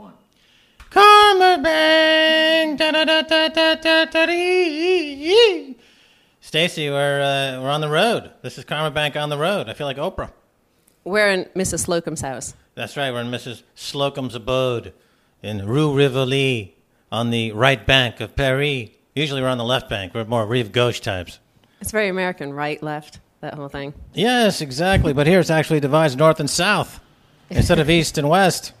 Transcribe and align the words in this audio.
One. 0.00 0.14
Karma 0.88 1.62
Bank. 1.62 2.80
Stacy, 6.40 6.88
we're 6.88 7.20
uh, 7.20 7.60
we're 7.62 7.68
on 7.68 7.82
the 7.82 7.88
road. 7.90 8.30
This 8.40 8.56
is 8.56 8.64
Karma 8.64 8.90
Bank 8.90 9.14
on 9.14 9.28
the 9.28 9.36
road. 9.36 9.68
I 9.68 9.74
feel 9.74 9.86
like 9.86 9.98
Oprah. 9.98 10.30
We're 11.04 11.28
in 11.28 11.44
Mrs. 11.54 11.80
Slocum's 11.80 12.22
house. 12.22 12.54
That's 12.74 12.96
right. 12.96 13.12
We're 13.12 13.20
in 13.20 13.30
Mrs. 13.30 13.62
Slocum's 13.74 14.34
abode 14.34 14.94
in 15.42 15.66
Rue 15.66 15.94
Rivoli 15.94 16.76
on 17.12 17.28
the 17.28 17.52
right 17.52 17.86
bank 17.86 18.20
of 18.20 18.34
Paris. 18.34 18.88
Usually 19.14 19.42
we're 19.42 19.48
on 19.48 19.58
the 19.58 19.64
left 19.64 19.90
bank. 19.90 20.14
We're 20.14 20.24
more 20.24 20.46
Rive 20.46 20.72
Gauche 20.72 21.00
types. 21.00 21.40
It's 21.82 21.90
very 21.90 22.08
American, 22.08 22.54
right, 22.54 22.82
left, 22.82 23.20
that 23.42 23.52
whole 23.52 23.68
thing. 23.68 23.92
Yes, 24.14 24.62
exactly. 24.62 25.12
But 25.12 25.26
here 25.26 25.40
it's 25.40 25.50
actually 25.50 25.80
divides 25.80 26.16
north 26.16 26.40
and 26.40 26.48
south 26.48 27.00
instead 27.50 27.78
of 27.78 27.90
east 27.90 28.16
and 28.16 28.30
west. 28.30 28.72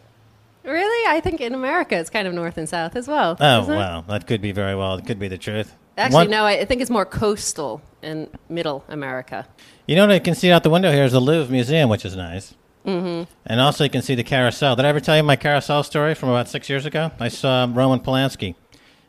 Really? 0.64 1.16
I 1.16 1.20
think 1.20 1.40
in 1.40 1.54
America 1.54 1.96
it's 1.96 2.10
kind 2.10 2.28
of 2.28 2.34
north 2.34 2.58
and 2.58 2.68
south 2.68 2.96
as 2.96 3.08
well. 3.08 3.36
Oh, 3.40 3.66
wow. 3.66 4.04
That 4.08 4.26
could 4.26 4.40
be 4.40 4.52
very 4.52 4.74
well. 4.74 4.96
It 4.96 5.06
could 5.06 5.18
be 5.18 5.28
the 5.28 5.38
truth. 5.38 5.74
Actually, 5.96 6.24
One- 6.24 6.30
no, 6.30 6.44
I 6.44 6.60
I 6.60 6.64
think 6.64 6.80
it's 6.80 6.90
more 6.90 7.04
coastal 7.04 7.82
in 8.02 8.28
middle 8.48 8.84
America. 8.88 9.46
You 9.86 9.96
know 9.96 10.06
what 10.06 10.12
I 10.12 10.18
can 10.18 10.34
see 10.34 10.50
out 10.50 10.62
the 10.62 10.70
window 10.70 10.92
here 10.92 11.04
is 11.04 11.12
the 11.12 11.20
Louvre 11.20 11.50
Museum, 11.50 11.90
which 11.90 12.04
is 12.04 12.16
nice. 12.16 12.54
Mm-hmm. 12.86 13.30
And 13.46 13.60
also 13.60 13.84
you 13.84 13.90
can 13.90 14.02
see 14.02 14.14
the 14.14 14.24
carousel. 14.24 14.76
Did 14.76 14.84
I 14.86 14.88
ever 14.88 15.00
tell 15.00 15.16
you 15.16 15.22
my 15.22 15.36
carousel 15.36 15.82
story 15.82 16.14
from 16.14 16.30
about 16.30 16.48
six 16.48 16.68
years 16.70 16.86
ago? 16.86 17.10
I 17.20 17.28
saw 17.28 17.68
Roman 17.70 18.00
Polanski 18.00 18.54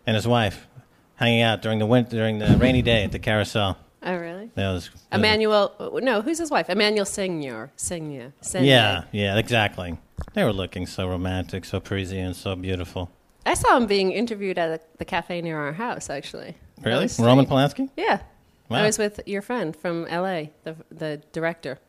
and 0.05 0.15
his 0.15 0.27
wife 0.27 0.67
hanging 1.15 1.41
out 1.41 1.61
during 1.61 1.79
the 1.79 1.85
winter, 1.85 2.17
during 2.17 2.39
the 2.39 2.57
rainy 2.57 2.81
day 2.81 3.03
at 3.03 3.11
the 3.11 3.19
carousel. 3.19 3.77
Oh, 4.03 4.15
really? 4.15 4.49
That 4.55 4.71
was, 4.71 4.89
Emmanuelle, 5.11 6.01
no, 6.01 6.21
who's 6.21 6.39
his 6.39 6.49
wife? 6.49 6.67
Emmanuelle 6.67 7.05
Seigner. 7.05 7.69
Seigner. 7.77 8.33
Seigner. 8.41 8.65
Yeah, 8.65 9.03
yeah, 9.11 9.37
exactly. 9.37 9.97
They 10.33 10.43
were 10.43 10.53
looking 10.53 10.85
so 10.85 11.07
romantic, 11.07 11.65
so 11.65 11.79
Parisian, 11.79 12.33
so 12.33 12.55
beautiful. 12.55 13.09
I 13.45 13.55
saw 13.55 13.77
him 13.77 13.87
being 13.87 14.11
interviewed 14.11 14.57
at 14.57 14.69
a, 14.69 14.79
the 14.97 15.05
cafe 15.05 15.41
near 15.41 15.59
our 15.59 15.73
house, 15.73 16.09
actually. 16.09 16.55
Really? 16.83 17.09
Roman. 17.19 17.45
Polanski? 17.45 17.89
Yeah. 17.97 18.21
Wow. 18.69 18.79
I 18.79 18.85
was 18.85 18.97
with 18.97 19.19
your 19.25 19.41
friend 19.41 19.75
from 19.75 20.05
LA, 20.05 20.45
the, 20.63 20.75
the 20.91 21.21
director. 21.33 21.79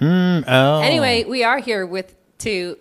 Mm, 0.00 0.44
oh. 0.46 0.80
Anyway, 0.80 1.24
we 1.24 1.42
are 1.42 1.58
here 1.58 1.84
with 1.86 2.14
two 2.38 2.78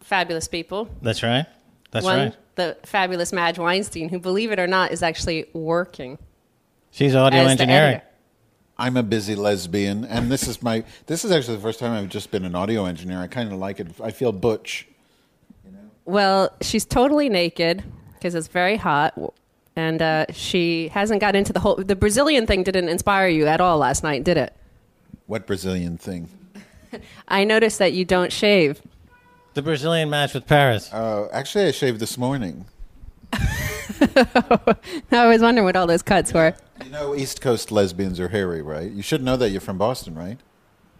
fabulous 0.00 0.46
people. 0.46 0.88
That's 1.02 1.22
right. 1.22 1.46
That's 1.90 2.04
One, 2.04 2.18
right. 2.18 2.36
the 2.54 2.76
fabulous 2.84 3.32
Madge 3.32 3.58
Weinstein, 3.58 4.08
who, 4.08 4.20
believe 4.20 4.52
it 4.52 4.60
or 4.60 4.66
not, 4.66 4.92
is 4.92 5.02
actually 5.02 5.46
working 5.52 6.18
She's 6.92 7.14
audio 7.14 7.40
engineering. 7.42 8.00
Editor. 8.80 8.86
I'm 8.86 8.96
a 8.96 9.02
busy 9.02 9.34
lesbian, 9.34 10.04
and 10.04 10.30
this 10.30 10.48
is 10.48 10.62
my. 10.62 10.84
This 11.06 11.24
is 11.24 11.30
actually 11.30 11.56
the 11.56 11.62
first 11.62 11.78
time 11.78 11.92
I've 11.92 12.08
just 12.08 12.30
been 12.30 12.44
an 12.44 12.54
audio 12.54 12.86
engineer. 12.86 13.18
I 13.18 13.26
kind 13.26 13.52
of 13.52 13.58
like 13.58 13.80
it. 13.80 13.88
I 14.02 14.10
feel 14.10 14.32
butch. 14.32 14.86
Well, 16.04 16.50
she's 16.60 16.84
totally 16.84 17.28
naked 17.28 17.84
because 18.14 18.34
it's 18.34 18.48
very 18.48 18.76
hot, 18.76 19.14
and 19.76 20.02
uh, 20.02 20.26
she 20.32 20.88
hasn't 20.88 21.20
got 21.20 21.36
into 21.36 21.52
the 21.52 21.60
whole. 21.60 21.76
The 21.76 21.96
Brazilian 21.96 22.46
thing 22.46 22.62
didn't 22.62 22.88
inspire 22.88 23.28
you 23.28 23.46
at 23.46 23.60
all 23.60 23.78
last 23.78 24.02
night, 24.02 24.24
did 24.24 24.36
it? 24.36 24.54
What 25.26 25.46
Brazilian 25.46 25.98
thing? 25.98 26.28
I 27.28 27.44
noticed 27.44 27.78
that 27.78 27.92
you 27.92 28.04
don't 28.04 28.32
shave. 28.32 28.82
The 29.54 29.62
Brazilian 29.62 30.10
match 30.10 30.34
with 30.34 30.46
Paris. 30.46 30.92
Uh, 30.92 31.28
actually, 31.32 31.66
I 31.66 31.70
shaved 31.72 32.00
this 32.00 32.16
morning. 32.16 32.66
I 33.32 35.26
was 35.26 35.42
wondering 35.42 35.64
what 35.64 35.76
all 35.76 35.86
those 35.86 36.02
cuts 36.02 36.32
were. 36.32 36.54
You 36.90 36.96
know, 36.96 37.14
East 37.14 37.40
Coast 37.40 37.70
lesbians 37.70 38.18
are 38.18 38.30
hairy, 38.30 38.62
right? 38.62 38.90
You 38.90 39.00
should 39.00 39.22
know 39.22 39.36
that. 39.36 39.50
You're 39.50 39.60
from 39.60 39.78
Boston, 39.78 40.16
right? 40.16 40.38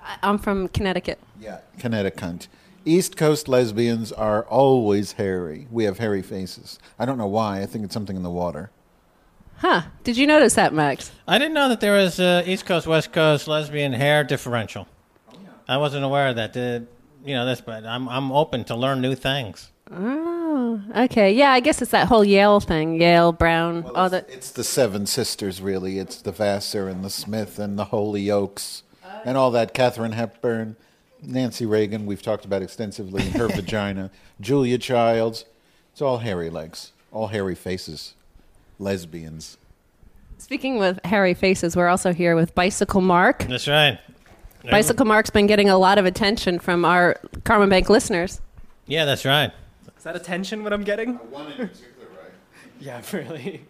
I- 0.01 0.19
I'm 0.23 0.39
from 0.39 0.69
Connecticut. 0.69 1.19
Yeah, 1.41 1.63
Connecticut. 1.81 2.47
East 2.85 3.17
Coast 3.17 3.49
lesbians 3.49 4.13
are 4.13 4.45
always 4.45 5.15
hairy. 5.15 5.67
We 5.69 5.83
have 5.83 5.99
hairy 5.99 6.23
faces. 6.23 6.79
I 6.97 7.07
don't 7.07 7.19
know 7.19 7.27
why. 7.27 7.61
I 7.63 7.67
think 7.67 7.85
it's 7.85 7.93
something 7.93 8.15
in 8.15 8.23
the 8.23 8.31
water. 8.31 8.71
Huh? 9.57 9.83
Did 10.05 10.17
you 10.17 10.29
notice 10.29 10.55
that, 10.55 10.73
Max? 10.73 11.11
I 11.27 11.39
didn't 11.39 11.55
know 11.55 11.69
that 11.69 11.81
there 11.81 11.95
was 11.95 12.21
a 12.21 12.45
East 12.49 12.67
Coast 12.67 12.87
West 12.87 13.13
Coast 13.13 13.49
lesbian 13.49 13.93
hair 13.93 14.23
differential. 14.23 14.87
Oh, 15.35 15.39
I 15.67 15.77
wasn't 15.79 16.05
aware 16.05 16.29
of 16.29 16.37
that. 16.37 16.53
Did 16.53 16.87
you 17.25 17.35
know 17.35 17.45
this? 17.45 17.61
But 17.61 17.85
I'm 17.85 18.09
I'm 18.09 18.31
open 18.31 18.63
to 18.67 18.77
learn 18.77 19.01
new 19.01 19.17
things. 19.17 19.73
Ah. 19.93 20.40
Oh, 20.61 20.79
okay. 20.95 21.33
Yeah, 21.33 21.53
I 21.53 21.61
guess 21.61 21.81
it's 21.81 21.91
that 21.93 22.07
whole 22.09 22.23
Yale 22.23 22.61
thing. 22.61 23.01
Yale, 23.01 23.33
Brown, 23.33 23.83
all 23.95 24.05
it's, 24.05 24.11
that. 24.13 24.29
it's 24.29 24.51
the 24.51 24.63
Seven 24.63 25.07
Sisters, 25.07 25.63
really. 25.63 25.99
It's 25.99 26.21
the 26.21 26.33
Vassar 26.33 26.87
and 26.87 27.03
the 27.03 27.09
Smith 27.09 27.59
and 27.59 27.79
the 27.79 27.87
Holyokes 27.87 28.83
and 29.25 29.39
all 29.39 29.51
that. 29.53 29.73
Katharine 29.73 30.13
Hepburn, 30.13 30.77
Nancy 31.23 31.65
Reagan, 31.65 32.05
we've 32.05 32.21
talked 32.21 32.45
about 32.45 32.61
extensively, 32.61 33.23
her 33.31 33.49
vagina. 33.57 34.11
Julia 34.39 34.77
Childs. 34.77 35.47
It's 35.93 36.03
all 36.03 36.19
hairy 36.19 36.51
legs, 36.51 36.93
all 37.11 37.29
hairy 37.29 37.55
faces. 37.55 38.15
Lesbians. 38.79 39.57
Speaking 40.37 40.77
with 40.79 41.01
hairy 41.07 41.33
faces, 41.33 41.75
we're 41.75 41.89
also 41.89 42.13
here 42.13 42.37
with 42.37 42.55
Bicycle 42.55 43.01
Mark. 43.01 43.47
That's 43.49 43.67
right. 43.67 43.99
Bicycle 44.71 45.07
Mark's 45.07 45.31
been 45.31 45.47
getting 45.47 45.71
a 45.71 45.79
lot 45.79 45.97
of 45.97 46.05
attention 46.05 46.59
from 46.59 46.85
our 46.85 47.19
Karma 47.45 47.67
Bank 47.67 47.89
listeners. 47.89 48.43
Yeah, 48.87 49.07
that's 49.07 49.25
right. 49.25 49.53
Is 50.01 50.05
that 50.05 50.17
attention 50.17 50.65
what 50.65 50.73
I'm 50.73 50.83
getting? 50.83 51.17
One 51.31 51.53
in 51.53 51.69
particular, 51.69 52.07
right? 52.23 52.33
Yeah, 52.81 53.03
really. 53.13 53.67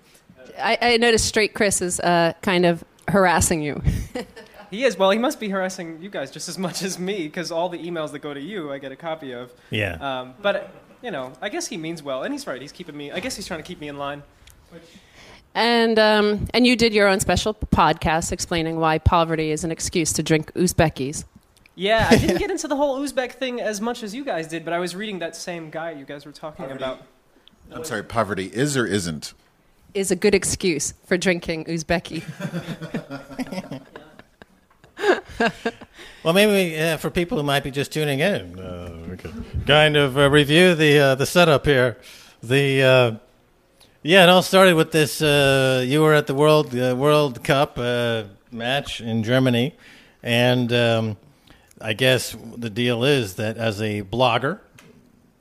I, 0.57 0.79
I 0.81 0.97
noticed 0.97 1.27
Straight 1.27 1.55
Chris 1.55 1.83
is 1.83 1.99
uh, 1.99 2.35
kind 2.41 2.65
of 2.65 2.85
harassing 3.09 3.63
you. 3.63 3.83
He 4.71 4.85
is. 4.85 4.97
Well, 4.97 5.11
he 5.11 5.19
must 5.19 5.41
be 5.41 5.49
harassing 5.49 6.01
you 6.01 6.09
guys 6.09 6.31
just 6.31 6.49
as 6.49 6.57
much 6.57 6.85
as 6.85 6.97
me 6.97 7.25
because 7.25 7.51
all 7.51 7.69
the 7.69 7.79
emails 7.79 8.13
that 8.13 8.21
go 8.21 8.33
to 8.33 8.41
you, 8.41 8.71
I 8.71 8.79
get 8.79 8.93
a 8.93 8.97
copy 8.97 9.33
of. 9.33 9.53
Yeah. 9.71 9.95
Um, 9.95 10.35
but 10.41 10.73
you 11.03 11.11
know, 11.11 11.33
I 11.43 11.49
guess 11.49 11.67
he 11.67 11.77
means 11.77 12.05
well, 12.05 12.23
and 12.23 12.33
he's 12.33 12.47
right. 12.47 12.63
He's 12.63 12.71
keeping 12.71 12.97
me. 12.97 13.11
I 13.11 13.19
guess 13.19 13.35
he's 13.35 13.49
trying 13.49 13.59
to 13.59 13.67
keep 13.67 13.81
me 13.81 13.89
in 13.89 13.99
line. 13.99 14.23
And 15.57 15.99
um, 15.99 16.47
and 16.55 16.69
you 16.69 16.77
did 16.77 16.95
your 16.95 17.09
own 17.09 17.19
special 17.19 17.55
podcast 17.55 18.31
explaining 18.31 18.79
why 18.79 18.99
poverty 18.99 19.51
is 19.51 19.65
an 19.65 19.73
excuse 19.73 20.13
to 20.13 20.23
drink 20.23 20.53
Uzbekis. 20.55 21.25
Yeah, 21.75 22.07
I 22.11 22.17
didn't 22.17 22.39
get 22.45 22.51
into 22.51 22.69
the 22.69 22.77
whole 22.77 22.99
Uzbek 23.01 23.33
thing 23.33 23.61
as 23.61 23.81
much 23.81 24.03
as 24.03 24.15
you 24.15 24.25
guys 24.25 24.47
did, 24.47 24.65
but 24.65 24.75
I 24.75 24.79
was 24.79 24.95
reading 24.95 25.21
that 25.21 25.37
same 25.37 25.71
guy 25.71 25.93
you 25.93 26.05
guys 26.05 26.27
were 26.27 26.33
talking 26.33 26.71
about. 26.71 27.03
I'm 27.73 27.85
sorry, 27.85 28.03
poverty 28.03 28.47
is 28.47 28.77
or 28.77 28.87
isn't? 28.87 29.35
Is 29.95 30.11
a 30.11 30.17
good 30.17 30.35
excuse 30.35 30.95
for 31.05 31.17
drinking 31.17 31.65
Uzbeki. 31.67 32.23
Well, 36.23 36.35
maybe 36.35 36.79
uh, 36.79 36.99
for 36.99 37.09
people 37.09 37.39
who 37.39 37.45
might 37.45 37.65
be 37.65 37.71
just 37.71 37.93
tuning 37.93 38.21
in, 38.21 38.59
uh, 38.59 38.95
we 39.09 39.17
could 39.17 39.33
kind 39.67 39.97
of 39.97 40.19
uh, 40.19 40.29
review 40.29 40.75
the 40.75 40.99
uh, 40.99 41.15
the 41.15 41.25
setup 41.25 41.65
here. 41.65 41.97
The 42.43 42.83
uh, 42.83 43.13
yeah, 44.03 44.25
it 44.25 44.29
all 44.29 44.43
started 44.43 44.75
with 44.75 44.93
this. 44.93 45.23
Uh, 45.23 45.83
you 45.87 46.03
were 46.03 46.13
at 46.13 46.27
the 46.27 46.35
World 46.35 46.79
uh, 46.79 46.95
World 46.95 47.43
Cup 47.43 47.79
uh, 47.79 48.25
match 48.53 49.01
in 49.01 49.23
Germany, 49.23 49.75
and 50.23 50.71
um, 50.75 51.17
I 51.81 51.93
guess 51.95 52.37
the 52.57 52.71
deal 52.71 53.05
is 53.05 53.35
that 53.37 53.57
as 53.57 53.81
a 53.81 54.03
blogger 54.03 54.61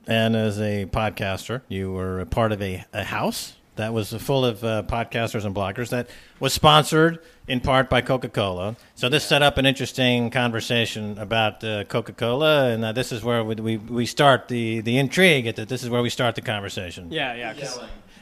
and 0.06 0.34
as 0.34 0.58
a 0.60 0.86
podcaster, 0.86 1.62
you 1.68 1.92
were 1.92 2.20
a 2.20 2.26
part 2.26 2.52
of 2.52 2.62
a, 2.62 2.84
a 2.92 3.04
house 3.04 3.54
that 3.76 3.92
was 3.92 4.12
full 4.12 4.44
of 4.44 4.62
uh, 4.64 4.82
podcasters 4.86 5.44
and 5.44 5.54
bloggers 5.54 5.88
that 5.90 6.08
was 6.38 6.52
sponsored 6.52 7.18
in 7.46 7.60
part 7.60 7.88
by 7.88 8.00
Coca 8.00 8.28
Cola. 8.28 8.76
So 8.94 9.08
this 9.08 9.24
set 9.24 9.42
up 9.42 9.58
an 9.58 9.66
interesting 9.66 10.30
conversation 10.30 11.18
about 11.18 11.64
uh, 11.64 11.84
Coca 11.84 12.12
Cola, 12.12 12.70
and 12.70 12.84
uh, 12.84 12.92
this 12.92 13.12
is 13.12 13.22
where 13.22 13.42
we, 13.42 13.54
we, 13.54 13.76
we 13.76 14.06
start 14.06 14.48
the, 14.48 14.80
the 14.80 14.98
intrigue. 14.98 15.54
That 15.56 15.68
this 15.68 15.82
is 15.82 15.88
where 15.88 16.02
we 16.02 16.10
start 16.10 16.34
the 16.34 16.42
conversation. 16.42 17.10
Yeah, 17.10 17.34
yeah. 17.34 17.54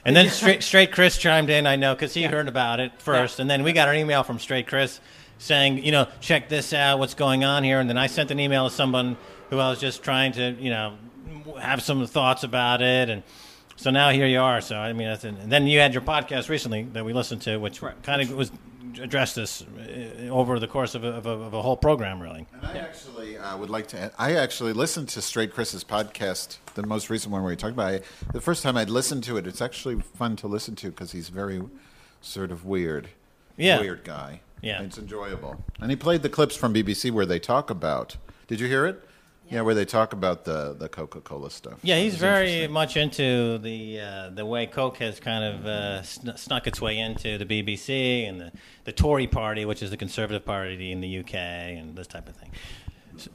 And 0.04 0.16
then 0.16 0.30
straight, 0.30 0.62
straight 0.62 0.92
Chris 0.92 1.18
chimed 1.18 1.50
in, 1.50 1.66
I 1.66 1.76
know, 1.76 1.94
because 1.94 2.14
he 2.14 2.22
heard 2.22 2.48
about 2.48 2.80
it 2.80 2.92
first. 3.00 3.40
And 3.40 3.50
then 3.50 3.62
we 3.62 3.72
got 3.72 3.88
an 3.88 3.96
email 3.96 4.22
from 4.22 4.38
Straight 4.38 4.66
Chris 4.66 5.00
saying, 5.38 5.84
you 5.84 5.92
know, 5.92 6.06
check 6.20 6.48
this 6.48 6.72
out, 6.72 6.98
what's 6.98 7.14
going 7.14 7.44
on 7.44 7.64
here. 7.64 7.80
And 7.80 7.88
then 7.88 7.96
I 7.98 8.06
sent 8.08 8.30
an 8.30 8.40
email 8.40 8.68
to 8.68 8.74
someone 8.74 9.16
who 9.50 9.58
I 9.58 9.70
was 9.70 9.80
just 9.80 10.02
trying 10.02 10.32
to, 10.32 10.50
you 10.58 10.70
know, 10.70 10.96
have 11.60 11.82
some 11.82 12.06
thoughts 12.06 12.42
about 12.44 12.82
it. 12.82 13.08
And 13.08 13.22
so 13.76 13.90
now 13.90 14.10
here 14.10 14.26
you 14.26 14.40
are. 14.40 14.60
So, 14.60 14.76
I 14.76 14.92
mean, 14.92 15.08
that's, 15.08 15.24
and 15.24 15.50
then 15.50 15.66
you 15.66 15.78
had 15.78 15.94
your 15.94 16.02
podcast 16.02 16.48
recently 16.48 16.82
that 16.92 17.04
we 17.04 17.12
listened 17.12 17.42
to, 17.42 17.56
which 17.58 17.80
Right. 17.82 18.00
kind 18.02 18.20
of 18.20 18.32
was 18.32 18.50
addressed 19.00 19.36
this 19.36 19.62
uh, 19.62 20.28
over 20.28 20.58
the 20.58 20.66
course 20.66 20.94
of 20.96 21.04
a, 21.04 21.08
of 21.08 21.26
a, 21.26 21.30
of 21.30 21.54
a 21.54 21.62
whole 21.62 21.76
program, 21.76 22.20
really. 22.20 22.46
And 22.52 22.66
I 22.66 22.78
actually 22.78 23.38
uh, 23.38 23.56
would 23.56 23.70
like 23.70 23.86
to. 23.88 23.98
Add, 24.00 24.12
I 24.18 24.34
actually 24.34 24.72
listened 24.72 25.08
to 25.10 25.22
Straight 25.22 25.52
Chris's 25.54 25.84
podcast, 25.84 26.58
the 26.74 26.84
most 26.86 27.08
recent 27.08 27.30
one 27.32 27.42
where 27.42 27.50
he 27.52 27.56
talked 27.56 27.74
about 27.74 27.94
it. 27.94 28.04
The 28.32 28.40
first 28.40 28.62
time 28.64 28.76
I'd 28.76 28.90
listened 28.90 29.22
to 29.24 29.36
it, 29.36 29.46
it's 29.46 29.62
actually 29.62 30.00
fun 30.00 30.34
to 30.36 30.48
listen 30.48 30.74
to 30.76 30.90
because 30.90 31.12
he's 31.12 31.28
very 31.28 31.62
sort 32.20 32.50
of 32.50 32.64
weird. 32.64 33.08
Yeah. 33.56 33.78
Weird 33.80 34.02
guy. 34.04 34.40
Yeah. 34.62 34.82
It's 34.82 34.98
enjoyable. 34.98 35.64
And 35.80 35.90
he 35.90 35.96
played 35.96 36.22
the 36.22 36.28
clips 36.28 36.56
from 36.56 36.74
BBC 36.74 37.10
where 37.10 37.26
they 37.26 37.38
talk 37.38 37.70
about. 37.70 38.16
Did 38.46 38.60
you 38.60 38.66
hear 38.66 38.86
it? 38.86 39.02
Yeah, 39.50 39.62
where 39.62 39.74
they 39.74 39.86
talk 39.86 40.12
about 40.12 40.44
the, 40.44 40.74
the 40.78 40.90
Coca 40.90 41.22
Cola 41.22 41.50
stuff. 41.50 41.78
Yeah, 41.82 41.98
he's 41.98 42.16
very 42.16 42.68
much 42.68 42.98
into 42.98 43.56
the 43.56 43.98
uh, 43.98 44.28
the 44.30 44.44
way 44.44 44.66
Coke 44.66 44.98
has 44.98 45.20
kind 45.20 45.42
of 45.42 45.64
uh, 45.66 46.02
sn- 46.02 46.36
snuck 46.36 46.66
its 46.66 46.82
way 46.82 46.98
into 46.98 47.38
the 47.38 47.46
BBC 47.46 48.28
and 48.28 48.38
the, 48.38 48.52
the 48.84 48.92
Tory 48.92 49.26
party, 49.26 49.64
which 49.64 49.82
is 49.82 49.88
the 49.90 49.96
Conservative 49.96 50.44
party 50.44 50.92
in 50.92 51.00
the 51.00 51.20
UK, 51.20 51.34
and 51.34 51.96
this 51.96 52.06
type 52.06 52.28
of 52.28 52.36
thing. 52.36 52.50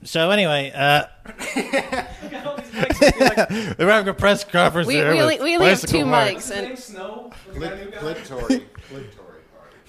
So 0.04 0.30
anyway, 0.30 0.72
uh, 0.75 1.06
mics. 1.25 2.74
I 2.74 2.94
feel 2.94 3.28
like- 3.28 3.78
They're 3.78 3.90
having 3.90 4.08
a 4.10 4.14
press 4.14 4.44
conference 4.44 4.88
We, 4.88 4.96
there. 4.96 5.14
we, 5.14 5.20
only, 5.22 5.40
we 5.42 5.56
only 5.56 5.68
have 5.70 5.81
two 5.81 6.06
mics. 6.06 6.52
And 6.52 6.78
Snow. 6.78 7.31
Clitory. 7.54 8.64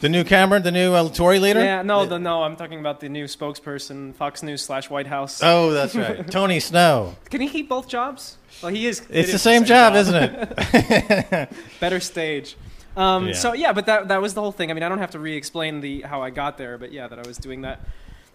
The 0.00 0.08
new 0.08 0.24
Cameron, 0.24 0.62
the 0.62 0.72
new 0.72 0.92
uh, 0.92 1.08
Tory 1.08 1.38
leader. 1.38 1.64
Yeah, 1.64 1.82
no, 1.82 2.04
the, 2.04 2.18
no. 2.18 2.42
I'm 2.42 2.56
talking 2.56 2.80
about 2.80 3.00
the 3.00 3.08
new 3.08 3.24
spokesperson, 3.24 4.14
Fox 4.14 4.42
News 4.42 4.62
slash 4.62 4.90
White 4.90 5.06
House. 5.06 5.40
Oh, 5.42 5.70
that's 5.70 5.94
right. 5.94 6.28
Tony 6.30 6.60
Snow. 6.60 7.16
Can 7.30 7.40
he 7.40 7.48
keep 7.48 7.68
both 7.68 7.88
jobs? 7.88 8.36
Well, 8.62 8.72
he 8.72 8.86
is. 8.86 9.00
it 9.00 9.06
It's 9.10 9.28
the 9.30 9.34
is 9.36 9.42
same, 9.42 9.64
job, 9.64 9.94
isn't 9.94 10.14
it? 10.14 11.52
Better 11.80 12.00
stage. 12.00 12.56
Um, 12.96 13.28
Yeah. 13.28 13.32
So 13.34 13.52
yeah, 13.54 13.72
but 13.72 13.86
that 13.86 14.08
that 14.08 14.20
was 14.20 14.34
the 14.34 14.40
whole 14.40 14.52
thing. 14.52 14.70
I 14.70 14.74
mean, 14.74 14.82
I 14.82 14.88
don't 14.88 14.98
have 14.98 15.12
to 15.12 15.18
re-explain 15.18 15.80
the 15.80 16.02
how 16.02 16.22
I 16.22 16.30
got 16.30 16.58
there, 16.58 16.76
but 16.78 16.92
yeah, 16.92 17.08
that 17.08 17.18
I 17.18 17.26
was 17.26 17.38
doing 17.38 17.62
that. 17.62 17.80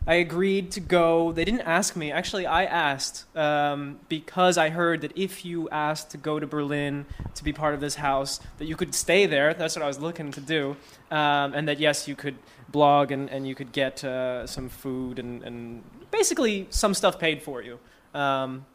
I 0.07 0.15
agreed 0.15 0.71
to 0.71 0.79
go. 0.79 1.31
They 1.31 1.45
didn't 1.45 1.61
ask 1.61 1.95
me. 1.95 2.11
Actually, 2.11 2.45
I 2.45 2.65
asked 2.65 3.25
um, 3.35 3.99
because 4.09 4.57
I 4.57 4.69
heard 4.69 5.01
that 5.01 5.15
if 5.15 5.45
you 5.45 5.69
asked 5.69 6.11
to 6.11 6.17
go 6.17 6.39
to 6.39 6.47
Berlin 6.47 7.05
to 7.35 7.43
be 7.43 7.53
part 7.53 7.73
of 7.73 7.79
this 7.79 7.95
house, 7.95 8.39
that 8.57 8.65
you 8.65 8.75
could 8.75 8.95
stay 8.95 9.25
there. 9.25 9.53
That's 9.53 9.75
what 9.75 9.83
I 9.83 9.87
was 9.87 9.99
looking 9.99 10.31
to 10.31 10.41
do, 10.41 10.75
um, 11.11 11.53
and 11.53 11.67
that 11.67 11.79
yes, 11.79 12.07
you 12.07 12.15
could 12.15 12.35
blog 12.69 13.11
and, 13.11 13.29
and 13.29 13.47
you 13.47 13.55
could 13.55 13.71
get 13.71 14.03
uh, 14.03 14.47
some 14.47 14.69
food 14.69 15.19
and, 15.19 15.43
and 15.43 15.83
basically 16.11 16.67
some 16.69 16.93
stuff 16.93 17.19
paid 17.19 17.41
for 17.41 17.61
you. 17.61 17.79
Um, 18.13 18.65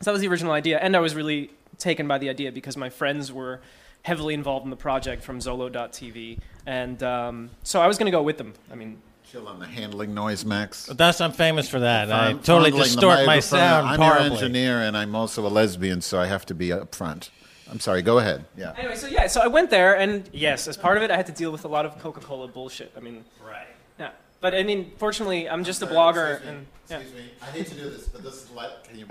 so 0.00 0.10
that 0.10 0.12
was 0.12 0.20
the 0.20 0.28
original 0.28 0.52
idea, 0.52 0.78
and 0.78 0.96
I 0.96 1.00
was 1.00 1.14
really 1.14 1.50
taken 1.78 2.06
by 2.06 2.18
the 2.18 2.28
idea 2.28 2.52
because 2.52 2.76
my 2.76 2.90
friends 2.90 3.32
were 3.32 3.60
heavily 4.02 4.34
involved 4.34 4.64
in 4.64 4.70
the 4.70 4.76
project 4.76 5.22
from 5.22 5.38
Zolo.tv, 5.38 6.38
and 6.66 7.02
um, 7.02 7.50
so 7.62 7.80
I 7.80 7.86
was 7.86 7.98
going 7.98 8.06
to 8.06 8.12
go 8.12 8.22
with 8.22 8.38
them. 8.38 8.52
I 8.70 8.74
mean, 8.74 9.00
Chill 9.34 9.48
on 9.48 9.58
the 9.58 9.66
handling 9.66 10.14
noise, 10.14 10.44
Max. 10.44 10.86
That's 10.86 11.20
I'm 11.20 11.32
famous 11.32 11.68
for 11.68 11.80
that. 11.80 12.12
I 12.12 12.34
totally 12.34 12.70
fondling 12.70 12.82
distort 12.84 13.16
my 13.18 13.26
microphone. 13.26 13.58
sound 13.58 13.88
I'm 13.88 13.98
horribly. 13.98 14.26
your 14.26 14.34
engineer, 14.36 14.78
and 14.82 14.96
I'm 14.96 15.16
also 15.16 15.44
a 15.44 15.48
lesbian, 15.48 16.02
so 16.02 16.20
I 16.20 16.26
have 16.26 16.46
to 16.46 16.54
be 16.54 16.72
up 16.72 16.94
front. 16.94 17.30
I'm 17.68 17.80
sorry. 17.80 18.02
Go 18.02 18.18
ahead. 18.20 18.44
Yeah. 18.56 18.74
anyway, 18.78 18.94
so 18.94 19.08
yeah, 19.08 19.26
so 19.26 19.40
I 19.40 19.48
went 19.48 19.70
there, 19.70 19.98
and 19.98 20.30
yes, 20.32 20.68
as 20.68 20.76
part 20.76 20.96
of 20.98 21.02
it, 21.02 21.10
I 21.10 21.16
had 21.16 21.26
to 21.26 21.32
deal 21.32 21.50
with 21.50 21.64
a 21.64 21.68
lot 21.68 21.84
of 21.84 21.98
Coca-Cola 21.98 22.46
bullshit. 22.46 22.92
I 22.96 23.00
mean, 23.00 23.24
Right. 23.44 23.66
yeah, 23.98 24.10
but 24.40 24.54
I 24.54 24.62
mean, 24.62 24.92
fortunately, 24.98 25.48
I'm 25.48 25.64
just 25.64 25.82
a 25.82 25.88
blogger, 25.88 26.40
and 26.46 26.64
yeah. 26.88 26.98
me. 26.98 27.04
I 27.42 27.46
hate 27.46 27.66
to 27.66 27.74
do 27.74 27.90
this, 27.90 28.06
but 28.06 28.22
this 28.22 28.34
is 28.34 28.50
let. 28.52 28.84
Can 28.84 29.00
you? 29.00 29.06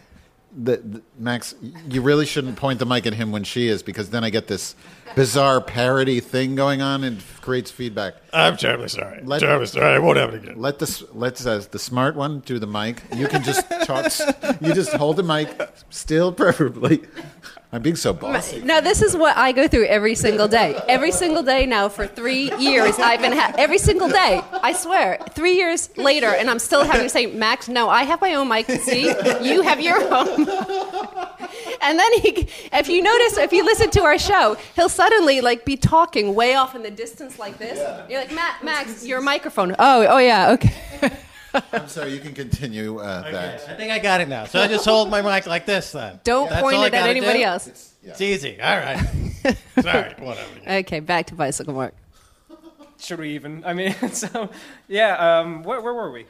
Max, 1.17 1.55
you 1.89 2.01
really 2.01 2.25
shouldn't 2.25 2.55
point 2.57 2.79
the 2.79 2.85
mic 2.85 3.05
at 3.05 3.13
him 3.13 3.31
when 3.31 3.43
she 3.43 3.67
is, 3.67 3.81
because 3.81 4.09
then 4.11 4.23
I 4.23 4.29
get 4.29 4.47
this 4.47 4.75
bizarre 5.15 5.61
parody 5.61 6.19
thing 6.19 6.55
going 6.55 6.81
on 6.81 7.03
and 7.03 7.23
creates 7.41 7.71
feedback. 7.71 8.15
I'm 8.31 8.57
terribly 8.57 8.87
sorry. 8.87 9.21
Let- 9.23 9.41
terribly 9.41 9.67
sorry. 9.67 9.95
I 9.95 9.99
won't 9.99 10.17
have 10.17 10.33
it 10.33 10.43
again. 10.43 10.59
Let 10.59 10.79
the 10.79 11.07
let 11.13 11.45
uh, 11.45 11.61
the 11.71 11.79
smart 11.79 12.15
one 12.15 12.39
do 12.41 12.59
the 12.59 12.67
mic. 12.67 13.01
You 13.15 13.27
can 13.27 13.43
just 13.43 13.69
talk. 13.83 14.11
You 14.61 14.73
just 14.73 14.93
hold 14.93 15.17
the 15.17 15.23
mic 15.23 15.49
still, 15.89 16.31
preferably. 16.31 17.03
I'm 17.73 17.81
being 17.81 17.95
so 17.95 18.13
bossy. 18.13 18.61
now 18.61 18.81
this 18.81 19.01
is 19.01 19.17
what 19.17 19.35
I 19.35 19.51
go 19.51 19.67
through 19.67 19.85
every 19.85 20.13
single 20.13 20.47
day. 20.47 20.79
Every 20.87 21.11
single 21.11 21.41
day 21.41 21.65
now 21.65 21.89
for 21.89 22.05
three 22.05 22.55
years, 22.57 22.99
I've 22.99 23.19
been 23.19 23.33
ha- 23.33 23.55
every 23.57 23.79
single 23.79 24.09
day. 24.09 24.41
I 24.51 24.73
swear, 24.73 25.17
three 25.31 25.55
years 25.55 25.89
later, 25.97 26.27
and 26.27 26.51
I'm 26.51 26.59
still 26.59 26.83
having 26.83 27.01
to 27.01 27.09
say, 27.09 27.25
Max, 27.25 27.67
no, 27.67 27.89
I 27.89 28.03
have 28.03 28.21
my 28.21 28.35
own 28.35 28.47
mic. 28.47 28.67
See, 28.67 29.07
you 29.41 29.63
have 29.63 29.81
your 29.81 29.99
own. 29.99 30.27
and 31.81 31.97
then 31.97 32.13
he, 32.21 32.47
if 32.71 32.87
you 32.89 33.01
notice, 33.01 33.39
if 33.39 33.51
you 33.51 33.65
listen 33.65 33.89
to 33.89 34.03
our 34.03 34.19
show, 34.19 34.55
he'll 34.75 34.87
suddenly 34.87 35.41
like 35.41 35.65
be 35.65 35.75
talking 35.75 36.35
way 36.35 36.53
off 36.53 36.75
in 36.75 36.83
the 36.83 36.91
distance 36.91 37.39
like 37.39 37.57
this. 37.57 37.79
You're 38.07 38.19
like, 38.19 38.31
Matt, 38.31 38.63
Max, 38.63 39.03
your 39.03 39.19
microphone. 39.19 39.75
Oh, 39.79 40.05
oh 40.07 40.19
yeah, 40.19 40.51
okay. 40.51 40.75
I'm 41.71 41.87
sorry. 41.87 42.13
You 42.13 42.19
can 42.19 42.33
continue 42.33 42.99
uh, 42.99 43.31
that. 43.31 43.69
I 43.69 43.75
think 43.75 43.91
I 43.91 43.99
got 43.99 44.21
it 44.21 44.27
now. 44.27 44.45
So 44.45 44.59
I 44.59 44.67
just 44.67 44.85
hold 44.85 45.09
my 45.09 45.21
mic 45.21 45.45
like 45.45 45.65
this 45.65 45.91
then. 45.91 46.19
Don't 46.23 46.49
That's 46.49 46.61
point 46.61 46.77
it 46.77 46.93
at 46.93 47.09
anybody 47.09 47.39
do? 47.39 47.45
else. 47.45 47.93
It's 48.03 48.21
easy. 48.21 48.59
All 48.61 48.77
right. 48.77 48.97
sorry. 49.81 50.13
Whatever. 50.19 50.49
Okay, 50.67 50.99
back 50.99 51.27
to 51.27 51.35
bicycle 51.35 51.73
mark. 51.73 51.95
Should 52.99 53.19
we 53.19 53.31
even? 53.35 53.63
I 53.65 53.73
mean, 53.73 53.93
so 54.11 54.49
yeah. 54.87 55.39
Um, 55.39 55.63
where, 55.63 55.81
where 55.81 55.93
were 55.93 56.11
we? 56.11 56.25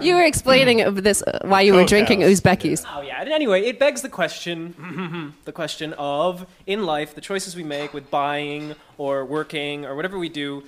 You 0.00 0.16
were 0.16 0.24
explaining 0.24 0.82
of 0.82 1.02
this 1.02 1.22
uh, 1.22 1.38
why 1.42 1.62
you 1.62 1.72
were 1.72 1.80
Coke 1.80 1.88
drinking 1.88 2.20
house. 2.20 2.40
Uzbekis. 2.40 2.84
Oh 2.94 3.00
yeah. 3.00 3.20
And 3.20 3.30
anyway, 3.30 3.62
it 3.62 3.78
begs 3.78 4.02
the 4.02 4.08
question, 4.08 5.34
the 5.44 5.52
question 5.52 5.94
of 5.94 6.46
in 6.66 6.84
life, 6.84 7.14
the 7.14 7.20
choices 7.20 7.56
we 7.56 7.62
make 7.62 7.94
with 7.94 8.10
buying 8.10 8.74
or 8.98 9.24
working 9.24 9.86
or 9.86 9.94
whatever 9.96 10.18
we 10.18 10.28
do. 10.28 10.64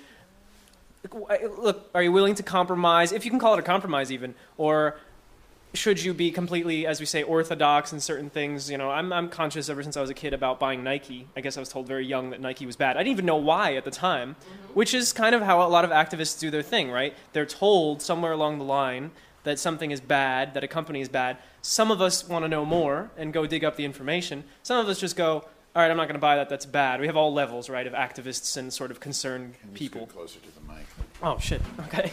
Look, 1.12 1.90
are 1.94 2.02
you 2.02 2.12
willing 2.12 2.34
to 2.36 2.42
compromise, 2.42 3.12
if 3.12 3.24
you 3.24 3.30
can 3.30 3.40
call 3.40 3.54
it 3.54 3.60
a 3.60 3.62
compromise, 3.62 4.10
even, 4.12 4.34
or 4.56 4.98
should 5.74 6.02
you 6.02 6.14
be 6.14 6.30
completely, 6.30 6.86
as 6.86 6.98
we 6.98 7.06
say, 7.06 7.22
orthodox 7.22 7.92
in 7.92 8.00
certain 8.00 8.30
things? 8.30 8.70
You 8.70 8.78
know, 8.78 8.90
I'm, 8.90 9.12
I'm 9.12 9.28
conscious 9.28 9.68
ever 9.68 9.82
since 9.82 9.96
I 9.96 10.00
was 10.00 10.10
a 10.10 10.14
kid 10.14 10.32
about 10.32 10.58
buying 10.58 10.82
Nike. 10.82 11.26
I 11.36 11.40
guess 11.40 11.56
I 11.56 11.60
was 11.60 11.68
told 11.68 11.86
very 11.86 12.06
young 12.06 12.30
that 12.30 12.40
Nike 12.40 12.66
was 12.66 12.76
bad. 12.76 12.96
I 12.96 13.00
didn't 13.00 13.12
even 13.12 13.26
know 13.26 13.36
why 13.36 13.76
at 13.76 13.84
the 13.84 13.90
time, 13.90 14.34
mm-hmm. 14.34 14.74
which 14.74 14.94
is 14.94 15.12
kind 15.12 15.34
of 15.34 15.42
how 15.42 15.66
a 15.66 15.68
lot 15.68 15.84
of 15.84 15.90
activists 15.90 16.38
do 16.40 16.50
their 16.50 16.62
thing, 16.62 16.90
right? 16.90 17.14
They're 17.32 17.46
told 17.46 18.00
somewhere 18.00 18.32
along 18.32 18.58
the 18.58 18.64
line 18.64 19.10
that 19.44 19.58
something 19.58 19.90
is 19.90 20.00
bad, 20.00 20.54
that 20.54 20.64
a 20.64 20.68
company 20.68 21.00
is 21.00 21.08
bad. 21.08 21.38
Some 21.62 21.90
of 21.90 22.00
us 22.00 22.26
want 22.26 22.44
to 22.44 22.48
know 22.48 22.64
more 22.64 23.10
and 23.16 23.32
go 23.32 23.46
dig 23.46 23.64
up 23.64 23.76
the 23.76 23.84
information. 23.84 24.44
Some 24.62 24.78
of 24.78 24.88
us 24.88 24.98
just 24.98 25.16
go, 25.16 25.44
all 25.78 25.84
right, 25.84 25.92
I'm 25.92 25.96
not 25.96 26.06
going 26.06 26.14
to 26.14 26.18
buy 26.18 26.34
that. 26.34 26.48
That's 26.48 26.66
bad. 26.66 26.98
We 26.98 27.06
have 27.06 27.16
all 27.16 27.32
levels, 27.32 27.70
right, 27.70 27.86
of 27.86 27.92
activists 27.92 28.56
and 28.56 28.72
sort 28.72 28.90
of 28.90 28.98
concerned 28.98 29.54
people. 29.74 30.08
closer 30.08 30.40
to 30.40 30.48
the 30.52 30.60
mic. 30.72 30.84
Oh 31.22 31.38
shit. 31.38 31.62
Okay. 31.86 32.10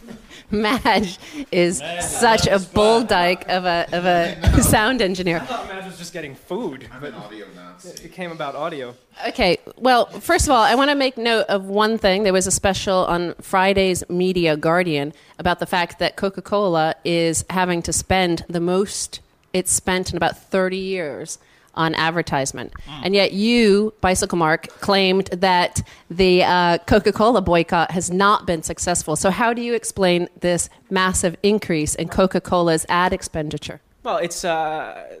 Madge 0.50 1.18
is 1.50 1.78
such 2.02 2.46
a 2.46 2.58
bull 2.58 3.04
dyke 3.04 3.48
of 3.48 3.64
a, 3.64 3.88
of 3.90 4.04
a 4.04 4.62
sound 4.62 5.00
engineer. 5.00 5.38
I 5.38 5.46
thought 5.46 5.66
Matt 5.66 5.86
was 5.86 5.96
just 5.96 6.12
getting 6.12 6.34
food, 6.34 6.90
I'm 6.92 7.04
an 7.04 7.14
audio 7.14 7.46
Nazi. 7.54 8.04
it 8.04 8.12
came 8.12 8.32
about 8.32 8.54
audio. 8.54 8.94
Okay, 9.28 9.60
well, 9.78 10.04
first 10.20 10.46
of 10.46 10.50
all, 10.50 10.62
I 10.62 10.74
want 10.74 10.90
to 10.90 10.94
make 10.94 11.16
note 11.16 11.46
of 11.48 11.64
one 11.64 11.96
thing. 11.96 12.24
There 12.24 12.34
was 12.34 12.46
a 12.46 12.50
special 12.50 13.06
on 13.06 13.34
Friday's 13.40 14.04
Media 14.10 14.58
Guardian 14.58 15.14
about 15.38 15.58
the 15.58 15.66
fact 15.66 16.00
that 16.00 16.16
Coca 16.16 16.42
Cola 16.42 16.94
is 17.02 17.46
having 17.48 17.80
to 17.80 17.94
spend 17.94 18.44
the 18.46 18.60
most 18.60 19.20
it's 19.54 19.72
spent 19.72 20.10
in 20.10 20.18
about 20.18 20.36
30 20.36 20.76
years 20.76 21.38
on 21.76 21.94
advertisement. 21.94 22.72
And 23.02 23.14
yet, 23.14 23.32
you, 23.32 23.94
Bicycle 24.00 24.38
Mark, 24.38 24.68
claimed 24.80 25.26
that 25.26 25.82
the 26.10 26.44
uh, 26.44 26.78
Coca 26.78 27.12
Cola 27.12 27.40
boycott 27.40 27.90
has 27.90 28.10
not 28.10 28.46
been 28.46 28.62
successful. 28.62 29.16
So, 29.16 29.30
how 29.30 29.52
do 29.52 29.62
you 29.62 29.74
explain 29.74 30.28
this 30.40 30.68
massive 30.90 31.36
increase 31.42 31.94
in 31.94 32.08
Coca 32.08 32.40
Cola's 32.40 32.86
ad 32.88 33.12
expenditure? 33.12 33.80
Well, 34.02 34.18
it's. 34.18 34.44
Uh, 34.44 35.18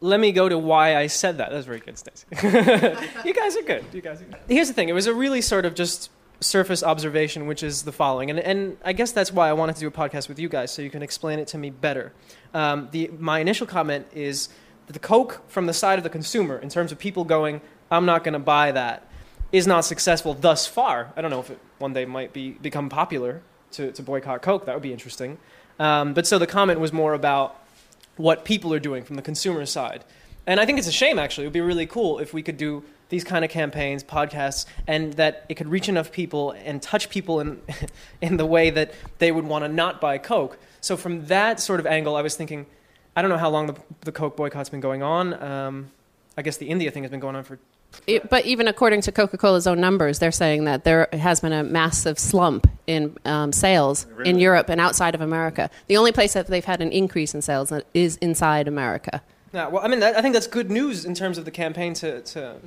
let 0.00 0.20
me 0.20 0.30
go 0.32 0.48
to 0.48 0.56
why 0.56 0.96
I 0.96 1.08
said 1.08 1.38
that. 1.38 1.50
That's 1.50 1.66
very 1.66 1.80
good, 1.80 1.98
Stacey. 1.98 2.26
you 3.24 3.34
guys 3.34 3.56
are 3.56 3.62
good. 3.62 3.84
You 3.92 4.00
guys 4.00 4.20
are 4.20 4.24
good. 4.24 4.36
Here's 4.48 4.68
the 4.68 4.74
thing. 4.74 4.88
It 4.88 4.92
was 4.92 5.06
a 5.06 5.14
really 5.14 5.40
sort 5.40 5.64
of 5.64 5.74
just 5.74 6.10
surface 6.40 6.84
observation, 6.84 7.46
which 7.46 7.62
is 7.62 7.82
the 7.82 7.92
following, 7.92 8.30
and 8.30 8.38
and 8.38 8.76
I 8.84 8.92
guess 8.92 9.12
that's 9.12 9.32
why 9.32 9.48
I 9.48 9.52
wanted 9.52 9.74
to 9.76 9.80
do 9.80 9.88
a 9.88 9.90
podcast 9.90 10.28
with 10.28 10.38
you 10.38 10.48
guys, 10.48 10.70
so 10.70 10.82
you 10.82 10.90
can 10.90 11.02
explain 11.02 11.38
it 11.38 11.48
to 11.48 11.58
me 11.58 11.70
better. 11.70 12.12
Um, 12.54 12.88
the 12.92 13.10
my 13.18 13.40
initial 13.40 13.66
comment 13.66 14.06
is 14.14 14.48
the 14.88 14.98
Coke 14.98 15.42
from 15.48 15.66
the 15.66 15.74
side 15.74 15.98
of 15.98 16.02
the 16.02 16.10
consumer, 16.10 16.58
in 16.58 16.68
terms 16.68 16.92
of 16.92 16.98
people 16.98 17.24
going, 17.24 17.60
I'm 17.90 18.06
not 18.06 18.24
going 18.24 18.32
to 18.32 18.38
buy 18.38 18.72
that, 18.72 19.06
is 19.52 19.66
not 19.66 19.84
successful 19.84 20.34
thus 20.34 20.66
far. 20.66 21.12
I 21.16 21.20
don't 21.22 21.30
know 21.30 21.40
if 21.40 21.50
it 21.50 21.58
one 21.78 21.92
day 21.92 22.04
might 22.04 22.32
be 22.32 22.50
become 22.50 22.88
popular 22.88 23.42
to, 23.72 23.92
to 23.92 24.02
boycott 24.02 24.42
Coke. 24.42 24.66
That 24.66 24.74
would 24.74 24.82
be 24.82 24.92
interesting. 24.92 25.38
Um, 25.78 26.14
but 26.14 26.26
so 26.26 26.38
the 26.38 26.46
comment 26.46 26.80
was 26.80 26.92
more 26.92 27.14
about 27.14 27.56
what 28.16 28.44
people 28.44 28.74
are 28.74 28.80
doing 28.80 29.04
from 29.04 29.16
the 29.16 29.22
consumer 29.22 29.64
side. 29.64 30.04
And 30.46 30.58
I 30.58 30.66
think 30.66 30.78
it's 30.78 30.88
a 30.88 30.92
shame, 30.92 31.18
actually. 31.18 31.44
It 31.44 31.48
would 31.48 31.54
be 31.54 31.60
really 31.60 31.86
cool 31.86 32.18
if 32.18 32.32
we 32.32 32.42
could 32.42 32.56
do 32.56 32.82
these 33.10 33.24
kind 33.24 33.44
of 33.44 33.50
campaigns, 33.50 34.02
podcasts, 34.02 34.66
and 34.86 35.12
that 35.14 35.44
it 35.48 35.54
could 35.54 35.68
reach 35.68 35.88
enough 35.88 36.10
people 36.10 36.50
and 36.52 36.82
touch 36.82 37.10
people 37.10 37.40
in, 37.40 37.60
in 38.20 38.36
the 38.38 38.46
way 38.46 38.70
that 38.70 38.92
they 39.18 39.30
would 39.30 39.44
want 39.44 39.64
to 39.64 39.68
not 39.68 40.00
buy 40.00 40.18
Coke. 40.18 40.58
So, 40.80 40.96
from 40.96 41.26
that 41.26 41.60
sort 41.60 41.80
of 41.80 41.86
angle, 41.86 42.16
I 42.16 42.22
was 42.22 42.36
thinking, 42.36 42.66
I 43.18 43.20
don't 43.20 43.32
know 43.32 43.36
how 43.36 43.50
long 43.50 43.66
the, 43.66 43.74
the 44.02 44.12
Coke 44.12 44.36
boycott's 44.36 44.68
been 44.68 44.78
going 44.78 45.02
on. 45.02 45.42
Um, 45.42 45.90
I 46.36 46.42
guess 46.42 46.56
the 46.56 46.68
India 46.68 46.88
thing 46.92 47.02
has 47.02 47.10
been 47.10 47.18
going 47.18 47.34
on 47.34 47.42
for. 47.42 47.58
It, 48.06 48.30
but 48.30 48.46
even 48.46 48.68
according 48.68 49.00
to 49.00 49.10
Coca 49.10 49.36
Cola's 49.36 49.66
own 49.66 49.80
numbers, 49.80 50.20
they're 50.20 50.30
saying 50.30 50.66
that 50.66 50.84
there 50.84 51.08
has 51.12 51.40
been 51.40 51.52
a 51.52 51.64
massive 51.64 52.16
slump 52.16 52.68
in 52.86 53.16
um, 53.24 53.50
sales 53.50 54.06
in 54.24 54.38
Europe 54.38 54.68
and 54.68 54.80
outside 54.80 55.16
of 55.16 55.20
America. 55.20 55.68
The 55.88 55.96
only 55.96 56.12
place 56.12 56.34
that 56.34 56.46
they've 56.46 56.64
had 56.64 56.80
an 56.80 56.92
increase 56.92 57.34
in 57.34 57.42
sales 57.42 57.72
is 57.92 58.18
inside 58.18 58.68
America. 58.68 59.20
Yeah, 59.52 59.66
well, 59.66 59.82
I 59.84 59.88
mean, 59.88 59.98
that, 59.98 60.16
I 60.16 60.22
think 60.22 60.34
that's 60.34 60.46
good 60.46 60.70
news 60.70 61.04
in 61.04 61.14
terms 61.14 61.38
of 61.38 61.44
the 61.44 61.50
campaign 61.50 61.94
to. 61.94 62.20
to 62.20 62.60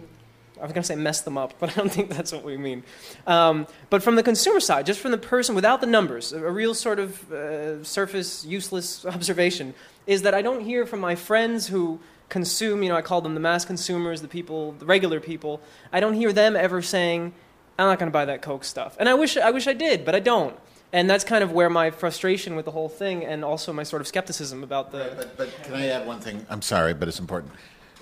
I 0.62 0.64
was 0.66 0.74
going 0.74 0.84
to 0.84 0.88
say 0.88 0.96
mess 0.96 1.22
them 1.22 1.38
up, 1.38 1.54
but 1.60 1.72
I 1.72 1.74
don't 1.74 1.92
think 1.92 2.10
that's 2.10 2.32
what 2.32 2.44
we 2.44 2.58
mean. 2.58 2.84
Um, 3.26 3.68
but 3.90 4.04
from 4.04 4.16
the 4.16 4.24
consumer 4.24 4.60
side, 4.60 4.86
just 4.86 5.00
from 5.00 5.12
the 5.12 5.18
person 5.18 5.56
without 5.56 5.82
the 5.82 5.88
numbers, 5.88 6.32
a, 6.32 6.52
real 6.52 6.74
sort 6.74 7.00
of 7.00 7.32
uh, 7.32 7.84
surface, 7.84 8.46
useless 8.46 9.06
observation 9.16 9.74
is 10.08 10.22
that 10.24 10.34
I 10.34 10.42
don't 10.42 10.62
hear 10.62 10.86
from 10.86 11.00
my 11.00 11.16
friends 11.16 11.68
who 11.68 12.00
consume, 12.30 12.82
you 12.82 12.90
know, 12.90 12.96
I 12.96 13.02
call 13.02 13.22
them 13.22 13.34
the 13.34 13.40
mass 13.40 13.66
consumers, 13.66 14.22
the 14.22 14.28
people, 14.28 14.72
the 14.74 14.86
regular 14.86 15.20
people, 15.20 15.62
I 15.92 16.00
don't 16.00 16.14
hear 16.14 16.32
them 16.32 16.56
ever 16.56 16.82
saying, 16.82 17.34
I'm 17.78 17.88
not 17.88 18.00
going 18.00 18.10
to 18.10 18.14
buy 18.14 18.26
that 18.26 18.42
Coke 18.42 18.64
stuff. 18.64 18.96
And 19.00 19.10
I 19.10 19.14
wish, 19.14 19.38
I 19.38 19.52
wish 19.52 19.68
I 19.68 19.74
did, 19.74 20.06
but 20.06 20.16
I 20.16 20.20
don't. 20.20 20.56
And 20.94 21.10
that's 21.10 21.24
kind 21.24 21.44
of 21.44 21.52
where 21.52 21.70
my 21.70 21.90
frustration 21.92 22.56
with 22.56 22.66
the 22.66 22.72
whole 22.72 22.90
thing 22.90 23.26
and 23.26 23.46
also 23.46 23.72
my 23.72 23.84
sort 23.84 24.02
of 24.02 24.08
skepticism 24.08 24.64
about 24.64 24.92
the. 24.92 25.14
But, 25.16 25.38
but 25.38 25.64
can 25.64 25.74
I 25.76 25.88
add 25.88 26.06
one 26.06 26.20
thing? 26.20 26.46
I'm 26.50 26.62
sorry, 26.62 26.94
but 26.94 27.08
it's 27.08 27.20
important. 27.20 27.54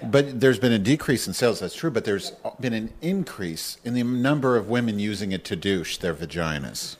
But 0.04 0.40
there's 0.40 0.60
been 0.60 0.72
a 0.72 0.80
decrease 0.80 1.28
in 1.28 1.34
sales, 1.34 1.60
that's 1.60 1.76
true, 1.76 1.92
but 1.92 2.06
there's 2.06 2.32
been 2.60 2.74
an 2.74 2.94
increase 3.02 3.78
in 3.84 3.94
the 3.94 4.04
number 4.04 4.56
of 4.56 4.70
women 4.70 5.00
using 5.00 5.32
it 5.32 5.44
to 5.46 5.56
douche 5.56 5.98
their 5.98 6.14
vaginas. 6.14 6.96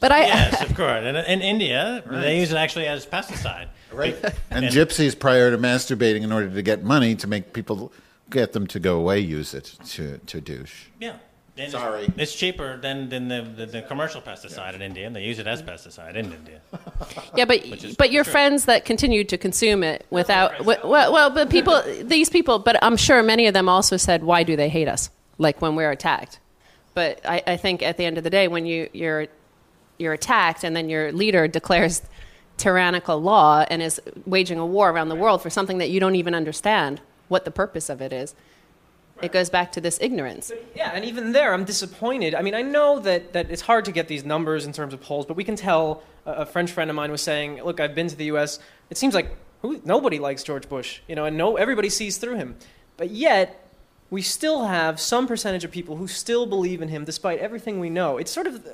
But 0.00 0.12
I, 0.12 0.26
yes, 0.26 0.62
of 0.70 0.76
course. 0.76 1.02
And 1.04 1.16
in 1.16 1.40
India, 1.40 2.02
they 2.06 2.38
use 2.38 2.52
it 2.52 2.56
actually 2.56 2.86
as 2.86 3.06
pesticide. 3.06 3.68
Right. 3.92 4.16
And 4.50 4.66
gypsies, 4.66 5.18
prior 5.18 5.50
to 5.50 5.58
masturbating 5.58 6.22
in 6.22 6.32
order 6.32 6.50
to 6.50 6.62
get 6.62 6.82
money 6.82 7.14
to 7.16 7.26
make 7.26 7.52
people 7.52 7.92
get 8.30 8.52
them 8.52 8.66
to 8.68 8.80
go 8.80 8.98
away, 8.98 9.20
use 9.20 9.54
it 9.54 9.76
to, 9.86 10.18
to 10.18 10.40
douche. 10.40 10.86
Yeah. 11.00 11.16
And 11.58 11.72
Sorry. 11.72 12.04
It's, 12.04 12.18
it's 12.18 12.34
cheaper 12.34 12.76
than, 12.76 13.08
than 13.08 13.28
the, 13.28 13.40
the, 13.42 13.66
the 13.66 13.82
commercial 13.82 14.20
pesticide 14.20 14.74
in 14.74 14.82
India, 14.82 15.06
and 15.06 15.16
they 15.16 15.22
use 15.22 15.38
it 15.38 15.46
as 15.46 15.62
pesticide 15.62 16.14
in 16.14 16.30
India. 16.30 16.60
yeah, 17.36 17.46
but 17.46 17.64
but 17.96 18.12
your 18.12 18.24
true. 18.24 18.32
friends 18.32 18.66
that 18.66 18.84
continue 18.84 19.24
to 19.24 19.38
consume 19.38 19.82
it 19.82 20.04
without 20.10 20.64
well, 20.64 21.12
well, 21.12 21.30
but 21.30 21.48
people, 21.48 21.82
these 22.02 22.28
people, 22.28 22.58
but 22.58 22.76
I'm 22.82 22.98
sure 22.98 23.22
many 23.22 23.46
of 23.46 23.54
them 23.54 23.70
also 23.70 23.96
said, 23.96 24.22
"Why 24.22 24.42
do 24.42 24.54
they 24.54 24.68
hate 24.68 24.86
us?" 24.86 25.08
Like 25.38 25.62
when 25.62 25.76
we're 25.76 25.90
attacked. 25.90 26.40
But 26.92 27.20
I, 27.24 27.42
I 27.46 27.56
think 27.56 27.82
at 27.82 27.96
the 27.96 28.04
end 28.04 28.18
of 28.18 28.24
the 28.24 28.30
day, 28.30 28.48
when 28.48 28.66
you 28.66 28.90
you're 28.92 29.28
you're 29.96 30.12
attacked, 30.12 30.62
and 30.62 30.76
then 30.76 30.90
your 30.90 31.10
leader 31.10 31.48
declares 31.48 32.02
tyrannical 32.58 33.20
law 33.20 33.64
and 33.70 33.82
is 33.82 34.00
waging 34.26 34.58
a 34.58 34.66
war 34.66 34.90
around 34.90 35.08
the 35.08 35.14
world 35.14 35.42
for 35.42 35.50
something 35.50 35.78
that 35.78 35.90
you 35.90 36.00
don't 36.00 36.16
even 36.16 36.34
understand 36.34 37.00
what 37.28 37.44
the 37.44 37.50
purpose 37.50 37.88
of 37.88 38.00
it 38.00 38.12
is. 38.12 38.34
It 39.22 39.32
goes 39.32 39.48
back 39.48 39.72
to 39.72 39.80
this 39.80 39.98
ignorance. 40.00 40.52
Yeah, 40.74 40.90
and 40.92 41.04
even 41.04 41.32
there, 41.32 41.54
I'm 41.54 41.64
disappointed. 41.64 42.34
I 42.34 42.42
mean, 42.42 42.54
I 42.54 42.62
know 42.62 42.98
that, 43.00 43.32
that 43.32 43.50
it's 43.50 43.62
hard 43.62 43.86
to 43.86 43.92
get 43.92 44.08
these 44.08 44.24
numbers 44.24 44.66
in 44.66 44.72
terms 44.72 44.92
of 44.92 45.00
polls, 45.00 45.24
but 45.26 45.36
we 45.36 45.44
can 45.44 45.56
tell. 45.56 46.02
A, 46.26 46.32
a 46.32 46.46
French 46.46 46.70
friend 46.70 46.90
of 46.90 46.96
mine 46.96 47.10
was 47.10 47.22
saying, 47.22 47.62
"Look, 47.62 47.80
I've 47.80 47.94
been 47.94 48.08
to 48.08 48.16
the 48.16 48.26
U.S. 48.26 48.58
It 48.90 48.98
seems 48.98 49.14
like 49.14 49.34
who, 49.62 49.80
nobody 49.84 50.18
likes 50.18 50.42
George 50.42 50.68
Bush, 50.68 51.00
you 51.08 51.14
know, 51.14 51.24
and 51.24 51.36
no 51.36 51.56
everybody 51.56 51.88
sees 51.88 52.18
through 52.18 52.36
him. 52.36 52.56
But 52.96 53.10
yet, 53.10 53.70
we 54.10 54.22
still 54.22 54.64
have 54.64 55.00
some 55.00 55.26
percentage 55.26 55.64
of 55.64 55.70
people 55.70 55.96
who 55.96 56.08
still 56.08 56.46
believe 56.46 56.82
in 56.82 56.88
him, 56.88 57.04
despite 57.04 57.38
everything 57.38 57.80
we 57.80 57.90
know. 57.90 58.18
It's 58.18 58.30
sort 58.30 58.46
of." 58.46 58.66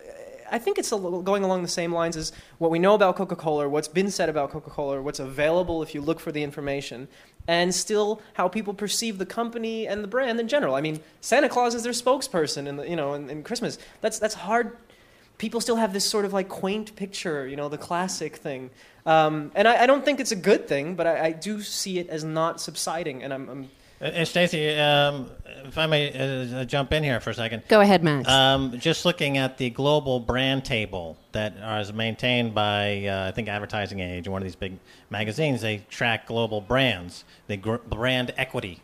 I 0.51 0.59
think 0.59 0.77
it's 0.77 0.91
going 0.91 1.45
along 1.45 1.63
the 1.63 1.69
same 1.69 1.95
lines 1.95 2.15
as 2.15 2.31
what 2.59 2.71
we 2.71 2.79
know 2.79 2.95
about 2.95 3.17
Coca 3.17 3.37
Cola, 3.37 3.65
or 3.65 3.69
what's 3.71 3.89
been 3.89 4.11
said 4.11 4.29
about 4.29 4.51
Coca 4.51 4.69
Cola, 4.69 4.99
or 4.99 5.03
what's 5.03 5.19
available 5.19 5.83
if 5.83 5.95
you 5.95 6.03
look 6.03 6.21
for 6.21 6.31
the 6.31 6.43
information, 6.43 7.09
and 7.49 7.75
still 7.75 8.21
how 8.35 8.49
people 8.49 8.75
perceive 8.75 9.19
the 9.19 9.27
company 9.27 9.87
and 9.87 10.03
the 10.03 10.09
brand 10.09 10.39
in 10.39 10.49
general. 10.49 10.75
I 10.75 10.81
mean, 10.81 11.01
Santa 11.21 11.49
Claus 11.49 11.75
is 11.75 11.83
their 11.83 11.93
spokesperson, 11.93 12.77
the, 12.77 12.89
you 12.89 12.97
know, 12.97 13.15
in 13.15 13.43
Christmas. 13.43 13.79
That's 14.01 14.19
that's 14.19 14.35
hard. 14.35 14.77
People 15.39 15.61
still 15.61 15.77
have 15.77 15.93
this 15.93 16.05
sort 16.05 16.25
of 16.25 16.33
like 16.33 16.49
quaint 16.49 16.95
picture, 16.95 17.49
you 17.49 17.57
know, 17.57 17.69
the 17.69 17.79
classic 17.79 18.37
thing. 18.37 18.71
Um, 19.05 19.51
and 19.57 19.67
I, 19.67 19.83
I 19.83 19.87
don't 19.87 20.05
think 20.05 20.21
it's 20.21 20.31
a 20.31 20.37
good 20.37 20.69
thing, 20.69 20.95
but 20.95 21.07
I, 21.07 21.27
I 21.27 21.33
do 21.33 21.63
see 21.63 21.99
it 21.99 22.09
as 22.09 22.23
not 22.23 22.61
subsiding, 22.61 23.25
and 23.25 23.35
I'm, 23.35 23.49
I'm 23.49 23.71
And 24.03 24.27
Stacey, 24.27 24.77
um, 24.81 25.31
if 25.65 25.79
I 25.79 25.87
may 25.87 26.61
uh, 26.61 26.65
jump 26.65 26.93
in 26.93 27.05
here 27.05 27.21
for 27.21 27.31
a 27.31 27.35
second. 27.35 27.63
Go 27.69 27.81
ahead, 27.81 28.03
Max. 28.03 28.29
Um, 28.29 28.77
just 28.81 29.05
looking 29.05 29.39
at 29.39 29.59
the 29.59 29.71
global 29.71 30.19
brand 30.19 30.65
table 30.65 31.17
that 31.31 31.55
is 31.81 31.93
maintained 31.93 32.53
by, 32.53 33.07
uh, 33.07 33.29
I 33.29 33.31
think, 33.31 33.47
Advertising 33.47 34.01
Age, 34.01 34.27
one 34.27 34.43
of 34.43 34.45
these 34.45 34.57
big 34.57 34.77
magazines, 35.09 35.61
they 35.61 35.87
track 35.89 36.27
global 36.27 36.61
brands, 36.61 37.23
the 37.47 37.57
gr- 37.57 37.77
brand 37.77 38.35
equity 38.37 38.81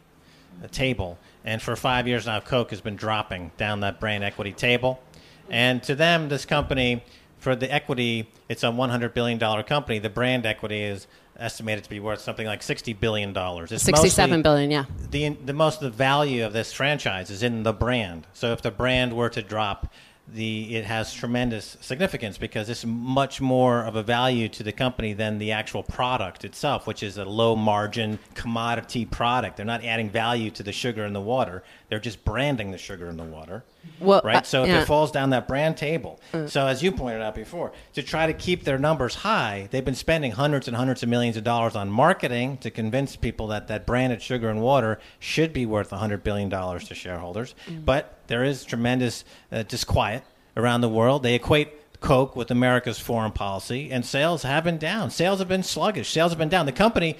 uh, 0.63 0.69
table. 0.69 1.19
And 1.45 1.61
for 1.61 1.75
five 1.75 2.07
years 2.07 2.27
now, 2.27 2.39
Coke 2.39 2.71
has 2.71 2.81
been 2.81 2.97
dropping 2.97 3.51
down 3.57 3.81
that 3.81 3.99
brand 3.99 4.23
equity 4.23 4.53
table. 4.53 5.03
And 5.51 5.83
to 5.83 5.97
them, 5.97 6.29
this 6.29 6.45
company, 6.45 7.03
for 7.39 7.57
the 7.57 7.73
equity, 7.73 8.31
it's 8.49 8.63
a 8.63 8.69
$100 8.69 9.15
billion 9.15 9.39
company. 9.65 9.99
The 9.99 10.11
brand 10.11 10.47
equity 10.47 10.83
is 10.83 11.09
estimated 11.38 11.85
to 11.85 11.90
be 11.90 12.00
worth 12.00 12.21
something 12.21 12.47
like 12.47 12.61
$60 12.61 12.99
billion. 12.99 13.33
It's 13.37 13.83
Sixty-seven 13.83 14.30
mostly- 14.40 14.42
billion. 14.42 14.71
Yeah. 14.71 14.85
the 15.11 15.28
the 15.45 15.52
most 15.52 15.76
of 15.76 15.83
the 15.92 15.97
value 15.97 16.45
of 16.45 16.52
this 16.52 16.73
franchise 16.73 17.30
is 17.30 17.42
in 17.42 17.62
the 17.62 17.73
brand. 17.73 18.26
So 18.33 18.52
if 18.52 18.62
the 18.62 18.71
brand 18.71 19.12
were 19.14 19.28
to 19.30 19.42
drop, 19.42 19.92
the 20.30 20.76
it 20.76 20.85
has 20.85 21.14
tremendous 21.14 21.78
significance 21.80 22.37
because 22.37 22.68
it's 22.68 22.85
much 22.85 23.40
more 23.40 23.83
of 23.85 23.97
a 23.97 24.02
value 24.02 24.49
to 24.50 24.62
the 24.62 24.73
company 24.73 25.14
than 25.14 25.38
the 25.38 25.52
actual 25.52 25.83
product 25.83 26.45
itself, 26.45 26.87
which 26.87 27.02
is 27.02 27.16
a 27.16 27.25
low 27.25 27.57
margin 27.57 28.18
commodity 28.35 29.07
product. 29.07 29.57
They're 29.57 29.64
not 29.64 29.85
adding 29.85 30.11
value 30.11 30.50
to 30.50 30.62
the 30.62 30.73
sugar 30.73 31.04
in 31.07 31.14
the 31.14 31.21
water. 31.21 31.62
They're 31.88 31.99
just 32.00 32.25
branding 32.26 32.73
the 32.73 32.78
sugar 32.78 33.09
in 33.09 33.16
the 33.16 33.25
water. 33.25 33.64
Well, 34.01 34.21
right? 34.25 34.37
uh, 34.37 34.43
so 34.43 34.63
if 34.63 34.69
yeah. 34.69 34.83
it 34.83 34.87
falls 34.87 35.11
down 35.11 35.31
that 35.31 35.49
brand 35.49 35.77
table, 35.77 36.21
so 36.47 36.67
as 36.67 36.83
you 36.83 36.93
pointed 36.93 37.23
out 37.23 37.35
before, 37.35 37.73
to 37.95 38.03
try 38.03 38.27
to 38.27 38.33
keep 38.33 38.65
their 38.65 38.79
numbers 38.79 39.17
high, 39.17 39.69
they've 39.71 39.85
been 39.85 39.95
spending 39.95 40.33
hundreds 40.33 40.69
and 40.69 40.77
hundreds 40.77 41.03
of 41.03 41.09
millions 41.09 41.37
of 41.37 41.45
dollars 41.45 41.75
on 41.75 41.91
marketing 41.91 42.59
to 42.59 42.71
convince 42.71 43.17
people 43.17 43.49
that 43.49 43.69
that 43.69 43.87
branded 43.87 44.23
sugar 44.23 44.49
and 44.49 44.61
water 44.61 44.99
should 45.19 45.53
be 45.53 45.67
worth 45.67 45.91
$100 45.91 46.23
billion 46.23 46.51
to 46.51 46.95
shareholders. 46.95 47.55
But 47.85 48.19
there 48.29 48.45
is 48.45 48.65
tremendous 48.65 49.25
uh, 49.51 49.63
disquiet 49.65 50.23
around 50.57 50.81
the 50.81 50.89
world. 50.89 51.23
They 51.23 51.35
equate 51.35 51.73
Coke 52.01 52.37
with 52.37 52.51
America's 52.51 52.99
foreign 52.99 53.33
policy, 53.33 53.91
and 53.91 54.05
sales 54.05 54.43
have 54.45 54.65
been 54.65 54.79
down. 54.79 55.11
Sales 55.11 55.41
have 55.41 55.49
been 55.49 55.63
sluggish. 55.63 56.11
Sales 56.11 56.31
have 56.31 56.39
been 56.39 56.49
down. 56.49 56.67
The 56.67 56.73
company 56.73 57.17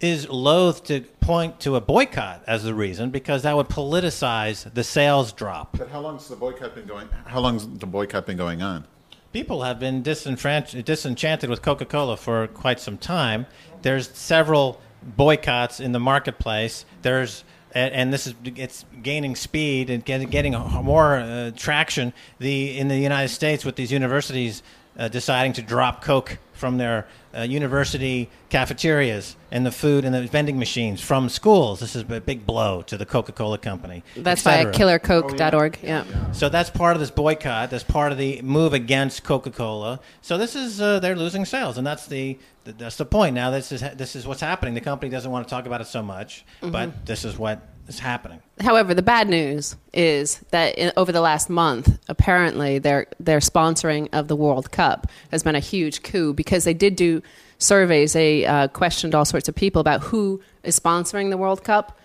is 0.00 0.28
loath 0.28 0.84
to 0.84 1.00
point 1.20 1.60
to 1.60 1.76
a 1.76 1.80
boycott 1.80 2.42
as 2.46 2.64
the 2.64 2.74
reason 2.74 3.10
because 3.10 3.42
that 3.42 3.56
would 3.56 3.68
politicize 3.68 4.72
the 4.74 4.84
sales 4.84 5.32
drop. 5.32 5.78
But 5.78 5.88
how 5.88 6.00
long's 6.00 6.28
the 6.28 6.36
boycott 6.36 6.74
been 6.74 6.86
going? 6.86 7.08
How 7.24 7.40
long's 7.40 7.66
the 7.66 7.86
boycott 7.86 8.26
been 8.26 8.36
going 8.36 8.62
on? 8.62 8.84
People 9.32 9.62
have 9.62 9.80
been 9.80 10.02
disenfranch- 10.02 10.84
disenchanted 10.84 11.50
with 11.50 11.62
Coca 11.62 11.84
Cola 11.84 12.16
for 12.16 12.46
quite 12.48 12.80
some 12.80 12.98
time. 12.98 13.46
There's 13.82 14.08
several 14.10 14.80
boycotts 15.02 15.80
in 15.80 15.92
the 15.92 16.00
marketplace. 16.00 16.84
There's 17.02 17.44
and, 17.72 17.92
and 17.92 18.12
this 18.12 18.26
is 18.26 18.34
it's 18.44 18.84
gaining 19.02 19.36
speed 19.36 19.90
and 19.90 20.04
getting, 20.04 20.28
getting 20.28 20.52
more 20.52 21.16
uh, 21.16 21.50
traction. 21.54 22.12
The 22.38 22.78
in 22.78 22.88
the 22.88 22.98
United 22.98 23.28
States 23.28 23.64
with 23.64 23.76
these 23.76 23.92
universities 23.92 24.62
uh, 24.98 25.08
deciding 25.08 25.52
to 25.54 25.62
drop 25.62 26.02
Coke 26.02 26.38
from 26.52 26.78
their 26.78 27.06
uh, 27.36 27.42
university 27.42 28.30
cafeterias 28.48 29.36
and 29.50 29.66
the 29.66 29.70
food 29.70 30.04
and 30.06 30.14
the 30.14 30.26
vending 30.26 30.58
machines 30.58 31.02
from 31.02 31.28
schools. 31.28 31.80
This 31.80 31.94
is 31.94 32.02
a 32.08 32.20
big 32.20 32.46
blow 32.46 32.80
to 32.82 32.96
the 32.96 33.04
Coca 33.04 33.32
Cola 33.32 33.58
company. 33.58 34.02
That's 34.16 34.46
et 34.46 34.50
by 34.50 34.72
cetera. 34.72 35.00
killercoke.org. 35.00 35.78
yeah. 35.82 36.32
So 36.32 36.48
that's 36.48 36.70
part 36.70 36.96
of 36.96 37.00
this 37.00 37.10
boycott. 37.10 37.70
That's 37.70 37.84
part 37.84 38.10
of 38.10 38.16
the 38.18 38.40
move 38.42 38.72
against 38.72 39.22
Coca-Cola. 39.22 40.00
So 40.22 40.38
this 40.38 40.56
is 40.56 40.80
uh, 40.80 40.98
they're 41.00 41.16
losing 41.16 41.44
sales, 41.44 41.76
and 41.76 41.86
that's 41.86 42.06
the 42.06 42.38
that's 42.64 42.96
the 42.96 43.04
point. 43.06 43.34
Now 43.34 43.50
this 43.50 43.70
is 43.72 43.82
this 43.96 44.16
is 44.16 44.26
what's 44.26 44.40
happening. 44.40 44.72
The 44.74 44.80
company 44.80 45.10
doesn't 45.10 45.30
want 45.30 45.46
to 45.46 45.50
talk 45.50 45.66
about 45.66 45.82
it 45.82 45.88
so 45.88 46.02
much, 46.02 46.44
but 46.62 47.04
this 47.04 47.24
is 47.24 47.36
what 47.38 47.60
is 47.88 47.98
happening. 47.98 48.40
However, 48.60 48.94
the 48.94 49.02
bad 49.02 49.28
news 49.28 49.76
is 49.92 50.38
that 50.50 50.76
in, 50.78 50.92
over 50.96 51.12
the 51.12 51.20
last 51.20 51.50
month, 51.50 51.98
apparently 52.08 52.78
their 52.78 53.06
their 53.20 53.40
sponsoring 53.40 54.08
of 54.12 54.28
the 54.28 54.36
World 54.36 54.70
Cup 54.70 55.06
has 55.30 55.42
been 55.42 55.54
a 55.54 55.60
huge 55.60 56.02
coup 56.02 56.32
because 56.32 56.64
they 56.64 56.74
did 56.74 56.96
do 56.96 57.22
surveys. 57.58 58.12
They 58.12 58.46
uh, 58.46 58.68
questioned 58.68 59.14
all 59.14 59.24
sorts 59.24 59.48
of 59.48 59.54
people 59.54 59.80
about 59.80 60.02
who 60.02 60.40
is 60.62 60.78
sponsoring 60.78 61.30
the 61.30 61.36
World 61.36 61.64
Cup. 61.64 61.98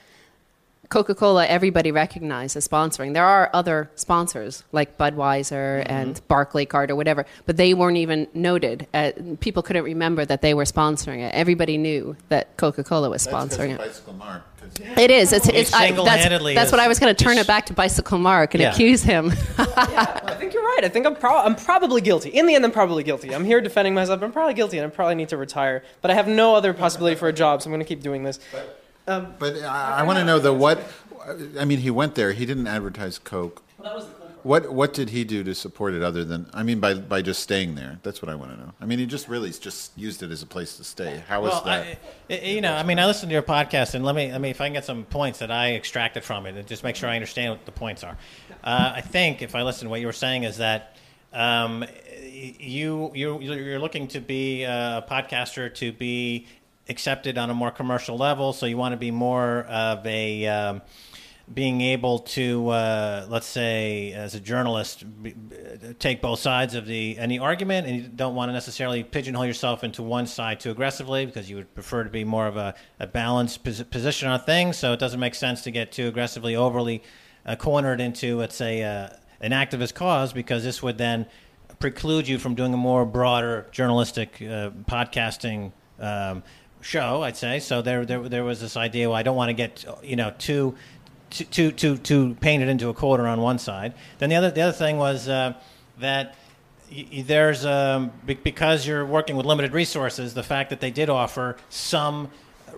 Coca 0.91 1.15
Cola, 1.15 1.47
everybody 1.47 1.89
recognized 1.91 2.57
as 2.57 2.67
sponsoring. 2.67 3.13
There 3.13 3.23
are 3.25 3.49
other 3.53 3.89
sponsors 3.95 4.63
like 4.73 4.97
Budweiser 4.97 5.83
and 5.85 6.19
Barclaycard 6.27 6.89
or 6.89 6.97
whatever, 6.97 7.25
but 7.45 7.55
they 7.55 7.73
weren't 7.73 7.95
even 7.95 8.27
noted. 8.33 8.87
Uh, 8.93 9.11
people 9.39 9.63
couldn't 9.63 9.85
remember 9.85 10.25
that 10.25 10.41
they 10.41 10.53
were 10.53 10.65
sponsoring 10.65 11.19
it. 11.19 11.33
Everybody 11.33 11.77
knew 11.77 12.17
that 12.27 12.57
Coca 12.57 12.83
Cola 12.83 13.09
was 13.09 13.25
sponsoring 13.25 13.69
it. 13.71 13.77
Bicycle 13.77 14.13
Mark. 14.13 14.43
'cause- 14.59 14.97
It 14.97 15.09
is. 15.09 15.31
It's, 15.31 15.47
it's 15.47 15.73
I, 15.73 15.77
that's, 15.79 15.87
single-handedly 15.87 16.55
that's 16.55 16.71
what 16.73 16.81
I 16.81 16.89
was 16.89 16.99
going 16.99 17.15
to 17.15 17.23
turn 17.23 17.37
it 17.37 17.47
back 17.47 17.67
to 17.67 17.73
Bicycle 17.73 18.17
Mark 18.19 18.53
and 18.53 18.61
Yeah. 18.61 18.73
accuse 18.73 19.01
him. 19.01 19.31
I 19.57 20.35
think 20.37 20.53
you're 20.53 20.61
right. 20.61 20.81
I 20.83 20.89
think 20.89 21.05
I'm, 21.05 21.15
pro- 21.15 21.37
I'm 21.39 21.55
probably 21.55 22.01
guilty. 22.01 22.29
In 22.31 22.47
the 22.47 22.55
end, 22.55 22.65
I'm 22.65 22.71
probably 22.71 23.03
guilty. 23.03 23.33
I'm 23.33 23.45
here 23.45 23.61
defending 23.61 23.93
myself. 23.93 24.21
I'm 24.21 24.33
probably 24.33 24.55
guilty, 24.55 24.77
and 24.77 24.85
I 24.85 24.93
probably 24.93 25.15
need 25.15 25.29
to 25.29 25.37
retire. 25.37 25.83
But 26.01 26.11
I 26.11 26.15
have 26.15 26.27
no 26.27 26.53
other 26.53 26.73
possibility 26.73 27.15
for 27.15 27.29
a 27.29 27.33
job, 27.33 27.61
so 27.61 27.67
I'm 27.67 27.71
going 27.71 27.79
to 27.79 27.85
keep 27.87 28.01
doing 28.03 28.23
this. 28.23 28.39
But 28.51 28.80
I, 29.07 29.95
I 29.99 30.03
want 30.03 30.19
to 30.19 30.25
know 30.25 30.39
the 30.39 30.53
what. 30.53 30.81
I 31.59 31.65
mean, 31.65 31.79
he 31.79 31.91
went 31.91 32.15
there. 32.15 32.31
He 32.33 32.45
didn't 32.45 32.67
advertise 32.67 33.19
Coke. 33.19 33.61
What 34.43 34.73
what 34.73 34.93
did 34.93 35.11
he 35.11 35.23
do 35.23 35.43
to 35.43 35.53
support 35.53 35.93
it 35.93 36.01
other 36.01 36.23
than 36.25 36.49
I 36.51 36.63
mean 36.63 36.79
by 36.79 36.95
by 36.95 37.21
just 37.21 37.43
staying 37.43 37.75
there? 37.75 37.99
That's 38.01 38.23
what 38.23 38.29
I 38.29 38.33
want 38.33 38.51
to 38.53 38.57
know. 38.57 38.73
I 38.81 38.85
mean, 38.85 38.97
he 38.97 39.05
just 39.05 39.27
really 39.27 39.51
just 39.51 39.95
used 39.95 40.23
it 40.23 40.31
as 40.31 40.41
a 40.41 40.47
place 40.47 40.77
to 40.77 40.83
stay. 40.83 41.21
How 41.27 41.45
is 41.45 41.51
Well, 41.51 41.61
that? 41.65 41.99
I, 42.29 42.33
I- 42.33 42.39
you 42.45 42.61
know, 42.61 42.73
I 42.73 42.81
mean, 42.81 42.97
I 42.97 43.05
listened 43.05 43.29
to 43.29 43.33
your 43.33 43.43
podcast, 43.43 43.93
and 43.93 44.03
let 44.03 44.15
me, 44.15 44.31
I 44.31 44.39
mean, 44.39 44.49
if 44.49 44.59
I 44.59 44.65
can 44.65 44.73
get 44.73 44.85
some 44.85 45.03
points 45.03 45.39
that 45.39 45.51
I 45.51 45.75
extracted 45.75 46.23
from 46.23 46.47
it, 46.47 46.55
and 46.55 46.67
just 46.67 46.83
make 46.83 46.95
sure 46.95 47.07
I 47.07 47.13
understand 47.15 47.51
what 47.51 47.65
the 47.67 47.71
points 47.71 48.03
are. 48.03 48.17
Uh, 48.63 48.93
I 48.95 49.01
think 49.01 49.43
if 49.43 49.53
I 49.53 49.61
listen, 49.61 49.91
what 49.91 49.99
you 49.99 50.07
were 50.07 50.11
saying 50.13 50.43
is 50.43 50.57
that 50.57 50.95
um, 51.33 51.85
you 52.31 53.11
you 53.13 53.39
you're 53.41 53.79
looking 53.79 54.07
to 54.09 54.19
be 54.21 54.63
a 54.63 55.05
podcaster 55.07 55.71
to 55.75 55.91
be 55.91 56.47
accepted 56.91 57.39
on 57.39 57.49
a 57.49 57.53
more 57.55 57.71
commercial 57.71 58.17
level, 58.17 58.53
so 58.53 58.67
you 58.67 58.77
want 58.77 58.93
to 58.93 58.97
be 58.97 59.09
more 59.09 59.63
of 59.63 60.05
a 60.05 60.45
um, 60.45 60.81
being 61.51 61.81
able 61.81 62.19
to, 62.19 62.69
uh, 62.69 63.25
let's 63.29 63.47
say, 63.47 64.13
as 64.13 64.35
a 64.35 64.39
journalist, 64.39 65.03
be, 65.23 65.33
take 65.99 66.21
both 66.21 66.39
sides 66.39 66.75
of 66.75 66.85
the 66.85 67.17
any 67.17 67.39
argument, 67.39 67.87
and 67.87 67.95
you 67.95 68.03
don't 68.03 68.35
want 68.35 68.49
to 68.49 68.53
necessarily 68.53 69.03
pigeonhole 69.03 69.45
yourself 69.45 69.83
into 69.83 70.03
one 70.03 70.27
side 70.27 70.59
too 70.59 70.71
aggressively 70.71 71.25
because 71.25 71.49
you 71.49 71.55
would 71.55 71.73
prefer 71.73 72.03
to 72.03 72.09
be 72.09 72.23
more 72.23 72.47
of 72.47 72.57
a, 72.57 72.75
a 72.99 73.07
balanced 73.07 73.63
pos- 73.63 73.83
position 73.83 74.29
on 74.29 74.39
things. 74.41 74.77
So 74.77 74.93
it 74.93 74.99
doesn't 74.99 75.19
make 75.19 75.35
sense 75.35 75.63
to 75.63 75.71
get 75.71 75.91
too 75.91 76.07
aggressively, 76.07 76.55
overly 76.55 77.03
uh, 77.45 77.55
cornered 77.55 77.99
into, 77.99 78.37
let's 78.37 78.55
say, 78.55 78.83
uh, 78.83 79.09
an 79.41 79.51
activist 79.51 79.93
cause 79.93 80.33
because 80.33 80.63
this 80.63 80.83
would 80.83 80.97
then 80.97 81.25
preclude 81.79 82.27
you 82.27 82.37
from 82.37 82.55
doing 82.55 82.73
a 82.73 82.77
more 82.77 83.05
broader 83.05 83.67
journalistic 83.71 84.35
uh, 84.41 84.69
podcasting. 84.87 85.73
Um, 85.99 86.43
show, 86.81 87.23
I'd 87.23 87.37
say. 87.37 87.59
So 87.59 87.81
there, 87.81 88.05
there, 88.05 88.27
there 88.27 88.43
was 88.43 88.59
this 88.59 88.75
idea. 88.75 89.09
Well, 89.09 89.17
I 89.17 89.23
don't 89.23 89.35
want 89.35 89.49
to 89.49 89.53
get 89.53 89.85
you 90.03 90.15
know 90.15 90.33
too, 90.37 90.75
too, 91.29 91.71
too, 91.71 91.97
too 91.97 92.35
painted 92.41 92.67
into 92.67 92.89
a 92.89 92.93
quarter 92.93 93.27
on 93.27 93.41
one 93.41 93.59
side. 93.59 93.93
Then 94.19 94.29
the 94.29 94.35
other, 94.35 94.51
the 94.51 94.61
other 94.61 94.71
thing 94.77 94.97
was 94.97 95.29
uh, 95.29 95.53
that 95.99 96.35
there's 97.23 97.65
um, 97.65 98.11
be- 98.25 98.33
because 98.33 98.85
you're 98.85 99.05
working 99.05 99.37
with 99.37 99.45
limited 99.45 99.71
resources. 99.73 100.33
The 100.33 100.43
fact 100.43 100.69
that 100.71 100.81
they 100.81 100.91
did 100.91 101.09
offer 101.09 101.55
some 101.69 102.29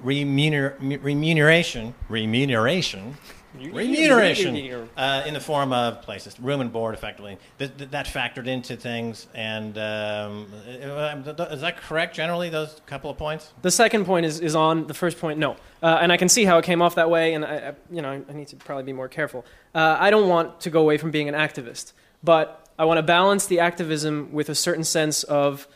remuner- 0.04 0.76
remuneration, 0.80 1.96
remuneration. 2.10 3.18
Remuneration 3.56 4.88
uh, 4.98 5.24
in 5.28 5.34
the 5.34 5.40
form 5.40 5.74
of 5.74 6.02
places, 6.02 6.40
room 6.40 6.60
and 6.62 6.74
board, 6.74 6.96
effectively. 6.96 7.38
That, 7.60 7.78
that, 7.78 7.92
that 7.92 8.06
factored 8.08 8.48
into 8.48 8.76
things, 8.76 9.28
and 9.36 9.78
um, 9.78 10.52
uh, 10.66 11.46
is 11.52 11.62
that 11.62 11.78
correct? 11.78 12.16
Generally, 12.16 12.50
those 12.50 12.82
couple 12.88 13.12
of 13.12 13.18
points. 13.18 13.54
The 13.62 13.70
second 13.70 14.06
point 14.06 14.26
is, 14.26 14.40
is 14.40 14.56
on 14.56 14.88
the 14.88 14.94
first 14.96 15.20
point. 15.20 15.38
No, 15.38 15.56
uh, 15.84 16.00
and 16.02 16.12
I 16.12 16.18
can 16.18 16.30
see 16.30 16.46
how 16.46 16.58
it 16.58 16.66
came 16.66 16.82
off 16.82 16.96
that 16.96 17.12
way, 17.12 17.36
and 17.36 17.46
I, 17.46 17.56
I 17.56 17.74
you 17.92 18.02
know 18.02 18.24
I 18.28 18.34
need 18.34 18.48
to 18.48 18.56
probably 18.56 18.86
be 18.86 18.94
more 18.94 19.08
careful. 19.08 19.46
Uh, 19.76 19.98
I 20.00 20.10
don't 20.10 20.28
want 20.28 20.62
to 20.62 20.72
go 20.72 20.82
away 20.82 20.98
from 20.98 21.12
being 21.12 21.30
an 21.30 21.36
activist, 21.36 21.94
but 22.24 22.68
I 22.80 22.86
want 22.86 22.98
to 22.98 23.04
balance 23.04 23.46
the 23.46 23.60
activism 23.60 24.32
with 24.32 24.50
a 24.50 24.56
certain 24.56 24.84
sense 24.84 25.24
of. 25.24 25.68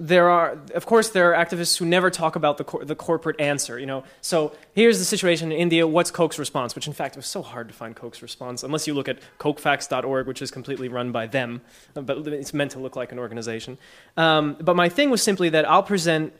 There 0.00 0.28
are, 0.28 0.58
of 0.74 0.86
course, 0.86 1.10
there 1.10 1.34
are 1.34 1.44
activists 1.44 1.76
who 1.78 1.84
never 1.84 2.08
talk 2.10 2.36
about 2.36 2.56
the, 2.56 2.64
cor- 2.64 2.84
the 2.84 2.94
corporate 2.94 3.40
answer. 3.40 3.78
You 3.78 3.86
know, 3.86 4.04
so 4.20 4.54
here's 4.74 4.98
the 4.98 5.04
situation 5.04 5.50
in 5.50 5.58
India. 5.58 5.86
What's 5.86 6.10
Coke's 6.10 6.38
response? 6.38 6.74
Which, 6.74 6.86
in 6.86 6.92
fact, 6.92 7.16
it 7.16 7.18
was 7.18 7.26
so 7.26 7.42
hard 7.42 7.68
to 7.68 7.74
find 7.74 7.96
Coke's 7.96 8.22
response, 8.22 8.62
unless 8.62 8.86
you 8.86 8.94
look 8.94 9.08
at 9.08 9.18
CokeFacts.org, 9.40 10.26
which 10.26 10.40
is 10.40 10.50
completely 10.50 10.88
run 10.88 11.10
by 11.10 11.26
them, 11.26 11.62
but 11.94 12.28
it's 12.28 12.54
meant 12.54 12.70
to 12.72 12.78
look 12.78 12.94
like 12.94 13.10
an 13.10 13.18
organization. 13.18 13.76
Um, 14.16 14.56
but 14.60 14.76
my 14.76 14.88
thing 14.88 15.10
was 15.10 15.22
simply 15.22 15.48
that 15.48 15.68
I'll 15.68 15.82
present 15.82 16.32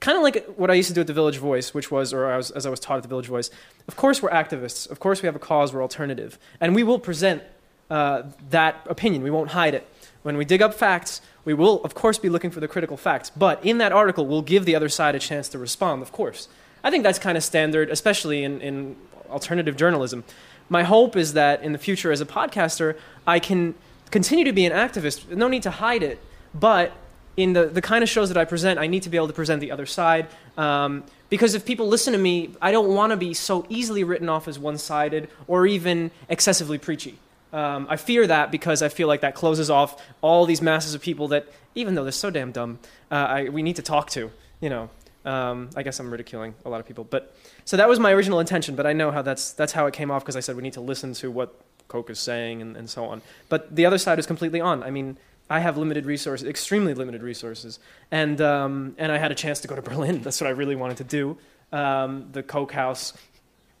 kind 0.00 0.16
of 0.16 0.24
like 0.24 0.46
what 0.56 0.70
I 0.70 0.74
used 0.74 0.88
to 0.88 0.94
do 0.94 1.02
at 1.02 1.06
the 1.06 1.12
Village 1.12 1.36
Voice, 1.36 1.72
which 1.72 1.90
was, 1.90 2.12
or 2.12 2.26
I 2.26 2.36
was, 2.36 2.50
as 2.50 2.66
I 2.66 2.70
was 2.70 2.80
taught 2.80 2.96
at 2.96 3.02
the 3.02 3.08
Village 3.08 3.26
Voice. 3.26 3.50
Of 3.86 3.96
course, 3.96 4.22
we're 4.22 4.30
activists. 4.30 4.90
Of 4.90 4.98
course, 4.98 5.22
we 5.22 5.26
have 5.26 5.36
a 5.36 5.40
cause. 5.40 5.72
We're 5.72 5.82
alternative, 5.82 6.38
and 6.60 6.74
we 6.74 6.82
will 6.82 6.98
present 6.98 7.42
uh, 7.90 8.22
that 8.50 8.86
opinion. 8.88 9.22
We 9.22 9.30
won't 9.30 9.50
hide 9.50 9.74
it. 9.74 9.86
When 10.22 10.36
we 10.36 10.44
dig 10.44 10.60
up 10.60 10.74
facts, 10.74 11.20
we 11.44 11.54
will, 11.54 11.82
of 11.82 11.94
course, 11.94 12.18
be 12.18 12.28
looking 12.28 12.50
for 12.50 12.60
the 12.60 12.68
critical 12.68 12.96
facts. 12.96 13.30
But 13.30 13.64
in 13.64 13.78
that 13.78 13.92
article, 13.92 14.26
we'll 14.26 14.42
give 14.42 14.64
the 14.64 14.74
other 14.74 14.88
side 14.88 15.14
a 15.14 15.18
chance 15.18 15.48
to 15.50 15.58
respond. 15.58 16.02
Of 16.02 16.12
course, 16.12 16.48
I 16.84 16.90
think 16.90 17.04
that's 17.04 17.18
kind 17.18 17.36
of 17.36 17.44
standard, 17.44 17.90
especially 17.90 18.44
in, 18.44 18.60
in 18.60 18.96
alternative 19.30 19.76
journalism. 19.76 20.24
My 20.68 20.82
hope 20.82 21.16
is 21.16 21.32
that 21.32 21.62
in 21.62 21.72
the 21.72 21.78
future, 21.78 22.12
as 22.12 22.20
a 22.20 22.26
podcaster, 22.26 22.96
I 23.26 23.38
can 23.38 23.74
continue 24.10 24.44
to 24.44 24.52
be 24.52 24.66
an 24.66 24.72
activist. 24.72 25.28
No 25.28 25.48
need 25.48 25.62
to 25.64 25.70
hide 25.70 26.02
it, 26.02 26.20
but 26.54 26.92
in 27.36 27.54
the, 27.54 27.66
the 27.66 27.82
kind 27.82 28.02
of 28.02 28.08
shows 28.08 28.28
that 28.28 28.36
I 28.36 28.44
present, 28.44 28.78
I 28.78 28.86
need 28.86 29.02
to 29.04 29.08
be 29.08 29.16
able 29.16 29.28
to 29.28 29.32
present 29.32 29.60
the 29.60 29.70
other 29.70 29.86
side. 29.86 30.28
Um, 30.58 31.04
because 31.28 31.54
if 31.54 31.64
people 31.64 31.88
listen 31.88 32.12
to 32.12 32.18
me, 32.18 32.50
I 32.60 32.72
don't 32.72 32.94
want 32.94 33.10
to 33.10 33.16
be 33.16 33.34
so 33.34 33.64
easily 33.68 34.04
written 34.04 34.28
off 34.28 34.48
as 34.48 34.58
one 34.58 34.78
sided 34.78 35.28
or 35.46 35.66
even 35.66 36.10
excessively 36.28 36.76
preachy. 36.76 37.18
Um, 37.52 37.86
I 37.90 37.96
fear 37.96 38.26
that 38.26 38.50
because 38.50 38.82
I 38.82 38.88
feel 38.88 39.08
like 39.08 39.22
that 39.22 39.34
closes 39.34 39.70
off 39.70 40.00
all 40.20 40.46
these 40.46 40.62
masses 40.62 40.94
of 40.94 41.00
people 41.00 41.28
that, 41.28 41.48
even 41.74 41.94
though 41.94 42.04
they're 42.04 42.12
so 42.12 42.30
damn 42.30 42.52
dumb, 42.52 42.78
uh, 43.10 43.14
I, 43.14 43.48
we 43.48 43.62
need 43.62 43.76
to 43.76 43.82
talk 43.82 44.10
to. 44.10 44.30
You 44.60 44.68
know, 44.68 44.90
um, 45.24 45.70
I 45.74 45.82
guess 45.82 45.98
I'm 45.98 46.10
ridiculing 46.10 46.54
a 46.64 46.70
lot 46.70 46.80
of 46.80 46.86
people, 46.86 47.04
but 47.04 47.34
so 47.64 47.76
that 47.76 47.88
was 47.88 47.98
my 47.98 48.12
original 48.12 48.40
intention. 48.40 48.76
But 48.76 48.86
I 48.86 48.92
know 48.92 49.10
how 49.10 49.22
that's 49.22 49.52
that's 49.52 49.72
how 49.72 49.86
it 49.86 49.94
came 49.94 50.10
off 50.10 50.22
because 50.22 50.36
I 50.36 50.40
said 50.40 50.56
we 50.56 50.62
need 50.62 50.74
to 50.74 50.80
listen 50.80 51.12
to 51.14 51.30
what 51.30 51.54
Coke 51.88 52.10
is 52.10 52.20
saying 52.20 52.62
and, 52.62 52.76
and 52.76 52.88
so 52.88 53.04
on. 53.06 53.22
But 53.48 53.74
the 53.74 53.86
other 53.86 53.98
side 53.98 54.18
is 54.18 54.26
completely 54.26 54.60
on. 54.60 54.82
I 54.82 54.90
mean, 54.90 55.18
I 55.48 55.58
have 55.58 55.76
limited 55.76 56.06
resources, 56.06 56.46
extremely 56.46 56.94
limited 56.94 57.22
resources, 57.22 57.80
and 58.10 58.40
um, 58.40 58.94
and 58.98 59.10
I 59.10 59.18
had 59.18 59.32
a 59.32 59.34
chance 59.34 59.60
to 59.60 59.68
go 59.68 59.74
to 59.74 59.82
Berlin. 59.90 60.22
That's 60.22 60.40
what 60.40 60.46
I 60.46 60.50
really 60.50 60.76
wanted 60.76 60.98
to 60.98 61.04
do. 61.04 61.36
Um, 61.72 62.28
the 62.32 62.42
Coke 62.42 62.72
House. 62.72 63.12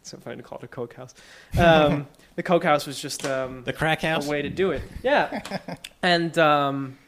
It's 0.00 0.10
so 0.10 0.16
funny 0.16 0.38
to 0.38 0.42
call 0.42 0.58
it 0.58 0.64
a 0.64 0.68
Coke 0.68 0.94
House. 0.94 1.14
Um, 1.58 2.08
the 2.36 2.42
Coke 2.42 2.64
House 2.64 2.86
was 2.86 3.00
just 3.00 3.26
um, 3.26 3.64
The 3.64 3.72
crack 3.72 4.02
house. 4.02 4.26
a 4.26 4.30
way 4.30 4.42
to 4.42 4.48
do 4.48 4.70
it. 4.70 4.82
Yeah, 5.02 5.42
and 6.02 6.36
um, 6.38 6.98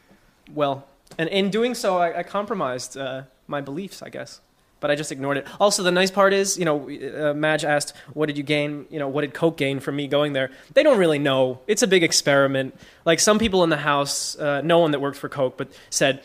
well, 0.53 0.85
and 1.17 1.29
in 1.29 1.49
doing 1.49 1.75
so, 1.75 1.97
I, 1.97 2.19
I 2.19 2.23
compromised 2.23 2.97
uh, 2.97 3.23
my 3.47 3.61
beliefs, 3.61 4.01
I 4.01 4.09
guess. 4.09 4.41
But 4.79 4.91
I 4.91 4.95
just 4.95 5.13
ignored 5.13 5.37
it. 5.37 5.47
Also, 5.61 5.81
the 5.81 5.91
nice 5.91 6.11
part 6.11 6.33
is, 6.33 6.57
you 6.57 6.65
know, 6.65 6.89
uh, 6.89 7.33
Madge 7.33 7.63
asked, 7.63 7.95
"What 8.13 8.25
did 8.25 8.37
you 8.37 8.43
gain? 8.43 8.85
You 8.89 8.99
know, 8.99 9.07
what 9.07 9.21
did 9.21 9.33
Coke 9.33 9.55
gain 9.55 9.79
from 9.79 9.95
me 9.95 10.07
going 10.07 10.33
there?" 10.33 10.51
They 10.73 10.83
don't 10.83 10.97
really 10.97 11.19
know. 11.19 11.61
It's 11.67 11.83
a 11.83 11.87
big 11.87 12.03
experiment. 12.03 12.77
Like 13.05 13.21
some 13.21 13.39
people 13.39 13.63
in 13.63 13.69
the 13.69 13.77
house, 13.77 14.37
uh, 14.37 14.59
no 14.61 14.79
one 14.79 14.91
that 14.91 14.99
worked 14.99 15.15
for 15.17 15.29
Coke, 15.29 15.55
but 15.55 15.69
said, 15.89 16.21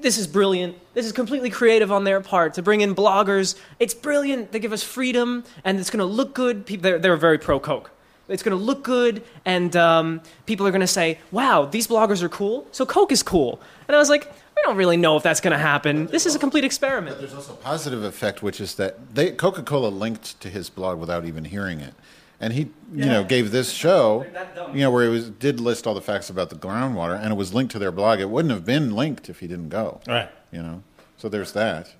"This 0.00 0.16
is 0.16 0.26
brilliant. 0.26 0.76
This 0.94 1.04
is 1.04 1.12
completely 1.12 1.50
creative 1.50 1.92
on 1.92 2.04
their 2.04 2.22
part 2.22 2.54
to 2.54 2.62
bring 2.62 2.80
in 2.80 2.94
bloggers. 2.94 3.54
It's 3.78 3.92
brilliant. 3.92 4.50
They 4.52 4.60
give 4.60 4.72
us 4.72 4.82
freedom, 4.82 5.44
and 5.62 5.78
it's 5.78 5.90
going 5.90 5.98
to 5.98 6.06
look 6.06 6.32
good." 6.32 6.64
People, 6.64 6.84
they're, 6.84 6.98
they're 6.98 7.16
very 7.18 7.36
pro 7.38 7.60
Coke 7.60 7.90
it's 8.30 8.42
going 8.42 8.56
to 8.56 8.64
look 8.64 8.82
good 8.82 9.22
and 9.44 9.74
um, 9.76 10.20
people 10.46 10.66
are 10.66 10.70
going 10.70 10.80
to 10.80 10.86
say 10.86 11.18
wow 11.30 11.64
these 11.66 11.86
bloggers 11.86 12.22
are 12.22 12.28
cool 12.28 12.66
so 12.72 12.86
coke 12.86 13.12
is 13.12 13.22
cool 13.22 13.60
and 13.88 13.94
i 13.96 13.98
was 13.98 14.08
like 14.08 14.24
we 14.56 14.62
don't 14.64 14.76
really 14.76 14.96
know 14.96 15.16
if 15.16 15.22
that's 15.22 15.40
going 15.40 15.52
to 15.52 15.58
happen 15.58 16.06
this 16.06 16.26
is 16.26 16.34
a 16.34 16.38
complete 16.38 16.64
experiment 16.64 17.16
But 17.16 17.20
There's 17.20 17.34
also 17.34 17.52
a 17.54 17.56
positive 17.56 18.02
effect, 18.04 18.42
which 18.42 18.60
is 18.60 18.74
that 18.76 19.14
they 19.14 19.30
Coca-Cola 19.32 19.88
linked 19.88 20.40
to 20.40 20.48
his 20.48 20.68
blog 20.70 20.98
without 20.98 21.24
even 21.24 21.44
hearing 21.46 21.80
it, 21.80 21.94
and 22.40 22.52
he, 22.52 22.68
you 22.94 23.06
know, 23.06 23.24
gave 23.24 23.50
this 23.52 23.70
show, 23.72 24.26
you 24.74 24.80
know, 24.80 24.90
where 24.90 25.04
he 25.04 25.10
was 25.10 25.30
did 25.30 25.60
list 25.60 25.86
all 25.86 25.94
the 25.94 26.00
facts 26.02 26.28
about 26.30 26.50
the 26.50 26.56
groundwater, 26.56 27.18
and 27.18 27.32
it 27.32 27.36
was 27.36 27.54
linked 27.54 27.72
to 27.72 27.78
their 27.78 27.92
blog. 27.92 28.20
It 28.20 28.28
wouldn't 28.28 28.52
have 28.52 28.64
been 28.66 28.94
linked 28.94 29.28
if 29.30 29.40
he 29.40 29.46
didn't 29.46 29.70
go, 29.70 30.00
Right. 30.06 30.28
you 30.52 30.62
know. 30.62 30.82
So 31.16 31.28
there's 31.30 31.52
that. 31.52 31.94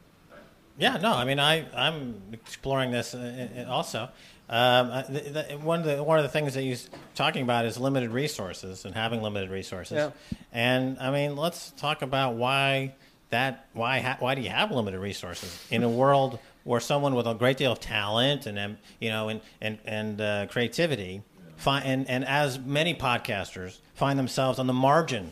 Yeah, 0.76 0.96
no, 0.98 1.12
I 1.14 1.24
mean, 1.24 1.38
I 1.38 1.64
I'm 1.74 2.20
exploring 2.32 2.90
this 2.90 3.14
uh, 3.14 3.48
uh, 3.66 3.70
also. 3.70 4.08
Um, 4.52 4.90
uh, 4.90 5.02
the, 5.02 5.20
the, 5.20 5.58
one 5.62 5.78
of 5.78 5.86
the 5.86 6.02
one 6.02 6.18
of 6.18 6.24
the 6.24 6.28
things 6.28 6.54
that 6.54 6.64
you're 6.64 6.76
talking 7.14 7.42
about 7.42 7.66
is 7.66 7.78
limited 7.78 8.10
resources 8.10 8.84
and 8.84 8.94
having 8.94 9.22
limited 9.22 9.48
resources. 9.48 9.96
Yeah. 9.96 10.10
And 10.52 10.98
I 10.98 11.12
mean, 11.12 11.36
let's 11.36 11.70
talk 11.70 12.02
about 12.02 12.34
why 12.34 12.94
that 13.30 13.66
why 13.74 14.00
ha- 14.00 14.16
why 14.18 14.34
do 14.34 14.42
you 14.42 14.50
have 14.50 14.72
limited 14.72 14.98
resources 14.98 15.56
in 15.70 15.84
a 15.84 15.88
world 16.02 16.40
where 16.64 16.80
someone 16.80 17.14
with 17.14 17.28
a 17.28 17.34
great 17.34 17.58
deal 17.58 17.70
of 17.70 17.78
talent 17.78 18.46
and 18.46 18.58
um, 18.58 18.78
you 18.98 19.08
know 19.08 19.28
and 19.28 19.40
and 19.60 19.78
and 19.84 20.20
uh, 20.20 20.46
creativity 20.48 21.22
find 21.56 21.84
and, 21.84 22.10
and 22.10 22.24
as 22.24 22.58
many 22.58 22.92
podcasters 22.92 23.78
find 23.94 24.18
themselves 24.18 24.58
on 24.58 24.66
the 24.66 24.72
margin 24.72 25.30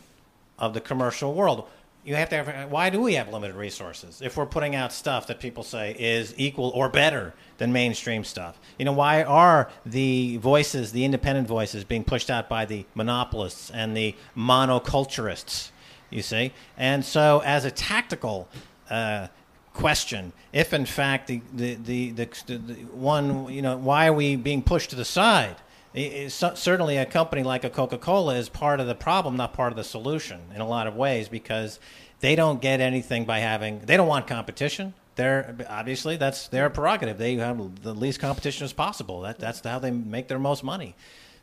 of 0.60 0.74
the 0.74 0.80
commercial 0.80 1.34
world. 1.34 1.68
You 2.08 2.14
have 2.14 2.30
to 2.30 2.42
have, 2.42 2.70
why 2.70 2.88
do 2.88 3.02
we 3.02 3.16
have 3.16 3.30
limited 3.30 3.54
resources 3.54 4.22
if 4.22 4.38
we're 4.38 4.46
putting 4.46 4.74
out 4.74 4.94
stuff 4.94 5.26
that 5.26 5.40
people 5.40 5.62
say 5.62 5.94
is 5.98 6.32
equal 6.38 6.70
or 6.70 6.88
better 6.88 7.34
than 7.58 7.70
mainstream 7.70 8.24
stuff? 8.24 8.58
You 8.78 8.86
know, 8.86 8.94
why 8.94 9.24
are 9.24 9.70
the 9.84 10.38
voices, 10.38 10.92
the 10.92 11.04
independent 11.04 11.46
voices, 11.46 11.84
being 11.84 12.04
pushed 12.04 12.30
out 12.30 12.48
by 12.48 12.64
the 12.64 12.86
monopolists 12.94 13.70
and 13.70 13.94
the 13.94 14.14
monoculturists? 14.34 15.70
You 16.08 16.22
see? 16.22 16.54
And 16.78 17.04
so, 17.04 17.42
as 17.44 17.66
a 17.66 17.70
tactical 17.70 18.48
uh, 18.88 19.26
question, 19.74 20.32
if 20.50 20.72
in 20.72 20.86
fact 20.86 21.26
the, 21.26 21.42
the, 21.52 21.74
the, 21.74 22.10
the, 22.12 22.26
the 22.46 22.74
one, 22.86 23.52
you 23.52 23.60
know, 23.60 23.76
why 23.76 24.06
are 24.06 24.14
we 24.14 24.34
being 24.34 24.62
pushed 24.62 24.88
to 24.90 24.96
the 24.96 25.04
side? 25.04 25.56
Certainly 25.94 26.98
a 26.98 27.06
company 27.06 27.42
like 27.42 27.64
a 27.64 27.70
coca-cola 27.70 28.36
is 28.36 28.48
part 28.48 28.80
of 28.80 28.86
the 28.86 28.94
problem 28.94 29.36
not 29.36 29.52
part 29.52 29.72
of 29.72 29.76
the 29.76 29.84
solution 29.84 30.40
in 30.54 30.60
a 30.60 30.68
lot 30.68 30.86
of 30.86 30.94
ways 30.94 31.28
because 31.28 31.80
they 32.20 32.36
don't 32.36 32.60
get 32.60 32.80
anything 32.80 33.24
by 33.24 33.38
having 33.38 33.80
they 33.80 33.96
don't 33.96 34.08
want 34.08 34.26
competition. 34.26 34.94
They're 35.16 35.56
obviously 35.68 36.16
that's 36.16 36.48
their 36.48 36.70
prerogative. 36.70 37.18
They 37.18 37.34
have 37.36 37.82
the 37.82 37.94
least 37.94 38.20
competition 38.20 38.64
as 38.64 38.72
possible. 38.72 39.22
That, 39.22 39.38
that's 39.38 39.60
how 39.60 39.78
they 39.78 39.90
make 39.90 40.28
their 40.28 40.38
most 40.38 40.62
money. 40.62 40.94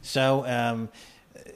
So 0.02 0.46
um, 0.46 0.90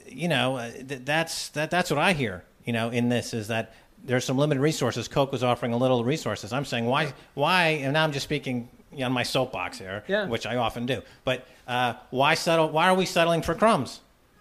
you 0.06 0.28
know 0.28 0.56
uh, 0.56 0.70
that's 0.80 1.48
that, 1.50 1.70
that's 1.70 1.90
what 1.90 1.98
i 1.98 2.12
hear 2.12 2.44
you 2.64 2.72
know 2.72 2.90
in 2.90 3.08
this 3.08 3.32
is 3.32 3.48
that 3.48 3.72
there's 4.02 4.24
some 4.24 4.38
limited 4.38 4.62
resources. 4.62 5.08
Coke 5.08 5.30
was 5.30 5.44
offering 5.44 5.74
a 5.74 5.76
little 5.76 6.04
resources. 6.04 6.52
I'm 6.52 6.64
saying 6.64 6.86
why 6.86 7.12
why 7.34 7.66
and 7.82 7.92
now 7.92 8.04
i'm 8.04 8.12
just 8.12 8.24
speaking 8.24 8.68
on 9.02 9.12
my 9.12 9.22
soapbox 9.22 9.78
here 9.78 10.02
Yeah. 10.08 10.26
which 10.26 10.46
I 10.46 10.56
often 10.56 10.86
do. 10.86 11.02
But 11.24 11.46
uh, 11.68 11.94
why 12.10 12.34
settle? 12.34 12.68
Why 12.70 12.88
are 12.88 12.94
we 12.94 13.06
settling 13.06 13.42
for 13.42 13.54
crumbs 13.54 14.00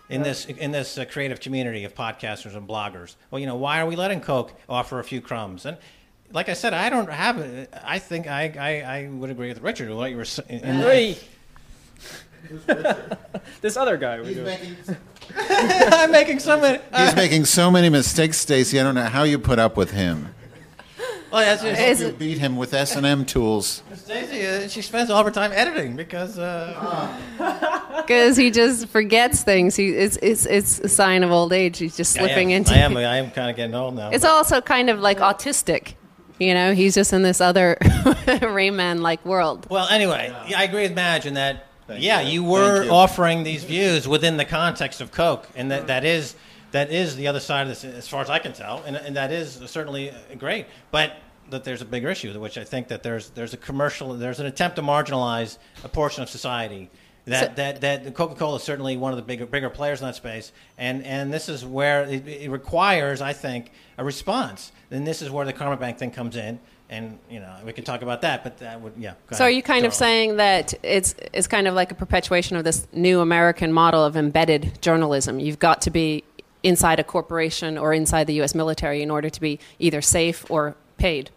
in 0.09 0.23
this 0.23 0.45
in 0.45 0.71
this 0.71 0.97
uh, 0.97 1.05
creative 1.05 1.39
community 1.39 1.83
of 1.83 1.93
podcasters 1.93 2.55
and 2.55 2.67
bloggers? 2.67 3.15
Well, 3.31 3.39
you 3.39 3.45
know, 3.47 3.55
why 3.55 3.79
are 3.81 3.85
we 3.85 3.95
letting 3.95 4.21
Coke 4.21 4.53
offer 4.67 4.99
a 4.99 5.03
few 5.03 5.21
crumbs? 5.21 5.65
And 5.65 5.77
like 6.31 6.49
I 6.49 6.53
said, 6.53 6.73
I 6.73 6.89
don't 6.89 7.09
have. 7.11 7.67
I 7.83 7.99
think 7.99 8.27
I, 8.27 8.53
I, 8.59 8.97
I 8.97 9.07
would 9.09 9.29
agree 9.29 9.49
with 9.49 9.61
Richard 9.61 9.89
what 9.93 10.09
you 10.11 10.17
were 10.17 10.25
saying. 10.25 10.61
in- 10.61 10.75
Hey. 10.75 11.17
This 13.61 13.75
other 13.77 13.97
guy. 13.97 14.21
we 14.21 14.33
making, 14.35 14.75
I'm 15.37 16.11
making 16.11 16.39
so 16.39 16.59
many. 16.59 16.79
he's 16.97 17.15
making 17.15 17.45
so 17.45 17.69
many 17.69 17.89
mistakes, 17.89 18.37
Stacy. 18.37 18.79
I 18.79 18.83
don't 18.83 18.95
know 18.95 19.03
how 19.03 19.23
you 19.23 19.37
put 19.37 19.59
up 19.59 19.75
with 19.77 19.91
him. 19.91 20.33
Well, 21.31 21.41
that's 21.41 21.61
just, 21.61 21.81
Is 21.81 22.01
You 22.01 22.11
beat 22.11 22.37
him 22.39 22.57
with 22.57 22.73
S 22.73 22.95
and 22.95 23.05
M 23.05 23.25
tools. 23.25 23.83
Stacey, 23.95 24.45
uh, 24.45 24.67
she 24.67 24.81
spends 24.81 25.09
all 25.09 25.23
her 25.23 25.31
time 25.31 25.51
editing 25.53 25.95
because 25.95 26.39
uh, 26.39 27.17
Because 28.01 28.35
he 28.35 28.49
just 28.49 28.87
forgets 28.87 29.43
things. 29.43 29.75
He 29.75 29.89
it's, 29.89 30.17
it's 30.17 30.45
it's 30.45 30.79
a 30.79 30.89
sign 30.89 31.23
of 31.23 31.31
old 31.31 31.53
age. 31.53 31.77
He's 31.77 31.95
just 31.95 32.13
slipping 32.13 32.49
I 32.49 32.55
am, 32.55 32.57
into. 32.57 32.73
I 32.73 32.77
am. 32.77 32.97
I 32.97 33.17
am 33.17 33.31
kind 33.31 33.49
of 33.49 33.55
getting 33.55 33.75
old 33.75 33.95
now. 33.95 34.09
It's 34.09 34.25
also 34.25 34.61
kind 34.61 34.89
of 34.89 34.99
like 34.99 35.19
autistic. 35.19 35.93
You 36.39 36.53
know, 36.53 36.73
he's 36.73 36.95
just 36.95 37.11
in 37.11 37.21
this 37.21 37.41
other 37.41 37.77
Rain 38.41 38.75
Man 38.75 39.01
like 39.01 39.23
world. 39.25 39.67
Well, 39.69 39.87
anyway, 39.89 40.33
yeah, 40.47 40.59
I 40.59 40.63
agree 40.63 40.83
with 40.83 40.93
Madge 40.93 41.25
in 41.25 41.33
that. 41.35 41.65
Thank 41.85 42.03
yeah, 42.03 42.21
you. 42.21 42.43
you, 42.43 42.49
were 42.49 42.83
you. 42.83 42.91
offering 42.91 43.43
these 43.43 43.63
views 43.63 44.07
within 44.07 44.37
the 44.37 44.45
context 44.45 45.01
of 45.01 45.11
Coke, 45.11 45.49
and 45.55 45.71
that, 45.71 45.87
that 45.87 46.05
is 46.05 46.35
that 46.71 46.91
is 46.91 47.15
the 47.15 47.27
other 47.27 47.39
side 47.39 47.63
of 47.63 47.69
this, 47.69 47.83
as 47.83 48.07
far 48.07 48.21
as 48.21 48.29
I 48.29 48.39
can 48.39 48.53
tell, 48.53 48.83
and, 48.85 48.95
and 48.95 49.15
that 49.15 49.31
is 49.31 49.61
certainly 49.65 50.13
great. 50.37 50.67
But 50.91 51.13
that 51.49 51.63
there's 51.63 51.81
a 51.81 51.85
bigger 51.85 52.09
issue, 52.09 52.37
which 52.39 52.57
I 52.57 52.63
think 52.63 52.87
that 52.89 53.03
there's 53.03 53.31
there's 53.31 53.53
a 53.53 53.57
commercial, 53.57 54.13
there's 54.13 54.39
an 54.39 54.45
attempt 54.45 54.75
to 54.75 54.81
marginalize 54.81 55.57
a 55.83 55.89
portion 55.89 56.23
of 56.23 56.29
society. 56.29 56.89
That, 57.25 57.49
So- 57.49 57.53
that, 57.55 57.81
that 57.81 58.13
Coca 58.15 58.33
Cola 58.35 58.55
is 58.55 58.63
certainly 58.63 58.97
one 58.97 59.11
of 59.11 59.17
the 59.17 59.23
bigger 59.23 59.45
bigger 59.45 59.69
players 59.69 60.01
in 60.01 60.07
that 60.07 60.15
space, 60.15 60.51
and, 60.77 61.03
and 61.05 61.31
this 61.33 61.49
is 61.49 61.65
where 61.65 62.03
it, 62.03 62.27
it 62.27 62.49
requires, 62.49 63.21
I 63.21 63.33
think, 63.33 63.71
a 63.97 64.03
response. 64.03 64.71
And 64.89 65.05
this 65.05 65.21
is 65.21 65.29
where 65.29 65.45
the 65.45 65.53
Karma 65.53 65.77
Bank 65.77 65.97
thing 65.99 66.09
comes 66.11 66.35
in, 66.35 66.59
and 66.89 67.19
you 67.29 67.39
know 67.39 67.53
we 67.65 67.73
can 67.73 67.83
talk 67.83 68.01
about 68.01 68.21
that, 68.21 68.43
but 68.43 68.57
that 68.59 68.81
would 68.81 68.93
yeah. 68.97 69.13
So 69.31 69.43
are 69.43 69.49
you 69.49 69.61
kind 69.61 69.85
of 69.85 69.93
saying 69.93 70.37
that 70.37 70.73
it's 70.81 71.13
it's 71.33 71.47
kind 71.47 71.67
of 71.67 71.75
like 71.75 71.91
a 71.91 71.95
perpetuation 71.95 72.57
of 72.57 72.63
this 72.63 72.87
new 72.93 73.19
American 73.19 73.73
model 73.73 74.03
of 74.03 74.15
embedded 74.17 74.81
journalism? 74.81 75.39
You've 75.39 75.59
got 75.59 75.81
to 75.83 75.91
be 75.91 76.23
inside 76.63 76.99
a 76.99 77.03
corporation 77.03 77.77
or 77.77 77.93
inside 77.93 78.27
the 78.27 78.33
U.S. 78.35 78.53
military 78.53 79.01
in 79.01 79.09
order 79.09 79.29
to 79.29 79.41
be 79.41 79.59
either 79.79 80.01
safe 80.01 80.49
or 80.49 80.75
paid. 80.97 81.29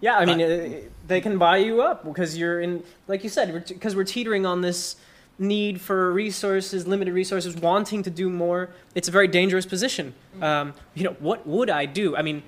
Yeah, 0.00 0.18
I 0.18 0.24
mean, 0.24 0.40
uh, 0.40 0.80
they 1.06 1.20
can 1.20 1.38
buy 1.38 1.58
you 1.58 1.82
up 1.82 2.04
because 2.04 2.36
you're 2.36 2.60
in, 2.60 2.82
like 3.08 3.24
you 3.24 3.30
said, 3.30 3.66
because 3.68 3.96
we're 3.96 4.04
teetering 4.04 4.44
on 4.44 4.60
this 4.60 4.96
need 5.38 5.80
for 5.80 6.12
resources, 6.12 6.86
limited 6.86 7.14
resources, 7.14 7.56
wanting 7.56 8.02
to 8.02 8.10
do 8.10 8.28
more. 8.28 8.70
It's 8.94 9.08
a 9.08 9.10
very 9.10 9.28
dangerous 9.28 9.66
position. 9.66 10.14
Um, 10.40 10.74
you 10.94 11.04
know, 11.04 11.16
what 11.20 11.46
would 11.46 11.70
I 11.70 11.86
do? 11.86 12.16
I 12.16 12.22
mean, 12.22 12.42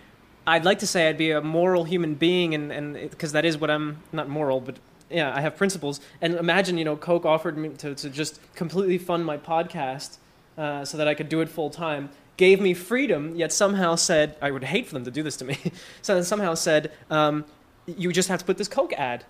I'd 0.47 0.65
like 0.65 0.79
to 0.81 0.87
say 0.87 1.09
I'd 1.09 1.19
be 1.19 1.31
a 1.31 1.41
moral 1.41 1.85
human 1.85 2.15
being, 2.15 2.55
and 2.55 2.71
and 2.71 2.95
because 2.95 3.33
that 3.33 3.45
is 3.45 3.59
what 3.59 3.71
I'm 3.71 4.03
not 4.13 4.29
moral, 4.29 4.61
but 4.61 4.77
yeah, 5.11 5.35
I 5.35 5.41
have 5.41 5.57
principles. 5.57 6.01
And 6.21 6.35
imagine, 6.35 6.79
you 6.79 6.85
know, 6.85 6.97
Coke 6.97 7.25
offered 7.25 7.57
me 7.57 7.71
to 7.71 7.95
to 7.95 8.11
just 8.11 8.39
completely 8.55 8.99
fund 8.99 9.25
my 9.25 9.39
podcast 9.39 10.19
uh, 10.57 10.85
so 10.85 10.97
that 10.97 11.09
I 11.09 11.15
could 11.15 11.29
do 11.29 11.41
it 11.41 11.49
full 11.49 11.71
time. 11.71 12.11
Gave 12.37 12.61
me 12.61 12.75
freedom, 12.75 13.35
yet 13.35 13.53
somehow 13.53 13.95
said, 13.95 14.37
I 14.43 14.51
would 14.51 14.65
hate 14.65 14.87
for 14.87 14.95
them 14.95 15.05
to 15.05 15.11
do 15.11 15.23
this 15.23 15.37
to 15.39 15.45
me. 15.45 15.59
so 16.03 16.21
somehow 16.23 16.55
said, 16.55 16.93
um, 17.11 17.45
you 17.87 18.13
just 18.13 18.29
have 18.29 18.41
to 18.41 18.45
put 18.45 18.59
this 18.59 18.69
Coke 18.69 18.93
ad. 18.95 19.25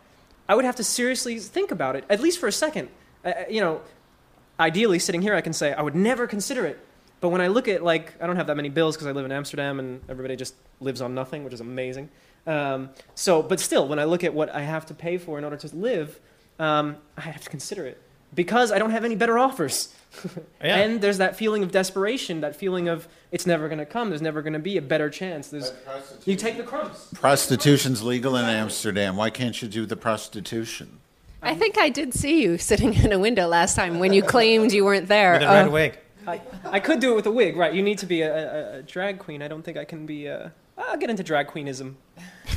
I 0.48 0.54
would 0.54 0.64
have 0.64 0.76
to 0.76 0.84
seriously 0.84 1.38
think 1.38 1.70
about 1.70 1.96
it, 1.96 2.04
at 2.08 2.20
least 2.20 2.38
for 2.38 2.46
a 2.46 2.52
second. 2.52 2.88
Uh, 3.24 3.32
you 3.48 3.60
know, 3.60 3.80
ideally, 4.58 4.98
sitting 4.98 5.22
here, 5.22 5.34
I 5.34 5.40
can 5.40 5.52
say 5.52 5.72
I 5.72 5.82
would 5.82 5.94
never 5.94 6.26
consider 6.26 6.66
it. 6.66 6.78
But 7.20 7.30
when 7.30 7.40
I 7.40 7.48
look 7.48 7.68
at 7.68 7.82
like, 7.82 8.14
I 8.20 8.26
don't 8.26 8.36
have 8.36 8.46
that 8.48 8.56
many 8.56 8.68
bills 8.68 8.96
because 8.96 9.06
I 9.06 9.12
live 9.12 9.24
in 9.24 9.32
Amsterdam 9.32 9.78
and 9.78 10.00
everybody 10.08 10.36
just 10.36 10.54
lives 10.80 11.00
on 11.00 11.14
nothing, 11.14 11.44
which 11.44 11.54
is 11.54 11.60
amazing. 11.60 12.08
Um, 12.46 12.90
so, 13.14 13.42
but 13.42 13.58
still, 13.58 13.88
when 13.88 13.98
I 13.98 14.04
look 14.04 14.22
at 14.22 14.34
what 14.34 14.54
I 14.54 14.62
have 14.62 14.86
to 14.86 14.94
pay 14.94 15.18
for 15.18 15.38
in 15.38 15.44
order 15.44 15.56
to 15.56 15.74
live, 15.74 16.20
um, 16.58 16.96
I 17.16 17.22
have 17.22 17.42
to 17.42 17.50
consider 17.50 17.86
it 17.86 18.00
because 18.34 18.70
I 18.70 18.78
don't 18.78 18.90
have 18.90 19.04
any 19.04 19.16
better 19.16 19.38
offers. 19.38 19.94
Yeah. 20.62 20.76
And 20.76 21.00
there's 21.00 21.18
that 21.18 21.36
feeling 21.36 21.62
of 21.62 21.70
desperation, 21.70 22.40
that 22.40 22.56
feeling 22.56 22.88
of 22.88 23.06
it's 23.30 23.46
never 23.46 23.68
going 23.68 23.78
to 23.78 23.86
come. 23.86 24.08
There's 24.10 24.22
never 24.22 24.42
going 24.42 24.52
to 24.54 24.58
be 24.58 24.76
a 24.76 24.82
better 24.82 25.10
chance. 25.10 25.48
There's, 25.48 25.72
you 26.24 26.34
take 26.36 26.56
the 26.56 26.62
crumbs. 26.62 27.08
Prostitution's 27.14 28.02
legal 28.02 28.36
in 28.36 28.44
Amsterdam. 28.44 29.16
Why 29.16 29.30
can't 29.30 29.60
you 29.60 29.68
do 29.68 29.86
the 29.86 29.96
prostitution? 29.96 30.98
I 31.42 31.54
think 31.54 31.78
I 31.78 31.88
did 31.90 32.14
see 32.14 32.42
you 32.42 32.58
sitting 32.58 32.94
in 32.94 33.12
a 33.12 33.18
window 33.18 33.46
last 33.46 33.76
time 33.76 33.98
when 33.98 34.12
you 34.12 34.22
claimed 34.22 34.72
you 34.72 34.84
weren't 34.84 35.06
there. 35.08 35.34
with 35.34 35.42
a 35.42 35.48
Uh, 35.50 35.54
red 35.64 35.72
wig. 35.72 35.98
I, 36.26 36.40
I 36.64 36.80
could 36.80 36.98
do 36.98 37.12
it 37.12 37.16
with 37.16 37.26
a 37.26 37.30
wig, 37.30 37.56
right? 37.56 37.72
You 37.72 37.82
need 37.82 37.98
to 37.98 38.06
be 38.06 38.22
a, 38.22 38.32
a, 38.34 38.78
a 38.78 38.82
drag 38.82 39.18
queen. 39.20 39.42
I 39.42 39.48
don't 39.48 39.62
think 39.62 39.76
I 39.76 39.84
can 39.84 40.06
be. 40.06 40.26
A, 40.26 40.52
I'll 40.76 40.96
get 40.96 41.08
into 41.10 41.22
drag 41.22 41.46
queenism. 41.48 41.94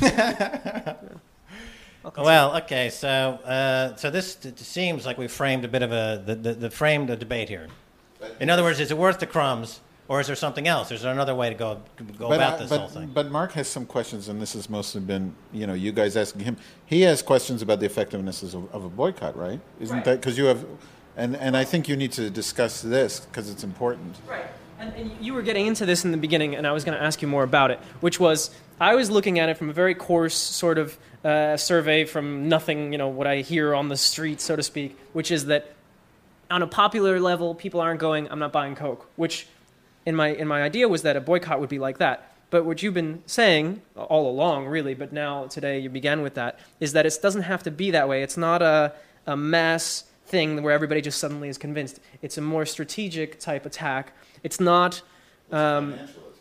Well, 2.16 2.56
okay, 2.58 2.88
so 2.90 3.08
uh, 3.44 3.94
so 3.96 4.10
this 4.10 4.34
t- 4.34 4.50
t- 4.50 4.64
seems 4.64 5.04
like 5.04 5.18
we 5.18 5.28
framed 5.28 5.64
a 5.64 5.68
bit 5.68 5.82
of 5.82 5.92
a 5.92 6.22
the, 6.24 6.34
the, 6.34 6.54
the 6.54 6.70
framed 6.70 7.10
a 7.10 7.16
debate 7.16 7.48
here. 7.48 7.68
In 8.40 8.48
other 8.50 8.62
words, 8.62 8.80
is 8.80 8.90
it 8.90 8.96
worth 8.96 9.18
the 9.18 9.26
crumbs, 9.26 9.80
or 10.08 10.20
is 10.20 10.26
there 10.26 10.36
something 10.36 10.66
else? 10.66 10.90
Is 10.90 11.02
there 11.02 11.12
another 11.12 11.34
way 11.34 11.50
to 11.50 11.54
go 11.54 11.82
go 12.18 12.32
about 12.32 12.54
I- 12.54 12.56
this 12.58 12.70
but, 12.70 12.78
whole 12.80 12.88
thing? 12.88 13.10
but 13.12 13.30
Mark 13.30 13.52
has 13.52 13.68
some 13.68 13.84
questions, 13.84 14.28
and 14.28 14.40
this 14.40 14.54
has 14.54 14.70
mostly 14.70 15.02
been 15.02 15.34
you 15.52 15.66
know 15.66 15.74
you 15.74 15.92
guys 15.92 16.16
asking 16.16 16.42
him. 16.44 16.56
He 16.86 17.02
has 17.02 17.22
questions 17.22 17.60
about 17.60 17.80
the 17.80 17.86
effectiveness 17.86 18.42
of, 18.42 18.54
of 18.74 18.84
a 18.84 18.88
boycott, 18.88 19.36
right? 19.36 19.60
Isn't 19.78 19.96
Right. 19.96 20.04
that 20.06 20.20
because 20.20 20.38
you 20.38 20.46
have? 20.46 20.64
And 21.18 21.36
and 21.36 21.54
I 21.54 21.64
think 21.64 21.86
you 21.86 21.96
need 21.96 22.12
to 22.12 22.30
discuss 22.30 22.80
this 22.80 23.20
because 23.20 23.50
it's 23.50 23.62
important. 23.64 24.16
Right. 24.26 24.46
And, 24.78 24.94
and 24.94 25.12
you 25.20 25.34
were 25.34 25.42
getting 25.42 25.66
into 25.66 25.84
this 25.84 26.06
in 26.06 26.10
the 26.12 26.16
beginning, 26.16 26.54
and 26.56 26.66
I 26.66 26.72
was 26.72 26.84
going 26.84 26.96
to 26.96 27.04
ask 27.04 27.20
you 27.20 27.28
more 27.28 27.42
about 27.42 27.70
it, 27.70 27.78
which 28.00 28.18
was 28.18 28.50
I 28.80 28.94
was 28.94 29.10
looking 29.10 29.38
at 29.38 29.50
it 29.50 29.58
from 29.58 29.68
a 29.68 29.74
very 29.74 29.94
coarse 29.94 30.34
sort 30.34 30.78
of 30.78 30.96
uh, 31.24 31.56
survey 31.56 32.04
from 32.04 32.48
nothing, 32.48 32.92
you 32.92 32.98
know, 32.98 33.08
what 33.08 33.26
I 33.26 33.42
hear 33.42 33.74
on 33.74 33.88
the 33.88 33.96
street, 33.96 34.40
so 34.40 34.56
to 34.56 34.62
speak, 34.62 34.98
which 35.12 35.30
is 35.30 35.46
that 35.46 35.74
on 36.50 36.62
a 36.62 36.66
popular 36.66 37.20
level, 37.20 37.54
people 37.54 37.80
aren't 37.80 38.00
going, 38.00 38.30
I'm 38.30 38.38
not 38.38 38.52
buying 38.52 38.74
Coke, 38.74 39.08
which 39.16 39.46
in 40.06 40.16
my, 40.16 40.28
in 40.28 40.48
my 40.48 40.62
idea 40.62 40.88
was 40.88 41.02
that 41.02 41.16
a 41.16 41.20
boycott 41.20 41.60
would 41.60 41.68
be 41.68 41.78
like 41.78 41.98
that. 41.98 42.34
But 42.50 42.64
what 42.64 42.82
you've 42.82 42.94
been 42.94 43.22
saying 43.26 43.80
all 43.94 44.28
along, 44.28 44.66
really, 44.66 44.94
but 44.94 45.12
now 45.12 45.46
today 45.46 45.78
you 45.78 45.88
began 45.88 46.22
with 46.22 46.34
that, 46.34 46.58
is 46.80 46.92
that 46.94 47.06
it 47.06 47.16
doesn't 47.22 47.42
have 47.42 47.62
to 47.62 47.70
be 47.70 47.92
that 47.92 48.08
way. 48.08 48.22
It's 48.24 48.36
not 48.36 48.60
a, 48.60 48.92
a 49.26 49.36
mass 49.36 50.04
thing 50.26 50.62
where 50.62 50.72
everybody 50.72 51.00
just 51.00 51.18
suddenly 51.18 51.48
is 51.48 51.58
convinced. 51.58 52.00
It's 52.22 52.38
a 52.38 52.40
more 52.40 52.66
strategic 52.66 53.38
type 53.38 53.66
attack. 53.66 54.12
It's 54.42 54.58
not. 54.58 55.02
Um, 55.52 55.94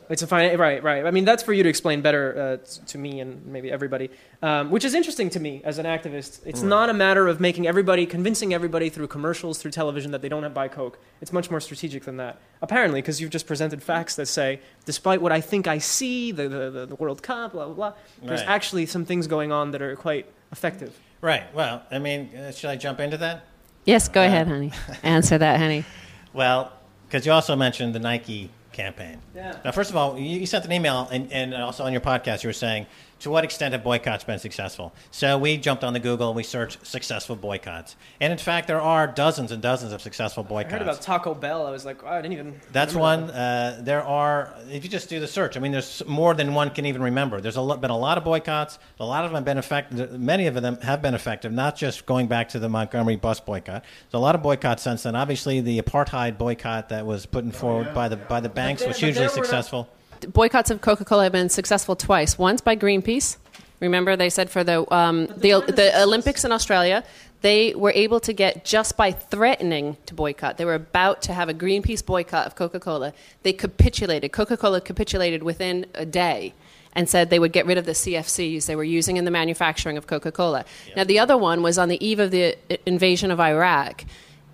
it's 0.10 0.22
a 0.24 0.28
fine, 0.28 0.58
right, 0.58 0.82
right. 0.84 1.06
I 1.06 1.12
mean, 1.12 1.24
that's 1.24 1.44
for 1.44 1.54
you 1.54 1.62
to 1.64 1.70
explain 1.70 2.02
better 2.02 2.60
uh, 2.64 2.86
to 2.88 2.98
me 2.98 3.20
and 3.20 3.46
maybe 3.46 3.72
everybody, 3.72 4.10
um, 4.42 4.72
which 4.72 4.84
is 4.84 4.94
interesting 4.96 5.30
to 5.32 5.40
me 5.40 5.62
as 5.64 5.78
an 5.78 5.86
activist. 5.86 6.42
It's 6.46 6.64
not 6.64 6.90
a 6.90 6.94
matter 6.94 7.28
of 7.28 7.40
making 7.40 7.68
everybody, 7.68 8.06
convincing 8.08 8.54
everybody 8.54 8.90
through 8.90 9.08
commercials, 9.08 9.60
through 9.62 9.72
television 9.72 10.12
that 10.12 10.22
they 10.22 10.30
don't 10.30 10.44
have 10.44 10.54
buy 10.54 10.68
Coke. 10.68 11.00
It's 11.22 11.32
much 11.32 11.52
more 11.52 11.60
strategic 11.60 12.04
than 12.06 12.18
that. 12.18 12.42
Apparently, 12.62 13.02
because 13.02 13.22
you've 13.22 13.30
just 13.30 13.46
presented 13.46 13.84
facts 13.84 14.16
that 14.16 14.26
say, 14.26 14.62
despite 14.86 15.22
what 15.22 15.32
I 15.32 15.42
think 15.42 15.68
I 15.68 15.78
see, 15.78 16.32
the, 16.32 16.50
the, 16.50 16.70
the, 16.72 16.86
the 16.88 16.96
World 16.96 17.22
Cup, 17.22 17.52
blah, 17.52 17.66
blah, 17.66 17.74
blah, 17.76 17.94
there's 18.24 18.42
Right. 18.42 18.50
actually 18.50 18.86
some 18.88 19.06
things 19.06 19.28
going 19.28 19.52
on 19.52 19.72
that 19.72 19.82
are 19.82 19.96
quite 19.96 20.26
effective. 20.52 20.98
right. 21.22 21.44
Well, 21.54 21.84
I 21.92 22.00
mean, 22.00 22.36
uh, 22.36 22.52
should 22.52 22.70
I 22.72 22.76
jump 22.76 23.00
into 23.00 23.18
that? 23.18 23.46
yes, 23.86 24.08
go 24.08 24.24
ahead, 24.24 24.48
honey. 24.48 24.72
Answer 25.04 25.38
that, 25.38 25.60
honey. 25.60 25.86
Well, 26.34 26.72
because 27.08 27.26
you 27.26 27.32
also 27.32 27.56
mentioned 27.56 27.96
the 27.96 28.00
Nike 28.00 28.52
campaign. 28.80 29.18
Yeah. 29.36 29.58
Now, 29.64 29.72
first 29.72 29.90
of 29.90 29.98
all, 29.98 30.18
you, 30.18 30.40
you 30.40 30.46
sent 30.46 30.66
an 30.66 30.72
email, 30.72 31.08
and, 31.12 31.32
and 31.32 31.54
also 31.54 31.84
on 31.84 31.92
your 31.92 32.02
podcast, 32.02 32.44
you 32.44 32.50
were 32.50 32.54
saying, 32.68 32.86
to 33.20 33.30
what 33.30 33.44
extent 33.44 33.74
have 33.74 33.84
boycotts 33.84 34.24
been 34.24 34.40
successful? 34.40 34.94
So 35.12 35.38
we 35.38 35.58
jumped 35.58 35.84
on 35.84 35.94
the 35.94 36.00
Google 36.00 36.30
and 36.30 36.36
we 36.36 36.44
searched 36.44 36.86
successful 36.86 37.36
boycotts. 37.36 37.96
And 38.22 38.32
in 38.32 38.40
fact, 38.40 38.68
there 38.68 38.82
are 38.82 39.08
dozens 39.08 39.52
and 39.52 39.62
dozens 39.62 39.92
of 39.94 40.02
successful 40.02 40.44
boycotts. 40.44 40.74
I 40.74 40.78
boycotts. 40.78 40.88
heard 40.88 40.94
about 40.94 41.02
Taco 41.24 41.34
Bell. 41.36 41.68
I 41.68 41.72
was 41.72 41.86
like, 41.86 42.04
oh, 42.04 42.08
I 42.08 42.22
didn't 42.22 42.34
even. 42.34 42.60
That's 42.72 42.94
remember 42.94 43.28
one. 43.28 43.36
Uh, 43.36 43.80
there 43.82 44.04
are, 44.04 44.54
if 44.72 44.84
you 44.84 44.90
just 44.90 45.10
do 45.10 45.20
the 45.20 45.28
search, 45.28 45.58
I 45.58 45.60
mean, 45.60 45.72
there's 45.72 46.02
more 46.08 46.34
than 46.34 46.54
one 46.54 46.70
can 46.70 46.86
even 46.86 47.02
remember. 47.02 47.42
There's 47.42 47.58
a 47.58 47.62
lot, 47.62 47.82
been 47.82 47.92
a 47.92 47.98
lot 47.98 48.18
of 48.18 48.24
boycotts. 48.24 48.80
A 49.00 49.06
lot 49.06 49.26
of 49.26 49.32
them 49.32 49.36
have 49.36 49.46
been 49.46 49.58
effective. 49.58 50.20
Many 50.20 50.48
of 50.48 50.54
them 50.56 50.78
have 50.82 51.02
been 51.02 51.14
effective, 51.14 51.52
not 51.52 51.76
just 51.76 52.06
going 52.06 52.28
back 52.28 52.50
to 52.50 52.60
the 52.60 52.70
Montgomery 52.70 53.16
bus 53.18 53.40
boycott. 53.40 53.84
There's 53.84 54.14
a 54.14 54.20
lot 54.20 54.36
of 54.36 54.42
boycotts 54.42 54.84
since 54.84 55.04
then. 55.04 55.16
Obviously, 55.16 55.62
the 55.62 55.82
apartheid 55.82 56.38
boycott 56.38 56.90
that 56.90 57.06
was 57.06 57.26
put 57.26 57.44
in 57.44 57.52
forward 57.52 57.94
by 57.94 58.08
the 58.08 58.16
by 58.18 58.40
the 58.40 58.50
banks 58.50 58.82
there- 58.82 58.88
was 58.90 58.98
hugely 58.98 59.20
there 59.20 59.30
were 59.30 59.36
not- 59.36 59.46
successful. 59.46 59.90
Boycotts 60.28 60.70
of 60.70 60.82
Coca-Cola 60.82 61.24
have 61.24 61.32
been 61.32 61.50
successful 61.50 61.96
twice. 61.96 62.38
Once 62.38 62.62
by 62.62 62.76
Greenpeace. 62.76 63.38
Remember, 63.80 64.16
they 64.16 64.30
said 64.30 64.50
for 64.50 64.64
the 64.64 64.92
um, 64.94 65.28
the, 65.38 65.52
a 65.52 65.62
the. 65.62 66.02
Olympics 66.04 66.44
in 66.44 66.52
Australia, 66.52 67.04
they 67.42 67.74
were 67.74 67.92
able 67.92 68.20
to 68.20 68.34
get 68.34 68.66
just 68.66 68.98
by 68.98 69.12
threatening 69.12 69.98
to 70.06 70.14
boycott. 70.14 70.58
They 70.58 70.66
were 70.66 70.76
about 70.76 71.22
to 71.24 71.34
have 71.34 71.48
a 71.48 71.54
Greenpeace 71.54 72.06
boycott 72.06 72.46
of 72.46 72.56
Coca-Cola. 72.56 73.14
They 73.44 73.54
capitulated. 73.54 74.32
Coca-Cola 74.34 74.82
capitulated 74.82 75.44
within 75.44 75.86
a 75.94 76.06
day. 76.06 76.54
And 76.94 77.08
said 77.08 77.30
they 77.30 77.40
would 77.40 77.54
get 77.54 77.68
rid 77.68 77.78
of 77.78 77.86
the 77.86 77.92
CFCs 77.92 78.66
they 78.66 78.76
were 78.76 78.84
using 78.84 79.18
in 79.18 79.24
the 79.24 79.32
manufacturing 79.32 79.96
of 79.96 80.08
Coca 80.08 80.32
Cola. 80.32 80.66
Now, 80.98 81.04
the 81.04 81.20
other 81.20 81.38
one 81.38 81.62
was 81.62 81.78
on 81.78 81.88
the 81.88 82.04
eve 82.04 82.20
of 82.20 82.32
the 82.32 82.58
invasion 82.86 83.30
of 83.30 83.40
Iraq. 83.40 84.06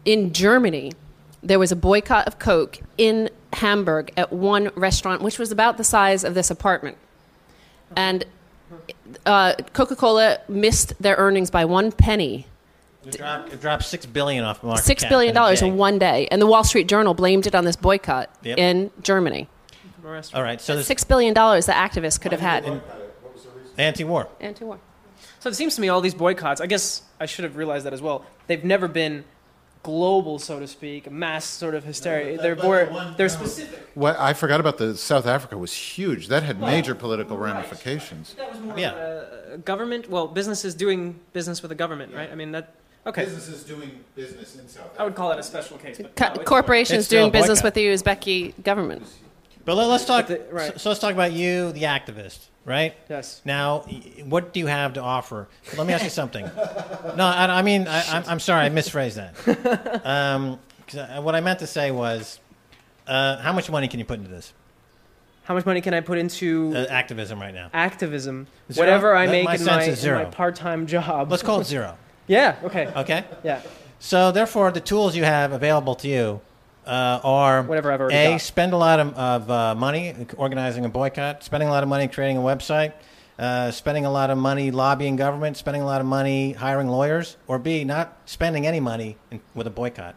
In 0.03 0.33
Germany, 0.33 0.91
there 1.41 1.59
was 1.59 1.71
a 1.71 1.77
boycott 1.77 2.27
of 2.27 2.37
Coke 2.37 2.79
in 2.97 3.29
Hamburg 3.55 4.11
at 4.17 4.31
one 4.31 4.69
restaurant, 4.75 5.21
which 5.21 5.39
was 5.39 5.51
about 5.51 5.77
the 5.77 5.83
size 5.83 6.23
of 6.23 6.33
this 6.33 6.49
apartment. 6.51 6.97
And 7.95 8.25
uh, 9.25 9.53
Coca 9.73 9.95
Cola 9.95 10.39
missed 10.47 10.93
their 11.01 11.15
earnings 11.17 11.49
by 11.51 11.65
one 11.65 11.91
penny 11.91 12.47
It 13.05 13.17
dropped, 13.17 13.53
it 13.53 13.61
dropped 13.61 13.83
six 13.83 14.05
billion 14.05 14.43
off 14.43 14.63
market 14.63 14.83
Six 14.83 15.03
cap 15.03 15.09
billion 15.09 15.29
in 15.29 15.35
dollars 15.35 15.59
day. 15.61 15.67
in 15.67 15.77
one 15.77 15.99
day, 15.99 16.27
and 16.31 16.41
the 16.41 16.47
Wall 16.47 16.63
Street 16.63 16.87
Journal 16.87 17.13
blamed 17.13 17.45
it 17.47 17.55
on 17.55 17.63
this 17.65 17.75
boycott 17.75 18.29
Yep. 18.43 18.57
in 18.57 18.91
Germany. 19.01 19.47
All 20.33 20.43
right, 20.43 20.61
so 20.61 20.73
there's 20.75 20.85
Six 20.85 21.03
billion 21.03 21.33
dollars 21.33 21.65
the 21.65 21.71
activists 21.71 22.19
could 22.21 22.31
have 22.31 22.41
had. 22.41 22.81
anti-war. 23.77 24.27
Anti-war. 24.39 24.79
So 25.39 25.49
it 25.49 25.55
seems 25.55 25.75
to 25.75 25.81
me 25.81 25.89
all 25.89 26.01
these 26.01 26.13
boycotts. 26.15 26.59
I 26.61 26.65
guess 26.67 27.01
I 27.19 27.25
should 27.27 27.43
have 27.43 27.55
realized 27.55 27.85
that 27.85 27.93
as 27.93 28.01
well. 28.01 28.25
They've 28.47 28.63
never 28.63 28.87
been 28.87 29.23
global, 29.85 30.39
so 30.39 30.59
to 30.59 30.67
speak, 30.67 31.11
mass 31.11 31.45
sort 31.45 31.75
of 31.75 31.83
hysteria. 31.83 32.37
they're 32.41 32.55
more, 32.55 32.89
they're 33.17 33.29
specific. 33.29 33.79
What 33.93 34.19
I 34.19 34.33
forgot 34.33 34.59
about 34.59 34.77
the 34.79 34.97
South 34.97 35.27
Africa 35.27 35.55
was 35.59 35.71
huge. 35.73 36.27
That 36.29 36.41
had 36.41 36.59
major 36.59 36.95
political 36.95 37.37
ramifications. 37.37 38.33
That 38.33 38.51
was 38.51 38.59
more 38.61 38.79
Yeah. 38.79 38.91
uh, 38.93 39.57
government. 39.57 40.09
Well, 40.09 40.27
businesses 40.27 40.73
doing 40.73 41.19
business 41.33 41.61
with 41.61 41.69
the 41.69 41.75
government, 41.75 42.13
right? 42.15 42.29
I 42.31 42.35
mean 42.35 42.51
that. 42.53 42.73
Okay, 43.07 43.25
Businesses 43.25 43.63
doing 43.63 43.91
business 44.15 44.55
in 44.55 44.67
South 44.67 44.85
Africa. 44.85 45.01
I 45.01 45.03
would 45.05 45.13
call 45.13 45.29
that 45.29 45.37
a 45.37 45.43
special 45.43 45.77
case. 45.77 45.97
But 46.01 46.15
Co- 46.15 46.33
no, 46.33 46.43
corporations 46.43 47.07
doing 47.07 47.29
business 47.31 47.61
with 47.61 47.75
the 47.75 47.85
Uzbeki 47.85 48.63
government. 48.63 49.03
But 49.65 49.75
let, 49.75 49.89
us 49.89 50.05
talk. 50.05 50.27
The- 50.27 50.45
right. 50.51 50.71
so, 50.73 50.77
so 50.77 50.89
let's 50.89 50.99
talk 51.01 51.13
about 51.13 51.31
you, 51.33 51.71
the 51.71 51.83
activist, 51.83 52.37
right? 52.65 52.95
Yes. 53.09 53.41
Now, 53.45 53.79
what 54.25 54.53
do 54.53 54.59
you 54.59 54.67
have 54.67 54.93
to 54.93 55.01
offer? 55.01 55.47
Let 55.77 55.87
me 55.87 55.93
ask 55.93 56.03
you 56.03 56.09
something. 56.09 56.49
No, 57.15 57.25
I, 57.25 57.59
I 57.59 57.61
mean, 57.61 57.87
I, 57.87 58.01
I'm, 58.09 58.23
I'm 58.27 58.39
sorry, 58.39 58.65
I 58.65 58.69
misphrased 58.69 59.15
that. 59.15 60.05
Um, 60.05 60.59
I- 60.97 61.19
what 61.19 61.33
I 61.33 61.39
meant 61.41 61.59
to 61.59 61.67
say 61.67 61.91
was, 61.91 62.39
uh, 63.07 63.37
how 63.37 63.53
much 63.53 63.69
money 63.69 63.87
can 63.87 63.99
you 63.99 64.05
put 64.05 64.19
into 64.19 64.29
this 64.31 64.51
How 65.43 65.53
much 65.53 65.65
money 65.65 65.79
can 65.81 65.93
I 65.93 66.01
put 66.01 66.17
into 66.17 66.73
uh, 66.75 66.85
activism 66.89 67.39
right 67.39 67.53
now? 67.53 67.69
activism? 67.73 68.47
Zero? 68.71 68.85
Whatever 68.85 69.15
I 69.15 69.25
That- 69.27 69.31
make 69.31 69.45
my 69.45 69.55
in 69.55 69.65
my, 69.65 69.83
in 69.83 70.13
my 70.13 70.25
part-time 70.25 70.87
job. 70.87 71.31
Let's 71.31 71.43
call 71.43 71.61
it 71.61 71.65
zero. 71.75 71.97
yeah. 72.27 72.57
Okay. 72.63 72.87
Okay. 72.95 73.23
Yeah. 73.43 73.61
So 73.99 74.31
therefore, 74.31 74.71
the 74.71 74.81
tools 74.81 75.15
you 75.15 75.23
have 75.23 75.53
available 75.53 75.95
to 75.95 76.07
you 76.07 76.41
uh, 76.85 77.19
are 77.23 77.63
Whatever 77.63 77.91
I've 77.91 78.01
already 78.01 78.15
a 78.15 78.29
got. 78.31 78.41
spend 78.41 78.73
a 78.73 78.77
lot 78.77 78.99
of, 78.99 79.13
of 79.15 79.51
uh, 79.51 79.75
money 79.75 80.15
organizing 80.37 80.85
a 80.85 80.89
boycott, 80.89 81.43
spending 81.43 81.69
a 81.69 81.71
lot 81.71 81.83
of 81.83 81.89
money 81.89 82.07
creating 82.07 82.37
a 82.37 82.41
website, 82.41 82.93
uh, 83.39 83.71
spending 83.71 84.05
a 84.05 84.11
lot 84.11 84.29
of 84.29 84.37
money 84.37 84.71
lobbying 84.71 85.15
government, 85.15 85.57
spending 85.57 85.81
a 85.81 85.85
lot 85.85 86.01
of 86.01 86.07
money 86.07 86.53
hiring 86.53 86.87
lawyers, 86.87 87.37
or 87.47 87.59
b 87.59 87.83
not 87.83 88.17
spending 88.25 88.65
any 88.67 88.79
money 88.79 89.17
in, 89.31 89.41
with 89.53 89.67
a 89.67 89.71
boycott. 89.71 90.15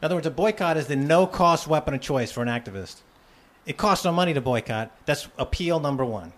In 0.00 0.06
other 0.06 0.14
words, 0.14 0.26
a 0.26 0.30
boycott 0.30 0.76
is 0.76 0.86
the 0.86 0.96
no-cost 0.96 1.66
weapon 1.66 1.94
of 1.94 2.00
choice 2.00 2.32
for 2.32 2.42
an 2.42 2.48
activist. 2.48 3.02
It 3.66 3.76
costs 3.76 4.04
no 4.04 4.12
money 4.12 4.32
to 4.34 4.40
boycott. 4.40 4.90
That's 5.04 5.28
appeal 5.36 5.80
number 5.80 6.04
one. 6.04 6.32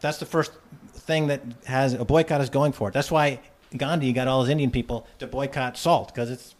That's 0.00 0.18
the 0.18 0.26
first 0.26 0.52
thing 0.92 1.28
that 1.28 1.42
has 1.64 1.94
a 1.94 2.04
boycott 2.04 2.40
is 2.40 2.50
going 2.50 2.72
for 2.72 2.88
it. 2.88 2.92
That's 2.92 3.10
why 3.10 3.40
Gandhi 3.76 4.12
got 4.12 4.28
all 4.28 4.42
his 4.42 4.50
Indian 4.50 4.70
people 4.70 5.06
to 5.18 5.26
boycott 5.26 5.78
salt 5.78 6.08
because 6.14 6.30
it's 6.30 6.54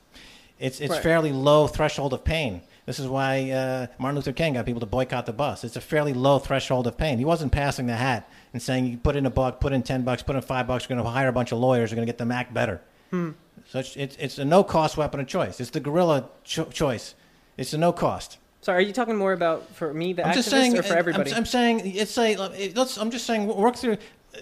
it's 0.58 0.80
it's 0.80 0.90
Right. 0.92 1.02
fairly 1.02 1.32
low 1.32 1.66
threshold 1.66 2.12
of 2.12 2.24
pain. 2.24 2.62
This 2.86 2.98
is 3.00 3.08
why 3.08 3.50
uh, 3.50 3.86
Martin 3.98 4.16
Luther 4.16 4.32
King 4.32 4.54
got 4.54 4.64
people 4.64 4.78
to 4.80 4.86
boycott 4.86 5.26
the 5.26 5.32
bus. 5.32 5.64
It's 5.64 5.74
a 5.76 5.80
fairly 5.80 6.12
low 6.12 6.38
threshold 6.38 6.86
of 6.86 6.96
pain. 6.96 7.18
He 7.18 7.24
wasn't 7.24 7.50
passing 7.52 7.86
the 7.86 7.96
hat 7.96 8.30
and 8.52 8.62
saying 8.62 8.86
you 8.86 8.96
put 8.96 9.16
in 9.16 9.26
a 9.26 9.30
buck, 9.30 9.60
put 9.60 9.72
in 9.72 9.82
ten 9.82 10.02
bucks, 10.02 10.22
put 10.22 10.36
in 10.36 10.42
five 10.42 10.66
bucks. 10.68 10.84
We're 10.88 10.94
going 10.94 11.04
to 11.04 11.10
hire 11.10 11.26
a 11.28 11.32
bunch 11.32 11.50
of 11.52 11.58
lawyers. 11.58 11.90
We're 11.90 11.96
going 11.96 12.06
to 12.06 12.12
get 12.12 12.18
them 12.18 12.30
act 12.30 12.54
better. 12.54 12.80
Hmm. 13.10 13.30
So 13.68 13.80
it's, 13.80 13.96
it's 13.96 14.16
it's 14.16 14.38
a 14.38 14.44
no 14.44 14.62
cost 14.62 14.96
weapon 14.96 15.18
of 15.20 15.26
choice. 15.26 15.58
It's 15.60 15.70
the 15.70 15.80
guerrilla 15.80 16.28
cho- 16.44 16.66
choice. 16.66 17.14
It's 17.56 17.72
a 17.72 17.78
no 17.78 17.92
cost. 17.92 18.38
So 18.60 18.72
are 18.72 18.80
you 18.80 18.92
talking 18.92 19.16
more 19.16 19.32
about 19.32 19.68
for 19.74 19.92
me, 19.92 20.12
the 20.12 20.26
I'm 20.26 20.34
just 20.34 20.48
saying. 20.50 20.78
or 20.78 20.82
for 20.82 20.88
uh, 20.88 20.90
I'm- 20.92 20.98
everybody? 20.98 21.32
I'm, 21.34 21.46
saying 21.46 21.82
it's 21.84 22.16
a. 22.16 22.36
Let's. 22.74 22.96
I'm 22.98 23.10
just 23.10 23.26
saying. 23.26 23.46
Work 23.48 23.76
through. 23.76 23.96
Uh, 24.34 24.38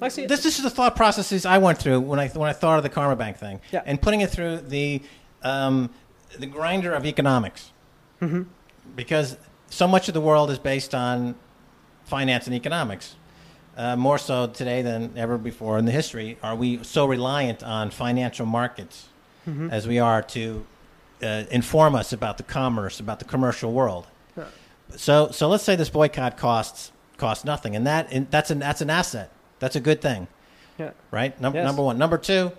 Actually, 0.00 0.26
This, 0.26 0.44
this 0.44 0.58
is 0.58 0.62
the 0.62 0.70
thought 0.70 0.94
processes 0.94 1.44
I 1.44 1.58
went 1.58 1.78
through 1.78 2.00
when 2.00 2.20
I 2.20 2.28
when 2.28 2.48
I 2.48 2.52
thought 2.52 2.76
of 2.78 2.82
the 2.84 2.88
Karma 2.88 3.16
Bank 3.16 3.36
thing, 3.36 3.60
Yeah. 3.72 3.82
and 3.84 4.00
putting 4.00 4.20
it 4.20 4.30
through 4.30 4.58
the 4.58 5.02
um, 5.42 5.90
the 6.38 6.46
grinder 6.46 6.92
of 6.94 7.04
economics, 7.06 7.72
Mm-hmm. 8.20 8.42
because 8.96 9.36
so 9.70 9.86
much 9.86 10.08
of 10.08 10.14
the 10.14 10.20
world 10.20 10.50
is 10.50 10.58
based 10.58 10.92
on 10.94 11.34
finance 12.04 12.46
and 12.46 12.56
economics. 12.56 13.14
Uh, 13.76 13.94
more 13.94 14.18
so 14.18 14.48
today 14.48 14.82
than 14.82 15.12
ever 15.16 15.38
before 15.38 15.78
in 15.78 15.84
the 15.84 15.92
history, 15.92 16.36
are 16.42 16.56
we 16.56 16.82
so 16.82 17.06
reliant 17.06 17.62
on 17.62 17.90
financial 17.90 18.44
markets 18.46 19.08
Mm-hmm. 19.48 19.70
as 19.70 19.86
we 19.86 19.98
are 20.00 20.20
to 20.22 20.66
uh, 21.22 21.44
inform 21.50 21.94
us 21.94 22.12
about 22.12 22.36
the 22.38 22.42
commerce, 22.42 22.98
about 23.00 23.18
the 23.20 23.24
commercial 23.24 23.72
world? 23.72 24.06
Yeah. 24.36 24.44
So, 24.96 25.30
so 25.30 25.48
let's 25.48 25.62
say 25.64 25.76
this 25.76 25.88
boycott 25.90 26.36
costs 26.36 26.92
costs 27.16 27.44
nothing, 27.44 27.74
and 27.76 27.86
that 27.86 28.08
and 28.12 28.28
that's 28.30 28.50
an 28.50 28.58
that's 28.58 28.80
an 28.80 28.90
asset. 28.90 29.30
That's 29.60 29.74
a 29.76 29.80
good 29.80 30.00
thing, 30.02 30.26
yeah. 30.78 30.90
right? 31.10 31.40
Num- 31.40 31.54
Yes. 31.54 31.64
Number 31.64 31.82
one. 31.82 31.98
Number 31.98 32.18
two, 32.18 32.52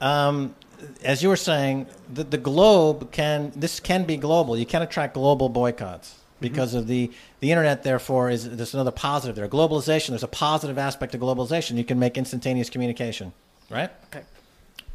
um, 0.00 0.54
as 1.02 1.22
you 1.22 1.28
were 1.28 1.36
saying, 1.36 1.86
the, 2.12 2.24
the 2.24 2.38
globe 2.38 3.12
can 3.12 3.52
this 3.54 3.80
can 3.80 4.04
be 4.04 4.16
global. 4.16 4.56
You 4.56 4.66
can 4.66 4.82
attract 4.82 5.14
global 5.14 5.48
boycotts 5.48 6.10
mm-hmm. 6.10 6.20
because 6.40 6.74
of 6.74 6.86
the 6.86 7.10
the 7.40 7.50
internet. 7.50 7.82
Therefore, 7.82 8.30
is 8.30 8.48
there's 8.48 8.74
another 8.74 8.90
positive 8.90 9.36
there. 9.36 9.48
Globalization. 9.48 10.08
There's 10.08 10.22
a 10.22 10.28
positive 10.28 10.78
aspect 10.78 11.14
of 11.14 11.20
globalization. 11.20 11.76
You 11.76 11.84
can 11.84 11.98
make 11.98 12.16
instantaneous 12.16 12.70
communication, 12.70 13.32
right? 13.70 13.90
Okay. 14.06 14.24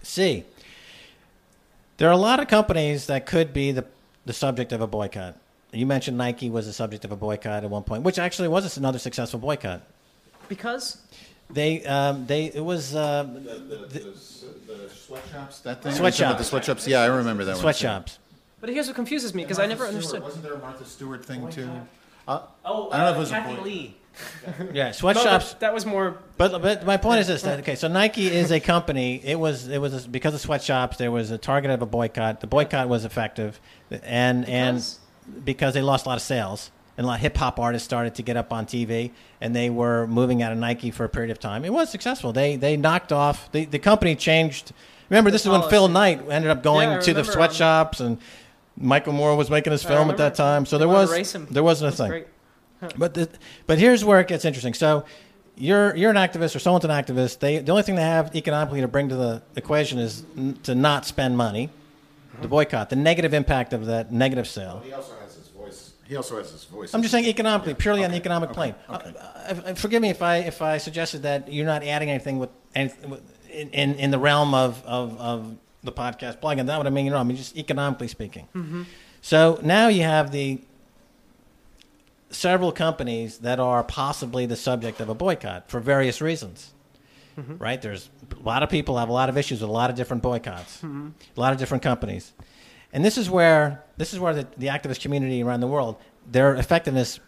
C. 0.02 0.46
There 1.98 2.10
are 2.10 2.14
a 2.14 2.18
lot 2.18 2.40
of 2.40 2.48
companies 2.48 3.06
that 3.08 3.26
could 3.26 3.54
be 3.54 3.72
the, 3.72 3.86
the 4.26 4.34
subject 4.34 4.72
of 4.72 4.82
a 4.82 4.88
boycott. 4.88 5.38
You 5.72 5.86
mentioned 5.86 6.18
Nike 6.18 6.50
was 6.50 6.66
the 6.66 6.74
subject 6.74 7.06
of 7.06 7.12
a 7.12 7.16
boycott 7.16 7.64
at 7.64 7.70
one 7.70 7.84
point, 7.84 8.04
which 8.04 8.20
actually 8.20 8.48
was 8.48 8.78
another 8.78 9.00
successful 9.00 9.40
boycott. 9.40 9.82
Because 10.50 10.98
They, 11.54 11.84
um, 11.86 12.26
they, 12.26 12.46
it 12.46 12.64
was 12.64 12.96
uh, 12.96 13.24
The 13.24 14.14
sweatshops, 14.94 15.60
that 15.62 15.82
thing? 15.84 15.94
Sweatshops. 15.94 16.38
The 16.40 16.44
sweatshops, 16.44 16.88
yeah, 16.88 17.02
I 17.02 17.06
remember 17.08 17.44
that 17.46 17.52
one. 17.52 17.58
too. 17.58 17.62
sweatshops. 17.62 18.20
But 18.60 18.70
here's 18.70 18.88
what 18.88 18.96
confuses 18.96 19.34
me 19.34 19.44
because 19.44 19.60
I 19.60 19.66
never 19.66 19.84
Martha 19.84 19.96
understood. 19.98 20.24
Wasn't 20.24 20.44
there 20.44 20.54
a 20.54 20.60
Martha 20.60 20.86
Stewart 20.86 21.26
thing 21.26 21.50
too? 21.50 21.70
Uh, 22.28 22.42
Oh, 22.66 22.90
I 22.92 22.98
don't 22.98 23.06
know 23.06 23.12
if 23.12 23.16
it 23.18 23.20
was 23.20 23.32
a 23.32 23.34
Kathy 23.34 23.56
boy- 23.56 23.62
Lee. 23.62 23.98
Yeah, 24.74 24.86
No, 24.88 24.92
sweatshops. 24.94 25.52
that, 25.54 25.60
that 25.62 25.74
was 25.74 25.86
more. 25.86 26.18
But, 26.38 26.62
but 26.62 26.86
my 26.86 26.98
point 26.98 27.20
is 27.20 27.28
this: 27.28 27.42
that, 27.42 27.60
okay, 27.62 27.76
so 27.76 27.88
Nike 27.88 28.28
is 28.28 28.52
a 28.52 28.60
company. 28.60 29.20
It 29.24 29.40
was 29.40 29.68
it 29.68 29.80
was 29.80 30.06
because 30.08 30.34
of 30.36 30.40
sweatshops. 30.42 30.98
There 30.98 31.12
was 31.12 31.32
a 31.32 31.38
target 31.40 31.72
of 31.72 31.82
a 31.82 31.86
boycott. 31.88 32.40
The 32.40 32.48
boycott 32.48 32.88
was 32.90 33.06
effective, 33.06 33.60
and 34.04 34.46
Because? 34.46 35.00
and 35.36 35.46
because 35.46 35.74
they 35.74 35.82
lost 35.82 36.06
a 36.06 36.10
lot 36.10 36.16
of 36.16 36.22
sales, 36.22 36.70
and 36.98 37.06
a 37.06 37.08
lot 37.08 37.16
of 37.16 37.22
hip 37.22 37.36
hop 37.38 37.60
artists 37.60 37.86
started 37.86 38.16
to 38.16 38.22
get 38.24 38.38
up 38.38 38.54
on 38.54 38.66
TV, 38.66 39.12
and 39.42 39.56
they 39.56 39.70
were 39.70 40.08
moving 40.08 40.42
out 40.44 40.52
of 40.52 40.58
Nike 40.58 40.92
for 40.92 41.06
a 41.06 41.10
period 41.10 41.32
of 41.32 41.40
time. 41.40 41.66
It 41.66 41.74
was 41.74 41.90
successful. 41.90 42.32
They 42.34 42.56
they 42.56 42.78
knocked 42.78 43.12
off 43.12 43.52
the 43.52 43.66
the 43.66 43.80
company 43.80 44.16
changed. 44.16 44.72
Remember, 45.10 45.32
this 45.32 45.46
is 45.46 45.50
when 45.52 45.68
Phil. 45.70 45.88
Knight 45.90 46.22
ended 46.30 46.50
up 46.50 46.64
going 46.64 46.90
Yeah, 46.90 46.98
I 46.98 47.02
to 47.02 47.06
the 47.14 47.22
remember, 47.22 47.32
sweatshops, 47.32 48.00
and 48.00 48.18
Michael 48.78 49.14
Moore 49.14 49.36
was 49.36 49.50
making 49.50 49.72
his 49.72 49.86
I 49.86 49.90
film 49.90 49.98
at 49.98 50.02
remember. 50.14 50.24
that 50.24 50.36
time. 50.36 50.66
So 50.66 50.78
They 50.78 50.82
there 50.82 50.88
wanted 50.88 51.02
was 51.02 51.12
race 51.12 51.36
him. 51.36 51.48
there 51.52 51.64
wasn't 51.64 51.94
a 51.94 51.98
That's 51.98 52.10
thing. 52.10 52.26
great. 52.82 52.98
But 52.98 53.14
the, 53.14 53.30
but 53.68 53.78
here's 53.78 54.04
where 54.04 54.20
it 54.20 54.28
gets 54.28 54.44
interesting. 54.46 54.74
So 54.74 55.06
you're 55.56 55.96
you're 55.96 56.10
an 56.10 56.18
activist 56.18 56.56
or 56.56 56.60
someone's 56.60 56.84
an 56.86 56.92
activist. 56.92 57.40
They 57.40 57.60
the 57.60 57.72
only 57.72 57.84
thing 57.84 57.96
they 57.96 58.02
have 58.02 58.36
economically 58.36 58.82
to 58.82 58.88
bring 58.88 59.10
to 59.10 59.16
the 59.16 59.42
equation 59.56 60.00
is 60.00 60.24
n- 60.38 60.58
to 60.64 60.74
not 60.76 61.06
spend 61.06 61.38
money, 61.38 61.68
the 62.34 62.40
uh-huh. 62.40 62.48
boycott, 62.48 62.90
the 62.90 62.96
negative 62.98 63.34
impact 63.34 63.72
of 63.74 63.86
that 63.86 64.12
negative 64.12 64.48
sale. 64.48 64.82
He 64.84 64.92
also 64.92 65.14
has 65.14 65.22
his 65.22 65.22
voice. 65.22 65.23
He 66.08 66.16
also 66.16 66.38
has 66.38 66.52
his 66.52 66.64
voice. 66.66 66.94
I'm 66.94 67.02
just 67.02 67.12
saying 67.12 67.26
economically, 67.26 67.74
purely 67.74 68.04
on 68.04 68.12
the 68.12 68.18
economic 68.18 68.52
plane. 68.52 68.76
okay. 68.90 69.14
Uh, 69.18 69.54
uh, 69.66 69.74
forgive 69.76 70.02
me 70.02 70.10
if 70.10 70.22
I 70.22 70.38
if 70.38 70.62
I 70.62 70.78
suggested 70.78 71.24
that 71.24 71.52
you're 71.52 71.66
not 71.66 71.84
adding 71.84 72.10
anything 72.10 72.40
with, 72.40 72.50
with 72.76 73.22
in, 73.50 73.70
in 73.70 73.96
in 73.96 74.12
the 74.12 74.20
realm 74.20 74.54
of, 74.54 74.84
of, 74.86 75.18
of 75.20 75.56
the 75.84 75.92
podcast 75.92 76.40
blogging. 76.42 76.66
That's 76.66 76.78
what 76.78 76.88
I 76.88 76.90
mean. 76.90 77.06
You 77.06 77.12
know, 77.12 77.18
I 77.18 77.24
mean 77.24 77.38
just 77.38 77.56
economically 77.58 78.08
speaking. 78.10 78.48
So 79.22 79.60
now 79.64 79.88
you 79.88 80.04
have 80.04 80.32
the 80.32 80.62
several 82.32 82.72
companies 82.72 83.40
that 83.40 83.60
are 83.60 83.84
possibly 83.84 84.46
the 84.46 84.56
subject 84.56 85.00
of 85.00 85.08
a 85.10 85.14
boycott 85.16 85.70
for 85.70 85.80
various 85.80 86.20
reasons. 86.22 86.74
Right? 87.38 87.82
There's 87.82 88.10
a 88.32 88.44
lot 88.44 88.62
of 88.62 88.70
people 88.70 88.98
have 89.00 89.10
a 89.10 89.14
lot 89.14 89.28
of 89.30 89.38
issues 89.38 89.62
with 89.62 89.70
a 89.70 89.74
lot 89.74 89.90
of 89.90 89.96
different 89.96 90.22
boycotts, 90.22 90.84
a 90.84 91.40
lot 91.40 91.52
of 91.54 91.58
different 91.60 91.82
companies, 91.82 92.32
and 92.94 93.04
this 93.04 93.18
is 93.18 93.30
where 93.30 93.84
this 93.98 94.14
is 94.14 94.20
where 94.20 94.34
the, 94.34 94.48
the 94.58 94.68
activist 94.68 95.02
community 95.02 95.44
around 95.44 95.60
the 95.60 95.68
world 95.68 95.98
their 96.32 96.56
effectiveness 96.56 97.20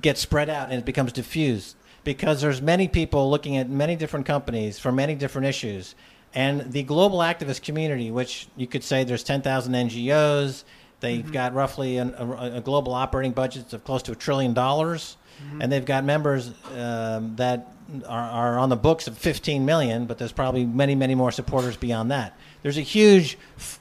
gets 0.00 0.20
spread 0.20 0.48
out 0.48 0.70
and 0.70 0.78
it 0.78 0.84
becomes 0.84 1.12
diffused. 1.12 1.76
Because 2.04 2.40
there's 2.40 2.62
many 2.62 2.86
people 2.86 3.30
looking 3.30 3.56
at 3.56 3.68
many 3.68 3.96
different 3.96 4.26
companies 4.26 4.78
for 4.78 4.92
many 4.92 5.14
different 5.14 5.46
issues. 5.46 5.94
And 6.34 6.72
the 6.72 6.82
global 6.82 7.18
activist 7.18 7.62
community 7.62 8.10
which 8.10 8.48
you 8.56 8.66
could 8.66 8.84
say 8.84 9.04
there's 9.04 9.24
10,000 9.24 9.72
NGOs 9.72 10.64
they've 11.00 11.30
got 11.30 11.54
roughly 11.54 11.98
an, 11.98 12.14
a, 12.16 12.56
a 12.56 12.60
global 12.60 12.92
operating 12.94 13.32
budget 13.32 13.72
of 13.72 13.84
close 13.84 14.02
to 14.04 14.12
a 14.12 14.16
trillion 14.16 14.54
dollars. 14.54 15.16
And 15.60 15.70
they've 15.70 15.84
got 15.84 16.02
members 16.02 16.50
um, 16.74 17.36
that 17.36 17.70
are, 18.08 18.30
are 18.30 18.58
on 18.58 18.70
the 18.70 18.76
books 18.76 19.06
of 19.06 19.18
15 19.18 19.66
million 19.66 20.06
but 20.06 20.16
there's 20.16 20.32
probably 20.32 20.64
many 20.64 20.94
many 20.94 21.14
more 21.14 21.30
supporters 21.30 21.76
beyond 21.76 22.10
that. 22.10 22.38
There's 22.62 22.78
a 22.78 22.82
huge 22.82 23.36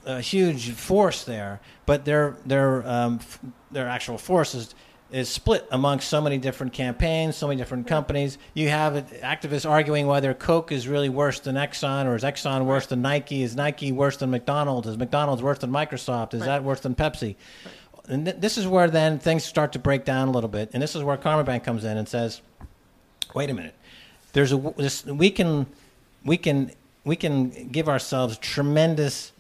a 0.06 0.20
huge 0.20 0.72
force 0.72 1.24
there 1.24 1.62
but 1.86 2.04
their 2.04 2.36
their 2.46 2.86
um, 2.86 3.20
f- 3.22 3.40
their 3.72 3.88
actual 3.88 4.18
force 4.18 4.54
is 4.54 4.76
is 5.16 5.30
split 5.30 5.66
amongst 5.72 6.10
so 6.10 6.20
many 6.20 6.38
different 6.38 6.74
campaigns, 6.74 7.38
so 7.38 7.48
many 7.48 7.58
different 7.58 7.88
companies. 7.88 8.38
You 8.54 8.68
have 8.68 8.96
activists 9.24 9.68
arguing 9.68 10.08
whether 10.08 10.34
Coke 10.34 10.74
is 10.74 10.90
really 10.90 11.08
worse 11.08 11.40
than 11.40 11.56
Exxon, 11.56 12.06
or 12.06 12.18
is 12.18 12.24
Exxon 12.24 12.66
worse 12.66 12.88
than 12.88 13.02
Nike? 13.02 13.42
Is 13.42 13.56
Nike 13.56 13.94
worse 13.94 14.18
than 14.18 14.30
McDonald's? 14.30 14.90
Is 14.90 14.98
McDonald's 14.98 15.42
worse 15.42 15.60
than 15.60 15.72
Microsoft? 15.72 16.34
Is 16.34 16.42
that 16.42 16.66
worse 16.66 16.82
than 16.82 16.96
Pepsi? 16.96 17.38
And 18.10 18.26
th- 18.26 18.42
this 18.42 18.58
is 18.58 18.68
where 18.68 18.90
then 18.90 19.18
things 19.18 19.46
start 19.46 19.72
to 19.72 19.80
break 19.80 20.04
down 20.04 20.28
a 20.28 20.32
little 20.32 20.50
bit, 20.50 20.72
and 20.74 20.84
this 20.84 20.98
is 20.98 21.02
where 21.02 21.16
Karma 21.16 21.46
Bank 21.46 21.64
comes 21.64 21.86
in 21.86 21.98
and 21.98 22.10
says, 22.10 22.42
"Wait 23.34 23.50
a 23.50 23.54
minute, 23.54 23.74
there's 24.34 24.52
a 24.52 24.58
this, 24.76 25.06
we 25.06 25.32
can 25.32 25.66
we 26.26 26.36
can 26.36 26.72
we 27.06 27.16
can 27.16 27.70
give 27.70 27.88
ourselves 27.88 28.38
tremendous." 28.38 29.32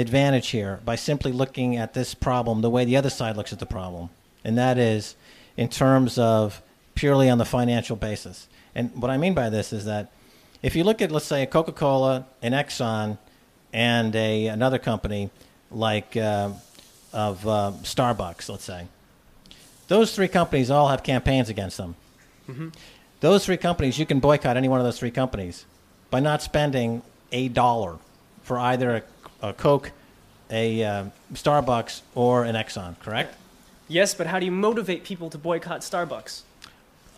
advantage 0.00 0.50
here 0.50 0.78
by 0.84 0.94
simply 0.94 1.32
looking 1.32 1.76
at 1.76 1.92
this 1.92 2.14
problem 2.14 2.60
the 2.60 2.70
way 2.70 2.84
the 2.84 2.96
other 2.96 3.10
side 3.10 3.36
looks 3.36 3.52
at 3.52 3.58
the 3.58 3.66
problem 3.66 4.08
and 4.44 4.56
that 4.58 4.78
is 4.78 5.16
in 5.56 5.68
terms 5.68 6.18
of 6.18 6.62
purely 6.94 7.28
on 7.30 7.38
the 7.38 7.44
financial 7.44 7.96
basis. 7.96 8.48
And 8.74 8.94
what 8.94 9.10
I 9.10 9.16
mean 9.16 9.34
by 9.34 9.50
this 9.50 9.72
is 9.72 9.84
that 9.84 10.10
if 10.62 10.74
you 10.74 10.84
look 10.84 11.00
at, 11.00 11.10
let's 11.10 11.26
say, 11.26 11.42
a 11.42 11.46
Coca 11.46 11.72
Cola, 11.72 12.26
an 12.42 12.52
Exxon, 12.52 13.18
and 13.72 14.14
a, 14.16 14.46
another 14.46 14.78
company 14.78 15.30
like 15.70 16.16
uh, 16.16 16.50
of 17.12 17.46
uh, 17.46 17.72
Starbucks, 17.82 18.48
let's 18.48 18.64
say, 18.64 18.86
those 19.88 20.14
three 20.14 20.28
companies 20.28 20.70
all 20.70 20.88
have 20.88 21.02
campaigns 21.02 21.48
against 21.48 21.76
them. 21.76 21.94
Mm-hmm. 22.48 22.68
Those 23.20 23.44
three 23.44 23.56
companies, 23.56 23.98
you 23.98 24.06
can 24.06 24.20
boycott 24.20 24.56
any 24.56 24.68
one 24.68 24.80
of 24.80 24.86
those 24.86 24.98
three 24.98 25.10
companies 25.10 25.64
by 26.10 26.20
not 26.20 26.42
spending 26.42 27.02
a 27.32 27.48
dollar 27.48 27.98
for 28.42 28.58
either 28.58 29.04
a, 29.42 29.48
a 29.48 29.52
Coke, 29.52 29.92
a 30.50 30.82
uh, 30.82 31.04
Starbucks, 31.34 32.02
or 32.14 32.44
an 32.44 32.54
Exxon, 32.54 32.98
correct? 33.00 33.34
Yes, 33.88 34.14
but 34.14 34.26
how 34.26 34.38
do 34.38 34.44
you 34.46 34.52
motivate 34.52 35.04
people 35.04 35.30
to 35.30 35.38
boycott 35.38 35.80
Starbucks? 35.80 36.42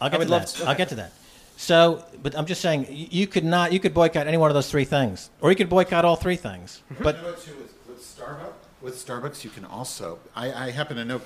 I'll 0.00 0.08
get 0.08 0.16
I 0.16 0.18
would 0.18 0.24
to 0.26 0.30
love 0.30 0.42
that. 0.42 0.48
to- 0.62 0.68
I'll 0.68 0.74
get 0.76 0.88
to 0.90 0.94
that. 0.96 1.12
So, 1.56 2.02
but 2.22 2.34
I'm 2.36 2.46
just 2.46 2.62
saying, 2.62 2.86
you 2.88 3.26
could 3.26 3.44
not, 3.44 3.70
you 3.72 3.80
could 3.80 3.92
boycott 3.92 4.26
any 4.26 4.38
one 4.38 4.48
of 4.50 4.54
those 4.54 4.70
three 4.70 4.86
things, 4.86 5.28
or 5.42 5.50
you 5.50 5.56
could 5.56 5.68
boycott 5.68 6.06
all 6.06 6.16
three 6.16 6.36
things. 6.36 6.80
But 7.00 7.16
You 7.16 7.22
know 7.22 7.32
too, 7.34 7.54
with, 7.56 7.74
with 7.86 7.98
Starbucks, 8.00 8.52
with 8.80 8.94
Starbucks, 9.06 9.44
you 9.44 9.50
can 9.50 9.66
also. 9.66 10.18
I, 10.34 10.52
I 10.68 10.70
happen 10.70 10.96
to 10.96 11.04
know 11.04 11.20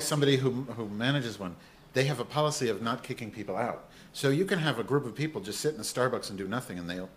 somebody 0.00 0.36
who 0.38 0.50
who 0.76 0.88
manages 0.88 1.38
one. 1.38 1.54
They 1.92 2.04
have 2.04 2.18
a 2.18 2.24
policy 2.24 2.68
of 2.68 2.82
not 2.82 3.04
kicking 3.04 3.30
people 3.30 3.56
out. 3.56 3.84
So 4.12 4.30
you 4.30 4.44
can 4.44 4.58
have 4.58 4.80
a 4.80 4.82
group 4.82 5.06
of 5.06 5.14
people 5.14 5.40
just 5.40 5.60
sit 5.60 5.74
in 5.74 5.80
a 5.80 5.84
Starbucks 5.84 6.30
and 6.30 6.38
do 6.38 6.48
nothing, 6.48 6.76
and 6.78 6.90
they'll 6.90 7.10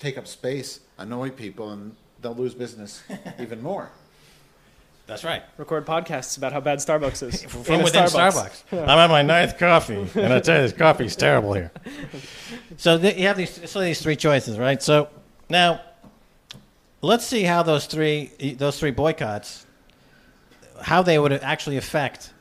take 0.00 0.18
up 0.18 0.26
space, 0.26 0.80
annoy 0.98 1.30
people, 1.30 1.70
and 1.70 1.94
they'll 2.20 2.34
lose 2.34 2.54
business 2.54 3.04
even 3.38 3.62
more. 3.62 3.92
That's 5.06 5.24
right. 5.24 5.42
Record 5.58 5.84
podcasts 5.84 6.38
about 6.38 6.52
how 6.52 6.60
bad 6.60 6.78
Starbucks 6.78 7.22
is. 7.22 7.42
From 7.48 7.74
In 7.74 7.80
a 7.80 7.84
within 7.84 8.04
Starbucks. 8.04 8.62
I'm 8.72 8.98
on 8.98 9.10
my 9.10 9.22
ninth 9.22 9.58
coffee, 9.58 10.08
and 10.14 10.32
I 10.32 10.40
tell 10.40 10.56
you, 10.56 10.62
this 10.62 10.72
coffee's 10.72 11.16
terrible 11.16 11.54
here. 11.54 11.70
So 12.76 12.98
th- 12.98 13.16
you 13.16 13.26
have 13.26 13.36
these, 13.36 13.70
so 13.70 13.80
these 13.80 14.00
three 14.00 14.16
choices, 14.16 14.58
right? 14.58 14.82
So 14.82 15.08
now, 15.48 15.80
let's 17.00 17.26
see 17.26 17.42
how 17.42 17.62
those 17.62 17.86
three, 17.86 18.26
those 18.58 18.78
three 18.78 18.92
boycotts, 18.92 19.66
how 20.80 21.02
they 21.02 21.18
would 21.18 21.32
actually 21.32 21.76
affect 21.76 22.32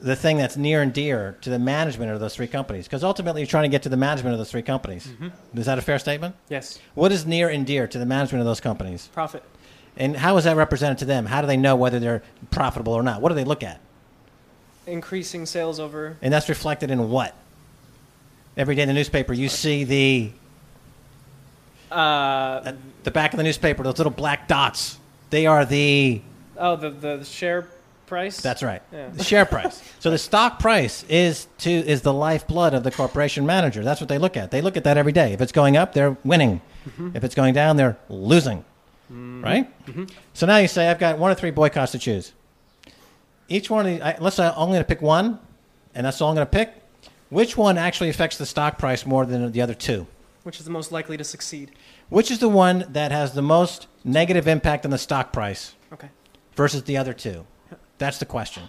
the 0.00 0.16
thing 0.16 0.36
that's 0.36 0.56
near 0.56 0.82
and 0.82 0.92
dear 0.92 1.36
to 1.40 1.50
the 1.50 1.58
management 1.58 2.10
of 2.12 2.20
those 2.20 2.34
three 2.34 2.46
companies. 2.46 2.84
Because 2.84 3.02
ultimately, 3.02 3.40
you're 3.40 3.46
trying 3.46 3.64
to 3.64 3.68
get 3.70 3.82
to 3.84 3.88
the 3.88 3.96
management 3.96 4.34
of 4.34 4.38
those 4.38 4.50
three 4.50 4.62
companies. 4.62 5.06
Mm-hmm. 5.06 5.58
Is 5.58 5.66
that 5.66 5.78
a 5.78 5.82
fair 5.82 5.98
statement? 5.98 6.34
Yes. 6.48 6.78
What 6.94 7.12
is 7.12 7.24
near 7.26 7.48
and 7.48 7.64
dear 7.64 7.86
to 7.88 7.98
the 7.98 8.06
management 8.06 8.40
of 8.40 8.46
those 8.46 8.60
companies? 8.60 9.08
Profit. 9.12 9.42
And 9.96 10.16
how 10.16 10.36
is 10.36 10.44
that 10.44 10.56
represented 10.56 10.98
to 10.98 11.04
them? 11.04 11.26
How 11.26 11.40
do 11.40 11.46
they 11.46 11.56
know 11.56 11.76
whether 11.76 12.00
they're 12.00 12.22
profitable 12.50 12.92
or 12.94 13.02
not? 13.02 13.20
What 13.20 13.28
do 13.28 13.34
they 13.36 13.44
look 13.44 13.62
at? 13.62 13.80
Increasing 14.86 15.46
sales 15.46 15.78
over. 15.80 16.16
And 16.20 16.32
that's 16.32 16.48
reflected 16.48 16.90
in 16.90 17.10
what? 17.10 17.34
Every 18.56 18.74
day 18.74 18.82
in 18.82 18.88
the 18.88 18.94
newspaper, 18.94 19.32
you 19.32 19.48
see 19.48 19.84
the 19.84 20.32
Uh, 21.90 22.72
the 23.04 23.10
back 23.10 23.32
of 23.32 23.36
the 23.36 23.42
newspaper, 23.44 23.82
those 23.82 23.98
little 23.98 24.12
black 24.12 24.48
dots. 24.48 24.98
They 25.30 25.46
are 25.46 25.64
the. 25.64 26.20
oh, 26.58 26.76
the, 26.76 26.90
the 26.90 27.24
share 27.24 27.68
price? 28.06 28.40
That's 28.40 28.62
right. 28.62 28.82
Yeah. 28.92 29.08
The 29.08 29.24
share 29.24 29.44
price. 29.44 29.82
So 30.00 30.10
the 30.10 30.18
stock 30.18 30.58
price 30.58 31.04
is 31.08 31.46
to 31.58 31.70
is 31.70 32.02
the 32.02 32.12
lifeblood 32.12 32.74
of 32.74 32.82
the 32.82 32.90
corporation 32.90 33.46
manager. 33.46 33.82
That's 33.84 34.00
what 34.00 34.08
they 34.08 34.18
look 34.18 34.36
at. 34.36 34.50
They 34.50 34.60
look 34.60 34.76
at 34.76 34.84
that 34.84 34.96
every 34.98 35.12
day. 35.12 35.32
If 35.32 35.40
it's 35.40 35.52
going 35.52 35.76
up, 35.76 35.92
they're 35.94 36.16
winning. 36.24 36.60
If 37.14 37.24
it's 37.24 37.34
going 37.34 37.54
down, 37.54 37.76
they're 37.76 37.96
losing. 38.10 38.64
Mm-hmm. 39.44 39.52
Right. 39.52 39.86
Mm-hmm. 39.86 40.04
So 40.32 40.46
now 40.46 40.56
you 40.58 40.68
say, 40.68 40.88
I've 40.90 40.98
got 40.98 41.18
one 41.18 41.30
or 41.30 41.34
three 41.34 41.50
boycotts 41.50 41.92
to 41.92 41.98
choose. 41.98 42.32
Each 43.48 43.68
one 43.70 43.86
of 43.86 43.92
these, 43.92 44.00
I, 44.00 44.16
let's 44.20 44.36
say 44.36 44.46
I'm 44.46 44.54
only 44.56 44.72
going 44.74 44.84
to 44.84 44.88
pick 44.88 45.02
one, 45.02 45.38
and 45.94 46.06
that's 46.06 46.20
all 46.20 46.30
I'm 46.30 46.34
going 46.34 46.46
to 46.46 46.50
pick. 46.50 46.74
Which 47.30 47.56
one 47.56 47.76
actually 47.78 48.08
affects 48.10 48.38
the 48.38 48.46
stock 48.46 48.78
price 48.78 49.04
more 49.04 49.26
than 49.26 49.50
the 49.52 49.60
other 49.60 49.74
two? 49.74 50.06
Which 50.44 50.58
is 50.58 50.64
the 50.64 50.70
most 50.70 50.92
likely 50.92 51.16
to 51.16 51.24
succeed? 51.24 51.72
Which 52.08 52.30
is 52.30 52.38
the 52.38 52.48
one 52.48 52.84
that 52.90 53.12
has 53.12 53.32
the 53.32 53.42
most 53.42 53.86
negative 54.04 54.46
impact 54.46 54.84
on 54.84 54.90
the 54.90 54.98
stock 54.98 55.32
price 55.32 55.74
Okay. 55.92 56.08
versus 56.54 56.84
the 56.84 56.96
other 56.96 57.12
two? 57.12 57.46
Yeah. 57.70 57.78
That's 57.98 58.18
the 58.18 58.26
question. 58.26 58.64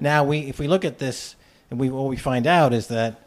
Now, 0.00 0.22
we 0.22 0.40
if 0.40 0.58
we 0.58 0.68
look 0.68 0.84
at 0.84 0.98
this, 0.98 1.34
and 1.70 1.80
we 1.80 1.88
what 1.88 2.08
we 2.08 2.16
find 2.16 2.46
out 2.46 2.72
is 2.74 2.88
that 2.88 3.20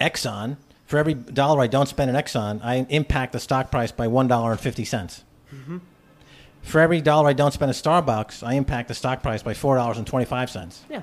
Exxon, 0.00 0.56
for 0.92 0.98
every 0.98 1.14
dollar 1.14 1.62
I 1.62 1.68
don't 1.68 1.88
spend 1.88 2.10
in 2.10 2.16
Exxon, 2.16 2.60
I 2.62 2.84
impact 2.90 3.32
the 3.32 3.40
stock 3.40 3.70
price 3.70 3.90
by 3.90 4.08
one 4.08 4.28
dollar 4.28 4.50
and 4.50 4.60
fifty 4.60 4.84
cents. 4.84 5.24
Mm-hmm. 5.50 5.78
For 6.60 6.82
every 6.82 7.00
dollar 7.00 7.30
I 7.30 7.32
don't 7.32 7.50
spend 7.50 7.70
at 7.70 7.76
Starbucks, 7.76 8.46
I 8.46 8.52
impact 8.56 8.88
the 8.88 8.94
stock 8.94 9.22
price 9.22 9.42
by 9.42 9.54
four 9.54 9.76
dollars 9.76 9.96
and 9.96 10.06
twenty-five 10.06 10.50
cents. 10.50 10.84
Yeah. 10.90 11.00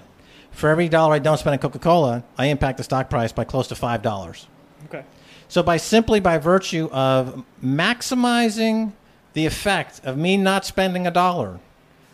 For 0.51 0.69
every 0.69 0.89
dollar 0.89 1.15
I 1.15 1.17
don't 1.17 1.39
spend 1.39 1.55
at 1.55 1.61
Coca-Cola, 1.61 2.23
I 2.37 2.45
impact 2.49 2.77
the 2.77 2.83
stock 2.83 3.09
price 3.09 3.31
by 3.31 3.45
close 3.45 3.67
to 3.69 3.75
five 3.75 4.03
dollars. 4.03 4.45
Okay. 4.85 5.03
So 5.47 5.63
by 5.63 5.77
simply 5.77 6.19
by 6.19 6.37
virtue 6.37 6.87
of 6.91 7.43
maximizing 7.63 8.93
the 9.33 9.47
effect 9.47 10.01
of 10.03 10.19
me 10.19 10.37
not 10.37 10.65
spending 10.65 11.07
a 11.07 11.11
dollar, 11.11 11.59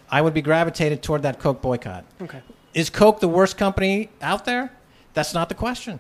I 0.09 0.21
would 0.21 0.33
be 0.33 0.41
gravitated 0.41 1.03
toward 1.03 1.23
that 1.23 1.39
Coke 1.39 1.61
boycott. 1.61 2.05
Okay. 2.21 2.41
Is 2.73 2.89
Coke 2.89 3.19
the 3.19 3.27
worst 3.27 3.57
company 3.57 4.11
out 4.21 4.45
there? 4.45 4.71
That's 5.13 5.33
not 5.33 5.49
the 5.49 5.55
question. 5.55 5.99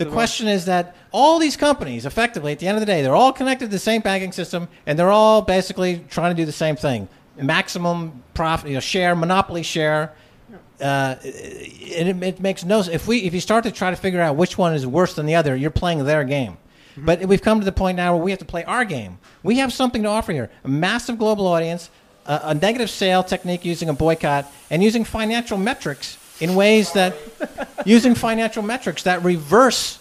The 0.00 0.06
question 0.06 0.48
is 0.48 0.64
that 0.64 0.96
all 1.12 1.38
these 1.38 1.58
companies, 1.58 2.06
effectively, 2.06 2.52
at 2.52 2.58
the 2.58 2.66
end 2.66 2.78
of 2.78 2.80
the 2.80 2.86
day, 2.86 3.02
they're 3.02 3.14
all 3.14 3.34
connected 3.34 3.66
to 3.66 3.70
the 3.70 3.78
same 3.78 4.00
banking 4.00 4.32
system, 4.32 4.66
and 4.86 4.98
they're 4.98 5.10
all 5.10 5.42
basically 5.42 6.02
trying 6.08 6.34
to 6.34 6.42
do 6.42 6.46
the 6.46 6.52
same 6.52 6.74
thing: 6.74 7.06
maximum 7.36 8.22
profit, 8.32 8.68
you 8.68 8.74
know, 8.74 8.80
share, 8.80 9.14
monopoly 9.14 9.62
share. 9.62 10.14
Uh, 10.80 11.16
it, 11.22 12.06
it, 12.06 12.22
it 12.22 12.40
makes 12.40 12.64
no. 12.64 12.80
If 12.80 13.06
we 13.06 13.18
if 13.18 13.34
you 13.34 13.40
start 13.40 13.64
to 13.64 13.70
try 13.70 13.90
to 13.90 13.96
figure 13.96 14.22
out 14.22 14.36
which 14.36 14.56
one 14.56 14.72
is 14.72 14.86
worse 14.86 15.12
than 15.12 15.26
the 15.26 15.34
other, 15.34 15.54
you're 15.54 15.70
playing 15.70 16.02
their 16.06 16.24
game. 16.24 16.56
But 16.96 17.20
we've 17.26 17.42
come 17.42 17.60
to 17.60 17.66
the 17.66 17.72
point 17.72 17.96
now 17.98 18.14
where 18.14 18.24
we 18.24 18.30
have 18.30 18.40
to 18.40 18.46
play 18.46 18.64
our 18.64 18.86
game. 18.86 19.18
We 19.42 19.58
have 19.58 19.70
something 19.70 20.02
to 20.04 20.08
offer 20.08 20.32
here: 20.32 20.48
a 20.64 20.68
massive 20.68 21.18
global 21.18 21.46
audience, 21.46 21.90
a, 22.24 22.40
a 22.44 22.54
negative 22.54 22.88
sale 22.88 23.22
technique 23.22 23.66
using 23.66 23.90
a 23.90 23.92
boycott, 23.92 24.50
and 24.70 24.82
using 24.82 25.04
financial 25.04 25.58
metrics 25.58 26.16
in 26.40 26.54
ways 26.54 26.92
that 26.92 27.14
using 27.84 28.14
financial 28.14 28.62
metrics 28.62 29.02
that 29.04 29.22
reverse 29.22 29.98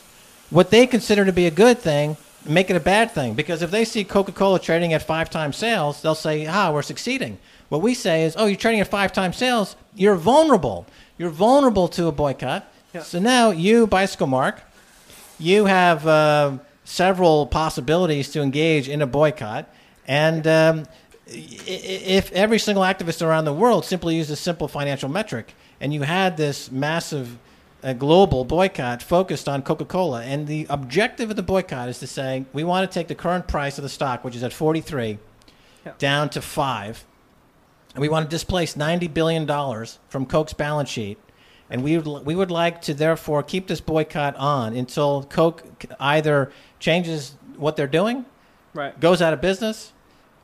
what 0.50 0.72
they 0.72 0.88
consider 0.88 1.26
to 1.26 1.34
be 1.34 1.46
a 1.46 1.52
good 1.52 1.78
thing, 1.78 2.18
make 2.46 2.70
it 2.70 2.76
a 2.76 2.80
bad 2.80 3.12
thing. 3.12 3.34
Because 3.34 3.62
if 3.62 3.72
they 3.72 3.86
see 3.86 4.04
Coca 4.04 4.32
Cola 4.32 4.60
trading 4.60 4.94
at 4.94 5.04
five 5.04 5.30
times 5.30 5.58
sales, 5.58 6.02
they'll 6.02 6.16
say, 6.16 6.48
ah, 6.48 6.72
we're 6.72 6.82
succeeding. 6.82 7.38
What 7.70 7.82
we 7.82 7.94
say 7.94 8.24
is, 8.24 8.36
oh, 8.38 8.46
you're 8.46 8.58
trading 8.58 8.80
at 8.80 8.88
five 8.88 9.14
times 9.14 9.38
sales, 9.38 9.76
you're 9.94 10.16
vulnerable. 10.16 10.88
You're 11.18 11.30
vulnerable 11.30 11.88
to 11.90 12.08
a 12.08 12.12
boycott. 12.12 12.66
Yeah. 12.94 13.04
So 13.04 13.20
now 13.20 13.52
you, 13.52 13.86
Bicycle 13.86 14.28
Mark, 14.28 14.62
you 15.38 15.66
have 15.66 16.08
uh, 16.08 16.58
several 16.84 17.46
possibilities 17.46 18.30
to 18.32 18.42
engage 18.42 18.90
in 18.90 19.02
a 19.02 19.08
boycott. 19.08 19.70
And 20.08 20.48
um, 20.48 20.86
if 21.28 22.32
every 22.32 22.58
single 22.58 22.84
activist 22.84 23.26
around 23.26 23.46
the 23.46 23.54
world 23.54 23.86
simply 23.86 24.16
used 24.16 24.32
a 24.32 24.36
simple 24.36 24.68
financial 24.68 25.10
metric, 25.10 25.54
and 25.82 25.94
you 25.94 26.02
had 26.04 26.38
this 26.38 26.72
massive 26.72 27.38
uh, 27.84 27.94
global 27.94 28.44
boycott 28.44 29.02
focused 29.02 29.48
on 29.48 29.62
Coca 29.62 29.86
Cola, 29.86 30.22
and 30.24 30.48
the 30.48 30.66
objective 30.70 31.30
of 31.30 31.36
the 31.36 31.44
boycott 31.44 31.88
is 31.90 32.00
to 32.00 32.08
say 32.08 32.46
we 32.54 32.64
want 32.64 32.90
to 32.90 32.94
take 32.94 33.08
the 33.08 33.16
current 33.16 33.48
price 33.48 33.78
of 33.78 33.84
the 33.84 33.90
stock, 33.90 34.24
which 34.24 34.36
is 34.36 34.44
at 34.44 34.52
43, 34.54 35.18
Yeah. 35.86 35.94
down 35.98 36.30
to 36.32 36.42
five, 36.42 37.06
and 37.96 38.02
we 38.02 38.10
want 38.10 38.26
to 38.26 38.30
displace 38.30 38.76
90 38.76 39.08
billion 39.08 39.46
dollars 39.46 40.00
from 40.10 40.26
Coke's 40.26 40.54
balance 40.54 40.90
sheet. 40.90 41.18
And 41.72 41.84
we 41.84 41.98
would, 42.00 42.26
we 42.26 42.34
would 42.36 42.50
like 42.50 42.82
to 42.84 42.94
therefore 42.96 43.44
keep 43.44 43.68
this 43.68 43.80
boycott 43.80 44.36
on 44.38 44.76
until 44.76 45.24
Coke 45.24 45.64
either 46.00 46.52
changes 46.80 47.36
what 47.58 47.76
they're 47.76 47.86
doing 47.88 48.26
Right. 48.74 49.00
goes 49.00 49.22
out 49.22 49.34
of 49.34 49.40
business 49.42 49.94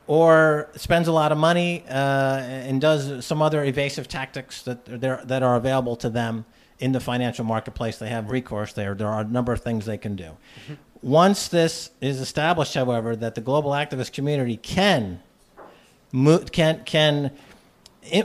or 0.07 0.69
spends 0.75 1.07
a 1.07 1.11
lot 1.11 1.31
of 1.31 1.37
money 1.37 1.83
uh, 1.89 2.37
and 2.39 2.79
does 2.79 3.25
some 3.25 3.41
other 3.41 3.63
evasive 3.63 4.07
tactics 4.07 4.61
that 4.63 4.85
that 5.27 5.43
are 5.43 5.55
available 5.55 5.95
to 5.97 6.09
them 6.09 6.45
in 6.79 6.91
the 6.91 6.99
financial 6.99 7.45
marketplace. 7.45 7.97
They 7.97 8.09
have 8.09 8.29
recourse 8.29 8.73
there. 8.73 8.93
There 8.93 9.07
are 9.07 9.21
a 9.21 9.23
number 9.23 9.53
of 9.53 9.61
things 9.61 9.85
they 9.85 9.97
can 9.97 10.15
do. 10.15 10.31
Once 11.01 11.47
this 11.47 11.91
is 12.01 12.19
established, 12.19 12.73
however, 12.73 13.15
that 13.15 13.35
the 13.35 13.41
global 13.41 13.71
activist 13.71 14.11
community 14.13 14.57
can 14.57 15.21
can 16.51 16.83
can 16.85 17.31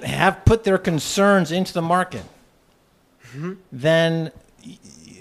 have 0.04 0.44
put 0.44 0.64
their 0.64 0.78
concerns 0.78 1.50
into 1.50 1.72
the 1.72 1.82
market 1.82 2.24
then 3.72 4.30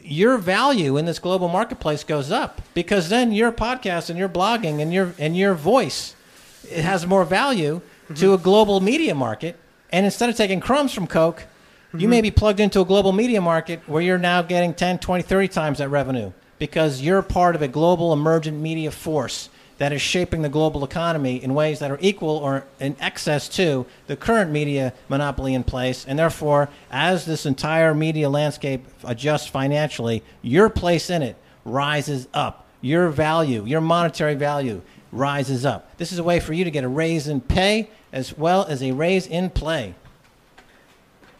your 0.04 0.38
value 0.38 0.98
in 0.98 1.06
this 1.06 1.20
global 1.20 1.48
marketplace 1.48 2.04
goes 2.04 2.32
up 2.32 2.62
because 2.74 3.10
then 3.10 3.32
your 3.32 3.52
podcast 3.52 4.10
and 4.10 4.18
your 4.18 4.30
blogging 4.30 4.82
and 4.82 4.92
your 4.94 5.14
and 5.20 5.38
your 5.38 5.54
voice 5.54 6.16
it 6.64 6.84
has 6.84 7.06
more 7.06 7.26
value 7.26 7.82
to 8.16 8.34
a 8.34 8.38
global 8.38 8.80
media 8.80 9.14
market 9.14 9.56
and 9.92 10.06
instead 10.06 10.30
of 10.30 10.36
taking 10.36 10.60
crumbs 10.60 10.94
from 10.94 11.08
coke 11.08 11.46
you 11.94 12.00
mm-hmm. 12.00 12.10
may 12.10 12.22
be 12.22 12.32
plugged 12.32 12.60
into 12.60 12.82
a 12.82 12.86
global 12.86 13.12
media 13.12 13.42
market 13.42 13.82
where 13.88 14.02
you're 14.02 14.18
now 14.18 14.42
getting 14.42 14.74
10 14.74 15.00
20 15.00 15.24
30 15.24 15.48
times 15.48 15.78
that 15.78 15.90
revenue 15.90 16.32
because 16.58 17.02
you're 17.02 17.22
part 17.22 17.56
of 17.56 17.62
a 17.62 17.68
global 17.68 18.14
emergent 18.14 18.60
media 18.60 18.92
force 18.92 19.50
that 19.80 19.94
is 19.94 20.02
shaping 20.02 20.42
the 20.42 20.50
global 20.50 20.84
economy 20.84 21.42
in 21.42 21.54
ways 21.54 21.80
that 21.80 21.90
are 21.90 21.98
equal 22.02 22.38
or 22.38 22.66
in 22.80 22.96
excess 23.00 23.48
to 23.48 23.86
the 24.08 24.16
current 24.16 24.52
media 24.52 24.94
monopoly 25.08 25.54
in 25.54 25.64
place. 25.64 26.06
And 26.06 26.20
therefore, 26.20 26.70
as 26.92 27.26
this 27.26 27.46
entire 27.46 27.96
media 27.96 28.30
landscape 28.30 28.86
adjusts 29.06 29.48
financially, 29.48 30.22
your 30.42 30.70
place 30.70 31.10
in 31.10 31.24
it 31.24 31.38
rises 31.64 32.28
up. 32.34 32.68
Your 32.82 33.10
value, 33.10 33.66
your 33.66 33.82
monetary 33.82 34.36
value 34.36 34.82
rises 35.12 35.66
up. 35.66 35.98
This 35.98 36.12
is 36.12 36.20
a 36.20 36.24
way 36.24 36.40
for 36.40 36.54
you 36.54 36.64
to 36.64 36.72
get 36.72 36.84
a 36.84 36.88
raise 36.88 37.28
in 37.28 37.42
pay 37.42 37.90
as 38.12 38.38
well 38.38 38.66
as 38.66 38.82
a 38.84 38.92
raise 38.92 39.26
in 39.28 39.50
play. 39.50 39.96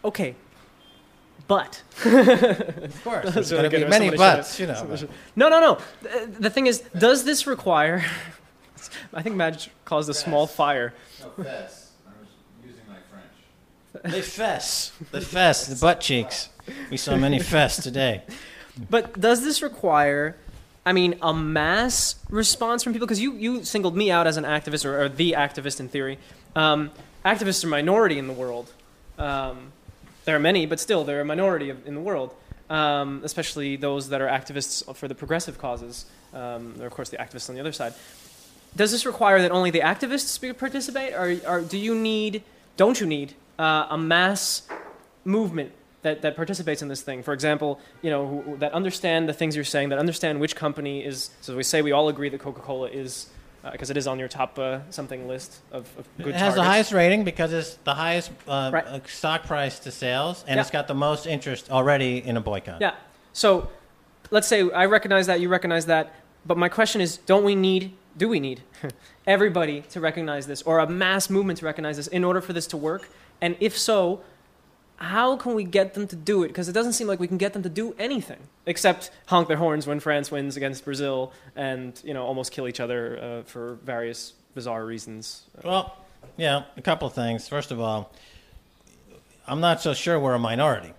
Okay, 0.04 0.34
but 1.46 1.82
Of 2.04 3.00
course, 3.04 3.34
there's 3.34 3.52
really 3.52 3.68
going 3.68 3.80
to 3.82 3.86
be 3.86 3.90
many 3.90 4.06
Somebody 4.06 4.16
buts, 4.16 4.60
you 4.60 4.66
know. 4.66 4.86
But- 4.88 5.10
No, 5.36 5.48
no, 5.48 5.60
no. 5.60 5.78
The, 6.02 6.26
the 6.42 6.50
thing 6.50 6.66
is, 6.68 6.80
does 6.96 7.24
this 7.24 7.46
require? 7.46 8.04
I 9.12 9.20
think 9.22 9.36
Madge 9.36 9.70
caused 9.84 10.08
a 10.08 10.14
small 10.14 10.46
fire. 10.46 10.94
No, 11.20 11.44
fess. 11.44 11.90
I 12.06 12.10
was 12.20 12.28
using 12.64 12.82
my 12.88 12.94
French. 13.10 14.12
They 14.14 14.22
fess. 14.22 14.92
The 15.10 15.20
fess, 15.20 15.66
the 15.66 15.76
butt 15.76 16.00
cheeks. 16.00 16.48
We 16.90 16.96
saw 16.96 17.16
many 17.16 17.40
fess 17.40 17.82
today. 17.82 18.22
But 18.88 19.20
does 19.20 19.42
this 19.42 19.60
require, 19.60 20.36
I 20.84 20.92
mean, 20.92 21.16
a 21.20 21.34
mass 21.34 22.14
response 22.30 22.82
from 22.82 22.92
people? 22.92 23.06
Because 23.06 23.20
you, 23.20 23.34
you 23.34 23.64
singled 23.64 23.96
me 23.96 24.10
out 24.10 24.26
as 24.26 24.36
an 24.36 24.44
activist, 24.44 24.84
or, 24.84 25.02
or 25.02 25.08
the 25.08 25.32
activist 25.32 25.78
in 25.80 25.88
theory. 25.88 26.18
Um, 26.56 26.90
activists 27.24 27.64
are 27.64 27.68
minority 27.68 28.18
in 28.18 28.26
the 28.26 28.32
world. 28.32 28.72
Um, 29.18 29.72
there 30.24 30.36
are 30.36 30.40
many, 30.40 30.66
but 30.66 30.80
still, 30.80 31.04
they're 31.04 31.20
a 31.20 31.24
minority 31.24 31.70
of, 31.70 31.86
in 31.86 31.94
the 31.94 32.00
world, 32.00 32.34
um, 32.70 33.20
especially 33.24 33.76
those 33.76 34.08
that 34.08 34.20
are 34.20 34.28
activists 34.28 34.94
for 34.96 35.06
the 35.06 35.14
progressive 35.14 35.58
causes. 35.58 36.06
Um, 36.32 36.80
of 36.80 36.92
course, 36.92 37.10
the 37.10 37.18
activists 37.18 37.48
on 37.48 37.54
the 37.54 37.60
other 37.60 37.72
side. 37.72 37.92
Does 38.76 38.92
this 38.92 39.04
require 39.04 39.42
that 39.42 39.50
only 39.50 39.70
the 39.70 39.80
activists 39.80 40.58
participate, 40.58 41.12
or, 41.12 41.36
or 41.46 41.60
do 41.60 41.76
you 41.76 41.94
need, 41.94 42.42
don't 42.76 43.00
you 43.00 43.06
need, 43.06 43.34
uh, 43.58 43.86
a 43.90 43.98
mass 43.98 44.62
movement 45.24 45.72
that, 46.02 46.22
that 46.22 46.36
participates 46.36 46.82
in 46.82 46.88
this 46.88 47.02
thing. 47.02 47.22
For 47.22 47.32
example, 47.32 47.78
you 48.02 48.10
know, 48.10 48.26
who, 48.26 48.56
that 48.58 48.72
understand 48.72 49.28
the 49.28 49.32
things 49.34 49.54
you're 49.54 49.64
saying, 49.64 49.90
that 49.90 49.98
understand 49.98 50.40
which 50.40 50.56
company 50.56 51.04
is. 51.04 51.30
So 51.40 51.56
we 51.56 51.62
say 51.62 51.82
we 51.82 51.92
all 51.92 52.08
agree 52.08 52.28
that 52.30 52.40
Coca-Cola 52.40 52.88
is, 52.88 53.28
because 53.70 53.90
it 53.90 53.96
is 53.98 54.06
on 54.06 54.18
your 54.18 54.28
top 54.28 54.58
uh, 54.58 54.80
something 54.90 55.28
list 55.28 55.60
of, 55.72 55.86
of 55.98 56.08
good 56.16 56.28
It 56.28 56.34
has 56.36 56.54
the 56.54 56.62
highest 56.64 56.92
rating 56.92 57.24
because 57.24 57.52
it's 57.52 57.74
the 57.84 57.94
highest 57.94 58.30
uh, 58.48 58.70
Right. 58.72 58.86
uh, 58.86 59.00
stock 59.06 59.44
price 59.44 59.78
to 59.80 59.90
sales, 59.90 60.44
and 60.48 60.56
Yeah. 60.56 60.62
it's 60.62 60.70
got 60.70 60.88
the 60.88 60.94
most 60.94 61.26
interest 61.26 61.70
already 61.70 62.18
in 62.24 62.36
a 62.38 62.40
boycott. 62.40 62.80
Yeah. 62.80 62.94
So 63.34 63.68
let's 64.30 64.46
say 64.48 64.70
I 64.70 64.86
recognize 64.86 65.26
that, 65.26 65.40
you 65.40 65.48
recognize 65.50 65.86
that, 65.86 66.14
but 66.46 66.56
my 66.56 66.70
question 66.70 67.02
is, 67.02 67.18
don't 67.18 67.44
we 67.44 67.54
need, 67.54 67.92
do 68.16 68.26
we 68.28 68.40
need 68.40 68.62
everybody 69.26 69.82
to 69.90 70.00
recognize 70.00 70.46
this, 70.46 70.62
or 70.62 70.78
a 70.78 70.88
mass 70.88 71.28
movement 71.28 71.58
to 71.58 71.66
recognize 71.66 71.98
this, 71.98 72.06
in 72.06 72.24
order 72.24 72.40
for 72.40 72.54
this 72.54 72.66
to 72.68 72.78
work? 72.78 73.10
And 73.42 73.56
if 73.60 73.76
so, 73.76 74.22
how 75.00 75.36
can 75.36 75.54
we 75.54 75.64
get 75.64 75.94
them 75.94 76.06
to 76.08 76.16
do 76.16 76.42
it? 76.42 76.48
Because 76.48 76.68
it 76.68 76.72
doesn't 76.72 76.92
seem 76.92 77.06
like 77.06 77.18
we 77.18 77.26
can 77.26 77.38
get 77.38 77.52
them 77.54 77.62
to 77.62 77.68
do 77.68 77.94
anything 77.98 78.38
except 78.66 79.10
honk 79.26 79.48
their 79.48 79.56
horns 79.56 79.86
when 79.86 79.98
France 79.98 80.30
wins 80.30 80.56
against 80.56 80.84
Brazil 80.84 81.32
and 81.56 82.00
you 82.04 82.12
know 82.14 82.24
almost 82.24 82.52
kill 82.52 82.68
each 82.68 82.80
other 82.80 83.18
uh, 83.18 83.42
for 83.48 83.74
various 83.84 84.34
bizarre 84.54 84.84
reasons. 84.84 85.44
Well, 85.64 85.96
yeah, 86.36 86.64
a 86.76 86.82
couple 86.82 87.08
of 87.08 87.14
things. 87.14 87.48
First 87.48 87.70
of 87.70 87.80
all, 87.80 88.12
I'm 89.46 89.60
not 89.60 89.80
so 89.80 89.94
sure 89.94 90.18
we're 90.20 90.34
a 90.34 90.38
minority. 90.38 90.92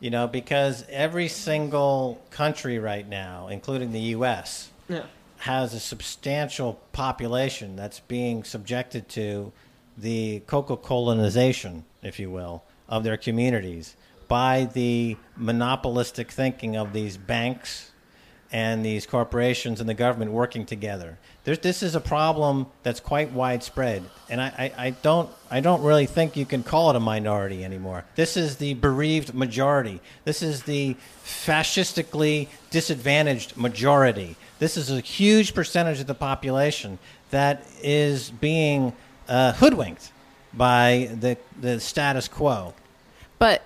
You 0.00 0.10
know, 0.10 0.26
because 0.26 0.84
every 0.88 1.28
single 1.28 2.20
country 2.30 2.80
right 2.80 3.08
now, 3.08 3.46
including 3.46 3.92
the 3.92 4.00
U.S., 4.16 4.70
Yeah. 4.88 5.04
has 5.38 5.74
a 5.74 5.78
substantial 5.80 6.80
population 6.90 7.76
that's 7.76 8.00
being 8.00 8.42
subjected 8.42 9.08
to 9.10 9.52
the 9.96 10.40
Coca 10.46 10.76
colonization, 10.76 11.84
if 12.02 12.18
you 12.18 12.30
will, 12.30 12.62
of 12.88 13.04
their 13.04 13.16
communities 13.16 13.96
by 14.28 14.68
the 14.72 15.16
monopolistic 15.36 16.30
thinking 16.30 16.76
of 16.76 16.92
these 16.92 17.16
banks 17.16 17.92
and 18.52 18.84
these 18.84 19.06
corporations 19.06 19.80
and 19.80 19.88
the 19.88 19.94
government 19.94 20.30
working 20.30 20.66
together. 20.66 21.18
There's, 21.44 21.58
this 21.60 21.82
is 21.82 21.94
a 21.94 22.00
problem 22.00 22.66
that's 22.82 23.00
quite 23.00 23.32
widespread, 23.32 24.04
and 24.28 24.40
I, 24.40 24.72
I, 24.76 24.86
I 24.86 24.90
don't 24.90 25.30
I 25.50 25.60
don't 25.60 25.82
really 25.82 26.06
think 26.06 26.36
you 26.36 26.44
can 26.44 26.62
call 26.62 26.90
it 26.90 26.96
a 26.96 27.00
minority 27.00 27.64
anymore. 27.64 28.04
This 28.14 28.36
is 28.36 28.56
the 28.56 28.74
bereaved 28.74 29.34
majority. 29.34 30.00
This 30.24 30.42
is 30.42 30.62
the 30.64 30.96
fascistically 31.24 32.48
disadvantaged 32.70 33.56
majority. 33.56 34.36
This 34.58 34.76
is 34.76 34.90
a 34.90 35.00
huge 35.00 35.54
percentage 35.54 36.00
of 36.00 36.06
the 36.06 36.14
population 36.14 36.98
that 37.30 37.66
is 37.82 38.30
being 38.30 38.92
uh, 39.32 39.52
hoodwinked 39.54 40.12
by 40.52 41.08
the 41.18 41.36
the 41.60 41.80
status 41.80 42.28
quo. 42.28 42.74
But 43.38 43.62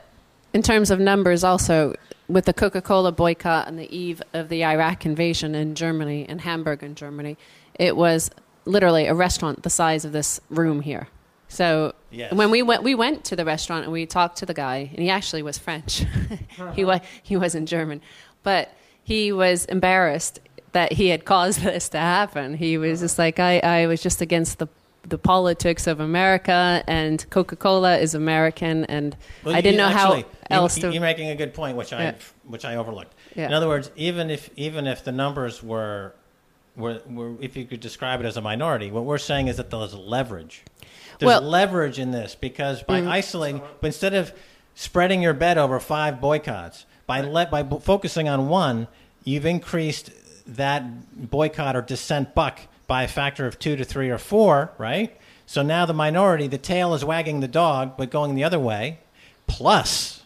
in 0.55 0.63
terms 0.63 0.91
of 0.91 0.99
numbers, 1.01 1.45
also 1.45 1.95
with 2.29 2.45
the 2.47 2.53
Coca 2.55 2.81
Cola 2.81 3.13
boycott 3.13 3.67
on 3.67 3.77
the 3.77 3.95
eve 3.95 4.23
of 4.33 4.49
the 4.49 4.65
Iraq 4.65 5.05
invasion 5.05 5.55
in 5.55 5.75
Germany, 5.75 6.29
in 6.29 6.39
Hamburg, 6.39 6.83
in 6.83 6.95
Germany, 6.95 7.37
it 7.75 7.97
was 7.97 8.31
literally 8.65 9.07
a 9.07 9.15
restaurant 9.15 9.63
the 9.63 9.71
size 9.71 10.05
of 10.05 10.13
this 10.13 10.41
room 10.49 10.81
here. 10.81 11.09
So 11.49 11.95
Yes. 12.11 12.33
when 12.33 12.51
we 12.51 12.63
went, 12.63 12.83
we 12.83 12.95
went 12.95 13.25
to 13.27 13.37
the 13.37 13.45
restaurant 13.45 13.85
and 13.85 13.93
we 13.93 14.07
talked 14.07 14.39
to 14.39 14.47
the 14.47 14.55
guy, 14.55 14.91
and 14.93 15.01
he 15.03 15.11
actually 15.11 15.43
was 15.43 15.59
French. 15.59 16.05
he 16.75 16.85
was 16.85 17.01
he 17.23 17.37
wasn't 17.37 17.69
German, 17.69 18.01
but 18.43 18.73
he 19.03 19.33
was 19.33 19.65
embarrassed 19.67 20.41
that 20.73 20.93
he 20.93 21.09
had 21.09 21.25
caused 21.25 21.61
this 21.63 21.89
to 21.91 21.99
happen. 21.99 22.55
He 22.55 22.79
was 22.79 23.01
just 23.01 23.19
like, 23.19 23.39
I, 23.41 23.59
I 23.61 23.87
was 23.87 24.03
just 24.03 24.21
against 24.21 24.59
the 24.59 24.69
the 25.09 25.19
politics 25.19 25.87
of 25.87 26.01
America, 26.01 26.83
and 26.87 27.29
Coca 27.31 27.57
Cola 27.57 27.97
is 27.99 28.15
American, 28.15 28.85
and 28.87 29.17
Well, 29.45 29.55
I 29.55 29.61
didn't 29.61 29.79
know 29.79 29.87
actually, 29.89 30.23
how 30.51 30.63
else 30.63 30.77
you, 30.77 30.83
to. 30.83 30.93
You're 30.93 31.01
making 31.01 31.29
a 31.31 31.35
good 31.37 31.55
point, 31.55 31.77
which 31.77 31.93
I 31.93 32.03
Yeah. 32.03 32.15
which 32.45 32.65
I 32.65 32.77
overlooked. 32.77 33.15
Yeah. 33.35 33.47
In 33.47 33.53
other 33.53 33.69
words, 33.69 33.91
even 33.97 34.31
if 34.31 34.51
even 34.57 34.87
if 34.87 35.05
the 35.05 35.13
numbers 35.13 35.63
were, 35.63 36.15
were 36.77 37.01
were 37.09 37.35
if 37.41 37.57
you 37.57 37.65
could 37.65 37.81
describe 37.81 38.21
it 38.21 38.27
as 38.27 38.37
a 38.37 38.41
minority, 38.41 38.91
what 38.91 39.05
we're 39.05 39.19
saying 39.19 39.49
is 39.49 39.57
that 39.57 39.71
there's 39.71 39.95
leverage. 39.95 40.65
There's 41.19 41.27
Well- 41.27 41.43
leverage 41.43 41.99
in 41.99 42.11
this 42.11 42.35
because 42.35 42.83
by 42.83 43.01
mm-hmm. 43.01 43.09
isolating, 43.11 43.63
but 43.81 43.87
instead 43.89 44.15
of 44.15 44.33
spreading 44.75 45.23
your 45.23 45.35
bet 45.35 45.57
over 45.57 45.81
five 45.81 46.21
boycotts, 46.21 46.85
by 47.07 47.21
let 47.21 47.51
by 47.51 47.63
b- 47.63 47.79
focusing 47.81 48.29
on 48.29 48.49
one, 48.49 48.89
you've 49.25 49.47
increased 49.47 50.11
that 50.47 51.31
boycott 51.31 51.75
or 51.75 51.83
dissent 51.83 52.35
buck 52.35 52.61
by 52.87 53.03
a 53.03 53.09
factor 53.09 53.47
of 53.47 53.59
two 53.59 53.77
to 53.77 53.85
three 53.85 54.11
or 54.11 54.19
four, 54.19 54.73
right? 54.79 55.17
So 55.47 55.63
now 55.63 55.87
the 55.87 55.95
minority, 55.95 56.47
the 56.47 56.59
tail 56.59 56.95
is 56.95 57.05
wagging 57.05 57.41
the 57.41 57.49
dog, 57.49 57.97
but 57.97 58.11
going 58.11 58.35
the 58.35 58.45
other 58.45 58.59
way. 58.59 58.99
Plus, 59.47 60.23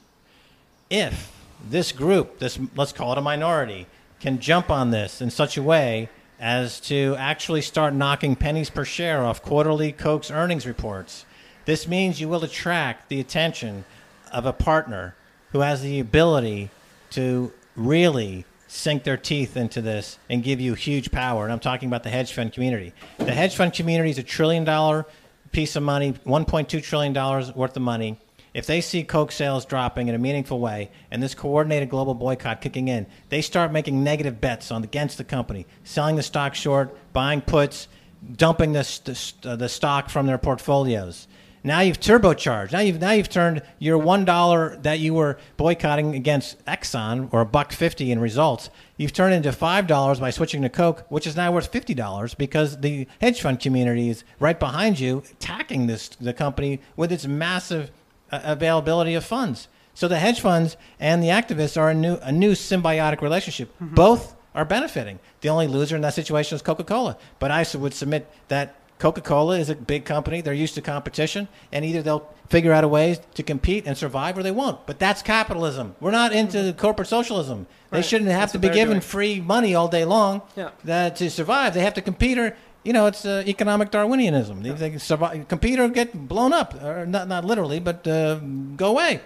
if 0.88 1.32
this 1.68 1.92
group, 1.92 2.38
this 2.38 2.58
let's 2.74 2.92
call 2.92 3.12
it 3.12 3.18
a 3.18 3.22
minority, 3.22 3.86
can 4.18 4.38
jump 4.38 4.70
on 4.70 4.90
this 4.90 5.20
in 5.20 5.30
such 5.30 5.56
a 5.56 5.62
way 5.62 6.08
as 6.38 6.80
to 6.80 7.14
actually 7.18 7.60
start 7.60 7.92
knocking 7.92 8.34
pennies 8.34 8.70
per 8.70 8.84
share 8.84 9.22
off 9.22 9.42
quarterly 9.42 9.92
Coke's 9.92 10.30
earnings 10.30 10.66
reports, 10.66 11.26
this 11.66 11.86
means 11.86 12.20
you 12.20 12.28
will 12.28 12.42
attract 12.42 13.10
the 13.10 13.20
attention 13.20 13.84
of 14.32 14.46
a 14.46 14.52
partner 14.52 15.14
who 15.52 15.60
has 15.60 15.82
the 15.82 16.00
ability 16.00 16.70
to 17.10 17.52
really 17.76 18.46
sink 18.70 19.02
their 19.02 19.16
teeth 19.16 19.56
into 19.56 19.82
this 19.82 20.18
and 20.28 20.44
give 20.44 20.60
you 20.60 20.74
huge 20.74 21.10
power. 21.10 21.42
And 21.42 21.52
I'm 21.52 21.58
talking 21.58 21.88
about 21.88 22.04
the 22.04 22.08
hedge 22.08 22.32
fund 22.32 22.52
community. 22.52 22.92
The 23.18 23.32
hedge 23.32 23.56
fund 23.56 23.72
community 23.72 24.10
is 24.10 24.18
a 24.18 24.22
trillion 24.22 24.62
dollar 24.64 25.06
piece 25.50 25.74
of 25.74 25.82
money, 25.82 26.12
$1.2 26.12 26.82
trillion 26.82 27.12
worth 27.54 27.76
of 27.76 27.82
money. 27.82 28.16
If 28.54 28.66
they 28.66 28.80
see 28.80 29.02
Coke 29.02 29.32
sales 29.32 29.64
dropping 29.64 30.06
in 30.06 30.14
a 30.14 30.18
meaningful 30.18 30.60
way 30.60 30.90
and 31.10 31.20
this 31.20 31.34
coordinated 31.34 31.90
global 31.90 32.14
boycott 32.14 32.60
kicking 32.60 32.86
in, 32.86 33.06
they 33.28 33.42
start 33.42 33.72
making 33.72 34.04
negative 34.04 34.40
bets 34.40 34.70
on 34.70 34.84
against 34.84 35.18
the 35.18 35.24
company, 35.24 35.66
selling 35.82 36.14
the 36.14 36.22
stock 36.22 36.54
short, 36.54 36.96
buying 37.12 37.40
puts, 37.40 37.88
dumping 38.36 38.72
the, 38.72 39.32
uh, 39.44 39.56
the 39.56 39.68
stock 39.68 40.10
from 40.10 40.26
their 40.26 40.38
portfolios. 40.38 41.26
Now 41.62 41.80
you've 41.80 42.00
turbocharged. 42.00 42.72
Now 42.72 42.80
you've 42.80 43.00
now 43.00 43.10
you've 43.10 43.28
turned 43.28 43.62
your 43.78 43.98
one 43.98 44.24
dollar 44.24 44.76
that 44.78 44.98
you 44.98 45.12
were 45.12 45.38
boycotting 45.56 46.14
against 46.14 46.64
Exxon 46.64 47.28
or 47.32 47.42
a 47.42 47.46
buck 47.46 47.72
fifty 47.72 48.10
in 48.10 48.18
results. 48.18 48.70
You've 48.96 49.12
turned 49.12 49.34
into 49.34 49.52
five 49.52 49.86
dollars 49.86 50.20
by 50.20 50.30
switching 50.30 50.62
to 50.62 50.70
Coke, 50.70 51.04
which 51.10 51.26
is 51.26 51.36
now 51.36 51.52
worth 51.52 51.66
fifty 51.66 51.92
dollars 51.92 52.34
because 52.34 52.80
the 52.80 53.06
hedge 53.20 53.42
fund 53.42 53.60
community 53.60 54.08
is 54.08 54.24
right 54.38 54.58
behind 54.58 54.98
you, 54.98 55.22
attacking 55.32 55.86
this 55.86 56.08
the 56.08 56.32
company 56.32 56.80
with 56.96 57.12
its 57.12 57.26
massive 57.26 57.90
uh, 58.32 58.40
availability 58.42 59.14
of 59.14 59.24
funds. 59.24 59.68
So 59.92 60.08
the 60.08 60.18
hedge 60.18 60.40
funds 60.40 60.78
and 60.98 61.22
the 61.22 61.28
activists 61.28 61.78
are 61.78 61.90
a 61.90 61.94
new 61.94 62.16
a 62.22 62.32
new 62.32 62.52
symbiotic 62.52 63.20
relationship. 63.20 63.68
Mm-hmm. 63.74 63.94
Both 63.94 64.34
are 64.54 64.64
benefiting. 64.64 65.18
The 65.42 65.50
only 65.50 65.68
loser 65.68 65.94
in 65.94 66.02
that 66.02 66.14
situation 66.14 66.56
is 66.56 66.62
Coca 66.62 66.84
Cola. 66.84 67.18
But 67.38 67.50
I 67.50 67.66
would 67.74 67.94
submit 67.94 68.28
that 68.48 68.74
Coca 69.00 69.20
Cola 69.22 69.58
is 69.58 69.68
a 69.70 69.74
big 69.74 70.04
company. 70.04 70.40
They're 70.42 70.52
used 70.54 70.74
to 70.76 70.82
competition, 70.82 71.48
and 71.72 71.84
either 71.84 72.02
they'll 72.02 72.28
figure 72.48 72.72
out 72.72 72.84
a 72.84 72.88
way 72.88 73.18
to 73.34 73.42
compete 73.42 73.86
and 73.86 73.96
survive, 73.96 74.36
or 74.38 74.42
they 74.44 74.50
won't. 74.50 74.86
But 74.86 74.98
that's 75.00 75.22
capitalism. 75.22 75.96
We're 76.00 76.10
not 76.12 76.32
into 76.32 76.72
corporate 76.74 77.08
socialism. 77.08 77.66
They 77.90 78.02
shouldn't 78.02 78.30
have 78.30 78.40
That's 78.42 78.52
to 78.52 78.58
be 78.58 78.68
given 78.68 78.94
doing. 78.94 79.00
free 79.00 79.40
money 79.40 79.74
all 79.74 79.88
day 79.88 80.04
long 80.04 80.42
Yeah. 80.54 80.70
that 80.84 81.16
to 81.16 81.30
survive. 81.30 81.74
They 81.74 81.80
have 81.80 81.94
to 81.94 82.02
compete 82.02 82.38
or 82.38 82.54
you 82.84 82.92
know 82.92 83.06
it's 83.06 83.24
uh, 83.24 83.42
economic 83.46 83.90
Darwinianism. 83.90 84.62
They, 84.62 84.70
they 84.70 84.90
can 84.90 84.98
survive, 84.98 85.48
compete 85.48 85.78
or 85.80 85.88
get 85.88 86.12
blown 86.28 86.52
up, 86.52 86.74
or 86.82 87.04
not 87.06 87.26
not 87.26 87.44
literally, 87.44 87.80
but 87.80 88.06
uh, 88.06 88.36
go 88.76 88.88
away. 88.90 89.20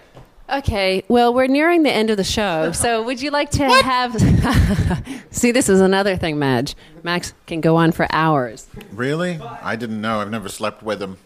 Okay, 0.47 1.03
well, 1.07 1.33
we're 1.33 1.47
nearing 1.47 1.83
the 1.83 1.91
end 1.91 2.09
of 2.09 2.17
the 2.17 2.23
show. 2.23 2.71
So, 2.85 3.01
would 3.01 3.21
you 3.21 3.31
like 3.31 3.49
to 3.51 3.65
have. 3.65 4.13
See, 5.31 5.51
this 5.51 5.69
is 5.69 5.81
another 5.81 6.17
thing, 6.17 6.37
Madge. 6.37 6.75
Max 7.03 7.33
can 7.47 7.61
go 7.61 7.77
on 7.77 7.91
for 7.91 8.05
hours. 8.11 8.67
Really? 8.91 9.39
I 9.41 9.75
didn't 9.75 10.01
know. 10.01 10.19
I've 10.19 10.29
never 10.29 10.49
slept 10.49 10.83
with 10.83 11.01
him. 11.01 11.17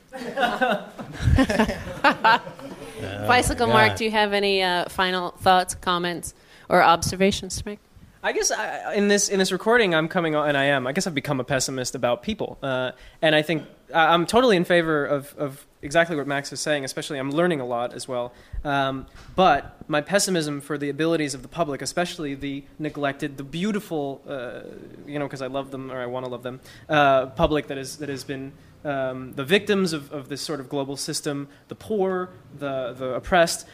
Bicycle 3.28 3.68
God. 3.68 3.74
Mark, 3.74 3.98
do 3.98 4.06
you 4.06 4.12
have 4.12 4.32
any 4.34 4.64
uh, 4.64 4.88
final 4.90 5.32
thoughts, 5.32 5.76
comments, 5.76 6.34
or 6.70 6.82
observations 6.82 7.58
to 7.62 7.68
make? 7.68 7.80
I 8.22 8.34
guess 8.34 8.52
I, 8.52 8.96
in 8.96 9.08
this 9.08 9.30
in 9.30 9.40
this 9.40 9.52
recording, 9.52 9.96
I'm 9.96 10.10
coming 10.10 10.36
on, 10.36 10.50
and 10.50 10.58
I 10.58 10.66
am. 10.66 10.88
I 10.88 10.92
guess 10.92 11.08
I've 11.08 11.16
become 11.16 11.40
a 11.40 11.46
pessimist 11.46 11.96
about 11.96 12.22
people, 12.22 12.58
uh, 12.62 12.92
and 13.22 13.34
I 13.34 13.42
think 13.42 13.64
I'm 13.94 14.26
totally 14.26 14.58
in 14.58 14.66
favor 14.66 15.06
of, 15.06 15.34
of 15.38 15.66
exactly 15.82 16.18
what 16.18 16.28
Max 16.28 16.52
is 16.52 16.60
saying. 16.60 16.84
Especially, 16.84 17.18
I'm 17.18 17.32
learning 17.32 17.62
a 17.62 17.66
lot 17.66 17.94
as 17.94 18.08
well. 18.10 18.34
Um, 18.64 19.06
but 19.36 19.78
my 19.88 20.02
pessimism 20.02 20.62
for 20.62 20.78
the 20.78 20.90
abilities 20.90 21.34
of 21.34 21.42
the 21.42 21.48
public, 21.48 21.82
especially 21.82 22.36
the 22.36 22.64
neglected, 22.78 23.38
the 23.38 23.44
beautiful, 23.44 24.22
uh, 24.28 24.62
you 25.08 25.18
know, 25.18 25.26
because 25.26 25.42
I 25.42 25.48
love 25.48 25.72
them 25.72 25.92
or 25.92 26.02
I 26.02 26.06
want 26.06 26.26
to 26.26 26.32
love 26.32 26.44
them, 26.44 26.60
uh, 26.88 27.28
public 27.28 27.68
that 27.68 27.78
is 27.78 27.98
that 27.98 28.10
has 28.10 28.24
been. 28.24 28.52
Um, 28.82 29.34
the 29.34 29.44
victims 29.44 29.92
of, 29.92 30.10
of 30.14 30.30
this 30.30 30.42
sort 30.42 30.62
of 30.62 30.70
global 30.70 30.96
system, 30.96 31.50
the 31.68 31.76
poor, 31.76 32.30
the, 32.60 32.96
the 32.98 33.14
oppressed, 33.14 33.68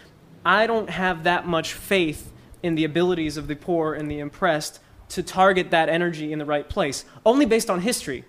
I 0.44 0.66
don't 0.66 0.90
have 0.90 1.26
that 1.26 1.46
much 1.46 1.74
faith 1.74 2.32
in 2.64 2.74
the 2.74 2.86
abilities 2.86 3.38
of 3.38 3.48
the 3.48 3.56
poor 3.56 3.94
and 3.94 4.10
the 4.10 4.20
oppressed 4.20 4.80
to 5.10 5.22
target 5.22 5.70
that 5.70 5.90
energy 5.90 6.34
in 6.34 6.40
the 6.40 6.46
right 6.46 6.68
place, 6.68 7.06
only 7.24 7.46
based 7.46 7.70
on 7.70 7.82
history. 7.82 8.26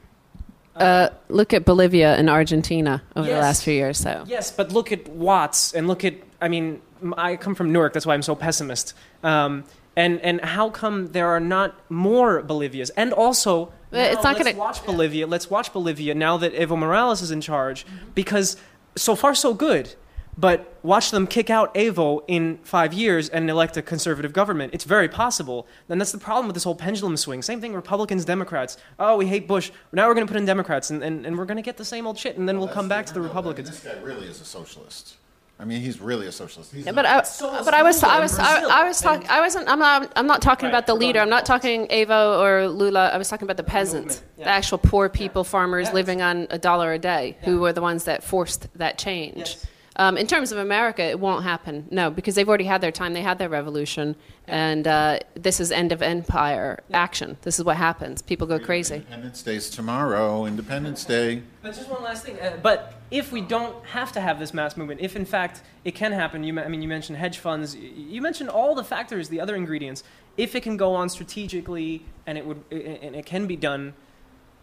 Uh, 0.77 1.09
look 1.29 1.53
at 1.55 1.65
Bolivia 1.65 2.15
and 2.17 2.29
Argentina 2.31 3.03
over 3.15 3.29
the 3.29 3.35
last 3.39 3.65
few 3.65 3.75
years. 3.75 3.99
So, 3.99 4.25
Yes, 4.27 4.51
but 4.51 4.73
look 4.73 4.93
at 4.93 5.09
Watts 5.09 5.73
and 5.75 5.89
look 5.89 6.05
at, 6.05 6.15
I 6.41 6.49
mean, 6.49 6.81
I 7.17 7.37
come 7.37 7.55
from 7.55 7.73
Newark, 7.73 7.93
that's 7.93 8.07
why 8.07 8.15
I'm 8.15 8.23
so 8.23 8.35
pessimist. 8.35 8.95
Um, 9.23 9.65
and, 9.97 10.21
and 10.21 10.41
how 10.43 10.69
come 10.71 11.09
there 11.13 11.29
are 11.29 11.41
not 11.41 11.75
more 11.91 12.43
Bolivias? 12.43 12.91
And 12.97 13.13
also, 13.13 13.73
it's 13.93 14.23
not 14.23 14.37
let's 14.37 14.45
gonna- 14.45 14.59
watch 14.59 14.85
Bolivia. 14.85 15.27
Let's 15.27 15.49
watch 15.51 15.73
Bolivia 15.73 16.15
now 16.15 16.37
that 16.37 16.53
Evo 16.55 16.77
Morales 16.77 17.23
is 17.23 17.31
in 17.31 17.41
charge, 17.41 17.87
because 18.15 18.57
so 18.97 19.15
far 19.17 19.35
so 19.35 19.55
good. 19.55 19.95
But 20.39 20.79
watch 20.83 21.11
them 21.13 21.27
kick 21.27 21.49
out 21.49 21.75
Evo 21.75 22.23
in 22.29 22.59
five 22.63 22.93
years 22.93 23.31
and 23.31 23.49
elect 23.49 23.77
a 23.79 23.83
conservative 23.83 24.35
government. 24.35 24.75
It's 24.75 24.85
very 24.85 25.09
possible. 25.09 25.67
And 25.89 25.99
that's 25.99 26.13
the 26.13 26.19
problem 26.19 26.47
with 26.47 26.55
this 26.55 26.65
whole 26.65 26.75
pendulum 26.75 27.17
swing. 27.17 27.41
Same 27.41 27.61
thing, 27.61 27.73
Republicans, 27.73 28.25
Democrats. 28.27 28.77
Oh, 28.99 29.17
we 29.17 29.27
hate 29.27 29.49
Bush. 29.49 29.71
Now 29.93 30.07
we're 30.09 30.15
going 30.15 30.27
to 30.27 30.31
put 30.31 30.39
in 30.39 30.45
Democrats, 30.45 30.91
and, 30.91 31.03
and, 31.03 31.25
and 31.25 31.39
we're 31.39 31.47
going 31.47 31.57
to 31.57 31.63
get 31.63 31.79
the 31.79 31.87
same 31.87 32.07
old 32.07 32.19
shit, 32.19 32.37
and 32.37 32.47
then 32.47 32.59
we'll 32.59 32.69
come 32.69 32.87
back 32.89 33.07
to 33.07 33.15
the 33.15 33.21
Republicans. 33.21 33.71
This 33.71 33.81
guy 33.81 33.99
really 34.03 34.27
is 34.27 34.41
a 34.41 34.45
socialist. 34.45 35.17
I 35.59 35.65
mean, 35.65 35.81
he's 35.81 36.03
really 36.03 36.27
a 36.27 36.33
socialist. 36.33 36.71
He's 36.75 36.85
Yeah, 36.85 36.93
but 36.93 37.07
I, 37.07 37.23
So 37.23 37.51
but 37.65 37.73
I 37.73 37.83
was, 37.83 38.03
I 38.03 38.21
was, 38.21 38.39
I, 38.39 38.83
I 38.83 38.87
was 38.87 39.01
talking. 39.01 39.27
I 39.31 39.41
wasn't. 39.41 39.69
I'm 39.71 39.79
not. 39.79 40.13
I'm 40.15 40.27
not 40.27 40.43
talking 40.43 40.67
Right. 40.67 40.71
about 40.75 40.87
the 40.87 40.93
leader. 40.93 41.19
I'm 41.19 41.31
not 41.31 41.47
talking 41.47 41.87
Evo 41.87 42.39
or 42.39 42.69
Lula. 42.69 43.09
I 43.09 43.17
was 43.17 43.31
talking 43.31 43.47
about 43.47 43.57
the 43.57 43.63
peasants, 43.63 44.23
yeah. 44.37 44.45
the 44.45 44.51
actual 44.51 44.77
poor 44.77 45.09
people, 45.09 45.45
farmers 45.45 45.87
Yes. 45.87 45.95
living 45.95 46.21
on 46.21 46.47
a 46.51 46.59
dollar 46.59 46.93
a 46.93 46.99
day, 46.99 47.39
who 47.41 47.61
were 47.61 47.73
the 47.73 47.81
ones 47.81 48.05
that 48.05 48.23
forced 48.23 48.69
that 48.75 48.99
change. 48.99 49.39
Yes. 49.39 49.67
Um, 49.99 50.19
in 50.19 50.27
terms 50.27 50.53
of 50.53 50.59
America, 50.59 51.03
it 51.03 51.19
won't 51.19 51.43
happen. 51.43 51.89
No, 51.91 52.11
because 52.11 52.35
they've 52.35 52.47
already 52.49 52.65
had 52.65 52.83
their 52.83 52.93
time. 52.93 53.15
They 53.15 53.23
had 53.23 53.39
their 53.39 53.49
revolution, 53.49 54.15
and 54.47 54.87
uh, 54.87 55.21
this 55.35 55.59
is 55.59 55.73
end 55.73 55.91
of 55.91 56.03
empire 56.03 56.81
action. 56.93 57.39
This 57.43 57.59
is 57.59 57.65
what 57.65 57.79
happens. 57.79 58.21
People 58.21 58.47
go 58.47 58.59
crazy. 58.59 58.97
Independence 58.97 59.43
Day's 59.43 59.71
tomorrow. 59.71 60.45
Independence 60.45 61.05
Day. 61.07 61.43
But 61.63 61.75
just 61.75 61.89
one 61.89 62.03
last 62.03 62.25
thing. 62.27 62.39
Uh, 62.39 62.59
but 62.63 62.93
if 63.11 63.33
we 63.33 63.41
don't 63.41 63.83
have 63.87 64.13
to 64.13 64.21
have 64.21 64.39
this 64.39 64.53
mass 64.53 64.77
movement, 64.77 65.01
if 65.01 65.17
in 65.17 65.25
fact 65.25 65.63
it 65.85 65.95
can 65.95 66.13
happen, 66.13 66.45
you, 66.45 66.53
men- 66.53 66.67
I 66.67 66.69
mean, 66.69 66.83
you 66.83 66.89
mentioned 66.89 67.17
hedge 67.17 67.39
funds, 67.39 67.75
you 67.75 68.21
mentioned 68.21 68.51
all 68.51 68.75
the 68.75 68.85
factors, 68.85 69.31
the 69.31 69.41
other 69.41 69.57
ingredients. 69.57 70.05
If 70.37 70.55
it 70.55 70.63
can 70.63 70.77
go 70.77 70.95
on 70.95 71.09
strategically 71.09 72.05
and 72.27 72.37
it 72.37 72.45
would, 72.45 72.63
i- 72.71 72.75
i- 72.75 72.79
and 73.03 73.17
it 73.17 73.25
can 73.25 73.47
be 73.47 73.57
done, 73.57 73.95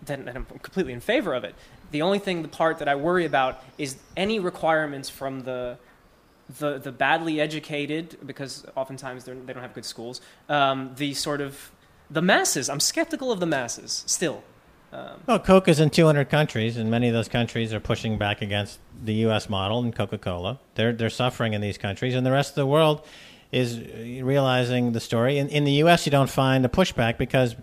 then, 0.05 0.25
then 0.25 0.36
I'm 0.36 0.45
completely 0.45 0.93
in 0.93 0.99
favor 0.99 1.34
of 1.34 1.43
it. 1.43 1.55
The 1.94 2.02
only 2.02 2.18
thing, 2.18 2.41
the 2.41 2.48
part 2.48 2.80
that 2.80 2.89
I 2.89 2.96
worry 2.96 3.24
about 3.24 3.64
is 3.78 3.98
any 4.18 4.39
requirements 4.39 5.10
from 5.10 5.41
the 5.41 5.78
the, 6.60 6.80
the 6.80 6.91
badly 6.91 7.39
educated, 7.39 8.18
because 8.26 8.66
oftentimes 8.76 9.24
they 9.24 9.34
don't 9.34 9.62
have 9.62 9.74
good 9.74 9.86
schools. 9.86 10.20
Um, 10.50 10.91
the 10.98 11.14
sort 11.14 11.39
of 11.39 11.72
the 12.10 12.22
masses. 12.22 12.68
I'm 12.68 12.80
skeptical 12.80 13.32
of 13.32 13.39
the 13.39 13.46
masses 13.46 14.04
still. 14.08 14.44
Um, 14.91 15.22
Well, 15.28 15.39
Coke 15.39 15.68
is 15.68 15.80
in 15.80 15.91
200 15.91 16.30
countries, 16.30 16.78
and 16.78 16.89
many 16.89 17.08
of 17.08 17.14
those 17.14 17.28
countries 17.28 17.74
are 17.74 17.80
pushing 17.80 18.18
back 18.18 18.41
against 18.41 18.80
the 19.04 19.14
U.S. 19.26 19.48
model 19.48 19.80
and 19.84 19.96
Coca-Cola. 19.96 20.60
They're 20.74 20.94
they're 20.94 21.12
suffering 21.12 21.54
in 21.54 21.62
these 21.62 21.78
countries, 21.78 22.16
and 22.16 22.26
the 22.26 22.32
rest 22.32 22.50
of 22.50 22.56
the 22.56 22.68
world 22.68 23.06
is 23.52 23.80
realizing 24.24 24.94
the 24.94 25.00
story. 25.00 25.38
In, 25.38 25.48
in 25.50 25.64
the 25.64 25.74
U.S., 25.84 26.08
you 26.08 26.12
don't 26.12 26.30
find 26.30 26.66
a 26.66 26.70
pushback 26.70 27.20
because. 27.20 27.56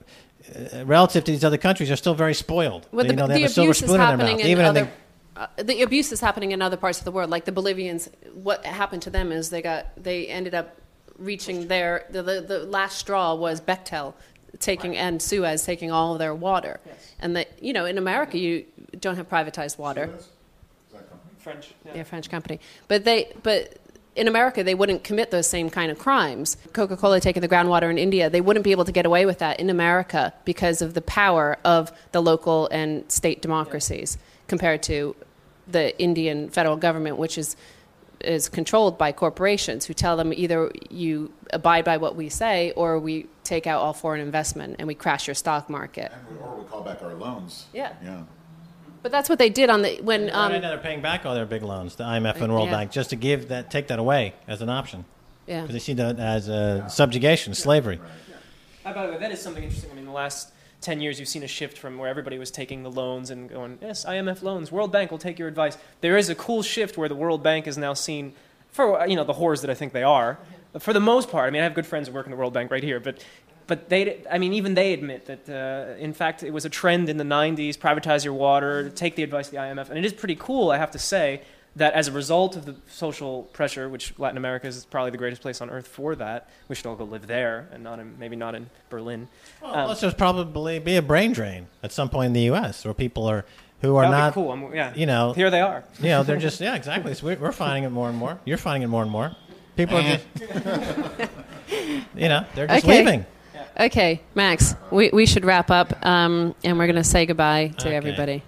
Uh, 0.49 0.85
relative 0.87 1.25
to 1.25 1.33
these 1.33 1.45
other 1.45 1.59
countries, 1.59 1.89
they're 1.89 1.97
still 1.97 2.15
very 2.15 2.35
spoiled. 2.35 2.89
Well, 2.93 3.05
you 3.05 3.13
the, 3.13 3.17
know, 3.17 3.27
they 3.27 3.35
the 3.35 3.41
have 3.43 3.51
a 3.51 3.55
silver 3.55 3.71
abuse 3.71 3.83
is 3.83 3.89
spoon 3.89 3.95
in 3.95 3.99
their 3.99 4.07
happening 4.07 4.37
mouth. 4.37 4.45
in 4.45 4.51
Even 4.51 4.65
other. 4.65 4.81
in 4.81 4.89
the, 5.35 5.41
uh, 5.41 5.63
the 5.63 5.83
abuse 5.83 6.13
is 6.13 6.21
happening 6.21 6.53
in 6.53 6.63
other 6.63 6.77
parts 6.77 6.99
of 6.99 7.05
the 7.05 7.13
world. 7.13 7.31
Like 7.31 7.45
the 7.45 7.53
Bolivians, 7.53 8.09
what 8.35 8.65
happened 8.65 9.03
to 9.03 9.11
them 9.11 9.33
is 9.33 9.51
they 9.51 9.63
got 9.63 9.87
they 10.03 10.27
ended 10.29 10.55
up 10.55 10.77
reaching 11.19 11.69
their 11.69 12.07
the, 12.11 12.23
the, 12.23 12.41
the 12.41 12.59
last 12.61 12.99
straw 12.99 13.35
was 13.35 13.61
Bechtel 13.61 14.15
taking 14.59 14.97
and 14.97 15.21
Suez 15.21 15.65
taking 15.65 15.91
all 15.91 16.15
of 16.15 16.19
their 16.19 16.35
water, 16.35 16.81
yes. 16.87 17.15
and 17.21 17.37
that 17.37 17.63
you 17.63 17.73
know 17.73 17.85
in 17.85 17.99
America 17.99 18.39
you 18.39 18.65
don't 18.99 19.17
have 19.17 19.29
privatized 19.29 19.79
water. 19.79 20.11
French. 21.41 21.75
Yeah, 21.95 22.03
French 22.03 22.31
company. 22.31 22.61
But 22.87 23.05
they, 23.05 23.33
but 23.43 23.79
in 24.21 24.29
America, 24.29 24.63
they 24.63 24.75
wouldn't 24.75 25.03
commit 25.03 25.31
those 25.31 25.47
same 25.47 25.71
kind 25.71 25.91
of 25.91 25.99
crimes. 25.99 26.59
Coca-Cola 26.75 27.21
taking 27.21 27.41
the 27.41 27.49
groundwater 27.49 27.91
in 27.91 27.97
India, 27.97 28.29
they 28.29 28.43
wouldn't 28.43 28.65
be 28.65 28.71
able 28.71 28.85
to 28.85 28.93
get 28.93 29.07
away 29.07 29.25
with 29.25 29.39
that 29.39 29.59
in 29.59 29.71
America 29.71 30.35
because 30.45 30.83
of 30.83 30.93
the 30.93 31.01
power 31.01 31.57
of 31.65 31.91
the 32.13 32.21
local 32.21 32.69
and 32.69 33.11
state 33.11 33.41
democracies 33.41 34.19
compared 34.47 34.83
to 34.83 35.17
the 35.67 35.99
Indian 35.99 36.51
federal 36.51 36.77
government, 36.77 37.17
which 37.17 37.39
is 37.39 37.57
is 38.21 38.51
controlled 38.51 38.99
by 38.99 39.11
corporations 39.11 39.87
who 39.87 39.95
tell 39.95 40.15
them 40.19 40.31
either 40.35 40.71
you 40.91 41.33
abide 41.55 41.87
by 41.87 41.97
what 41.97 42.15
we 42.15 42.29
say 42.29 42.71
or 42.73 42.99
we 42.99 43.27
take 43.45 43.67
out 43.67 43.81
all 43.81 43.95
foreign 43.95 44.21
investment 44.21 44.77
and 44.79 44.87
we 44.87 44.95
crash 44.95 45.27
your 45.27 45.35
stock 45.35 45.71
market. 45.71 46.13
And 46.13 46.37
we, 46.39 46.45
or 46.45 46.57
we 46.57 46.65
call 46.67 46.83
back 46.83 47.03
our 47.03 47.15
loans. 47.15 47.69
Yeah. 47.73 47.95
Yeah. 48.05 48.25
But 49.03 49.13
that's 49.13 49.29
what 49.29 49.39
they 49.39 49.49
did 49.49 49.71
on 49.71 49.83
the 49.83 50.01
when 50.03 50.27
right 50.27 50.35
um, 50.35 50.53
now 50.53 50.69
they're 50.69 50.79
paying 50.79 51.01
back 51.01 51.25
all 51.25 51.35
their 51.35 51.47
big 51.47 51.63
loans, 51.63 51.97
the 51.97 52.05
IMF 52.05 52.41
and 52.41 52.53
World 52.53 52.67
Yeah. 52.69 52.77
Bank, 52.77 52.91
just 52.91 53.11
to 53.11 53.17
give 53.17 53.49
that, 53.49 53.71
take 53.71 53.89
that 53.89 53.99
away 53.99 54.35
as 54.47 54.61
an 54.61 54.69
option, 54.69 55.05
yeah. 55.47 55.63
because 55.63 55.75
they 55.75 55.81
see 55.81 55.95
that 55.95 56.19
as 56.19 56.49
uh, 56.49 56.87
subjugation, 56.89 57.55
slavery. 57.55 57.99
Uh, 58.85 58.93
by 58.93 59.07
the 59.07 59.13
way, 59.13 59.19
that 59.19 59.33
is 59.33 59.41
something 59.41 59.63
interesting. 59.63 59.91
I 59.91 59.95
mean, 59.95 60.05
the 60.05 60.11
last 60.11 60.53
10 60.83 61.01
years, 61.01 61.19
you've 61.19 61.29
seen 61.29 61.43
a 61.43 61.49
shift 61.49 61.79
from 61.79 61.99
where 61.99 62.09
everybody 62.09 62.39
was 62.39 62.51
taking 62.51 62.83
the 62.83 62.91
loans 62.91 63.31
and 63.31 63.49
going, 63.49 63.79
yes, 63.81 64.05
IMF 64.05 64.43
loans, 64.43 64.73
World 64.73 64.93
Bank 64.93 65.11
will 65.11 65.19
take 65.19 65.39
your 65.39 65.49
advice. 65.49 65.77
There 66.01 66.17
is 66.17 66.29
a 66.29 66.35
cool 66.35 66.63
shift 66.63 66.97
where 66.99 67.09
the 67.09 67.15
World 67.15 67.43
Bank 67.43 67.67
is 67.67 67.79
now 67.79 67.95
seen 67.95 68.35
for, 68.71 69.07
you 69.07 69.17
know, 69.17 69.25
the 69.25 69.35
whores 69.35 69.61
that 69.63 69.71
I 69.71 69.75
think 69.75 69.93
they 69.93 70.03
are. 70.03 70.39
For 70.79 70.93
the 70.93 71.01
most 71.01 71.33
part, 71.33 71.49
I 71.49 71.51
mean, 71.51 71.63
I 71.63 71.65
have 71.65 71.75
good 71.75 71.85
friends 71.87 72.07
who 72.07 72.15
work 72.15 72.27
in 72.27 72.31
the 72.31 72.37
World 72.37 72.53
Bank 72.53 72.71
right 72.71 72.85
here, 72.85 73.01
but, 73.01 73.25
but 73.71 73.89
they, 73.89 74.23
I 74.31 74.37
mean, 74.39 74.53
even 74.53 74.75
they 74.75 74.93
admit 74.93 75.27
that, 75.27 75.49
uh, 75.49 75.97
in 75.99 76.13
fact, 76.13 76.43
it 76.43 76.51
was 76.53 76.65
a 76.65 76.69
trend 76.69 77.09
in 77.09 77.17
the 77.17 77.25
90s, 77.25 77.79
privatize 77.79 78.25
your 78.25 78.35
water, 78.35 78.91
take 78.91 79.15
the 79.15 79.23
advice 79.23 79.47
of 79.47 79.53
the 79.53 79.59
IMF. 79.59 79.89
And 79.89 79.97
it 79.99 80.05
is 80.05 80.13
pretty 80.13 80.35
cool, 80.37 80.71
I 80.71 80.77
have 80.79 80.91
to 80.91 80.99
say, 80.99 81.43
that 81.77 81.93
as 81.95 82.09
a 82.09 82.13
result 82.13 82.57
of 82.57 82.65
the 82.67 82.75
social 82.89 83.45
pressure, 83.53 83.89
which 83.89 84.13
Latin 84.19 84.37
America 84.37 84.67
is 84.67 84.85
probably 84.87 85.13
the 85.13 85.19
greatest 85.19 85.41
place 85.41 85.61
on 85.61 85.71
earth 85.71 85.87
for 85.87 86.17
that, 86.17 86.49
we 86.69 86.75
should 86.75 86.87
all 86.87 86.97
go 86.97 87.05
live 87.05 87.29
there 87.29 87.69
and 87.73 87.85
not 87.85 88.01
in, 88.01 88.19
maybe 88.19 88.35
not 88.35 88.57
in 88.57 88.69
Berlin. 88.91 89.29
Well, 89.63 89.73
Um, 89.75 89.87
plus, 89.87 90.01
there's 90.01 90.15
probably 90.15 90.81
be 90.81 90.97
a 90.97 91.03
brain 91.03 91.33
drain 91.33 91.69
at 91.85 91.93
some 91.93 92.09
point 92.09 92.27
in 92.27 92.33
the 92.33 92.47
U.S. 92.53 92.85
where 92.85 92.93
people 92.93 93.25
are 93.31 93.45
who 93.83 93.95
are 93.97 94.03
That'd 94.03 94.17
be 94.17 94.21
not, 94.21 94.35
cool. 94.35 94.51
I'm, 94.53 94.75
yeah, 94.75 94.93
you 94.97 95.07
know, 95.07 95.33
here 95.33 95.49
they 95.49 95.61
are. 95.63 95.85
you 96.01 96.09
know, 96.11 96.23
they're 96.25 96.37
just 96.37 96.61
yeah, 96.61 96.75
exactly. 96.75 97.15
So 97.15 97.25
we're, 97.27 97.39
we're 97.39 97.53
finding 97.53 97.85
it 97.85 97.91
more 97.91 98.09
and 98.11 98.19
more. 98.19 98.39
You're 98.45 98.59
finding 98.59 98.83
it 98.83 98.89
more 98.89 99.03
and 99.03 99.11
more. 99.11 99.35
People 99.77 99.97
are 99.99 100.03
just, 100.03 100.27
you 102.17 102.29
know, 102.29 102.45
they're 102.55 102.67
just 102.67 102.85
Okay. 102.85 102.99
leaving. 102.99 103.25
Okay, 103.79 104.21
Max, 104.35 104.75
we, 104.91 105.11
we 105.11 105.27
should 105.27 105.45
wrap 105.45 105.71
up, 105.71 106.05
um, 106.05 106.55
and 106.65 106.79
we're 106.79 106.87
going 106.87 106.97
to 106.97 107.05
say 107.05 107.25
goodbye 107.27 107.69
to 107.79 107.87
Okay. 107.89 107.97
everybody. 107.97 108.43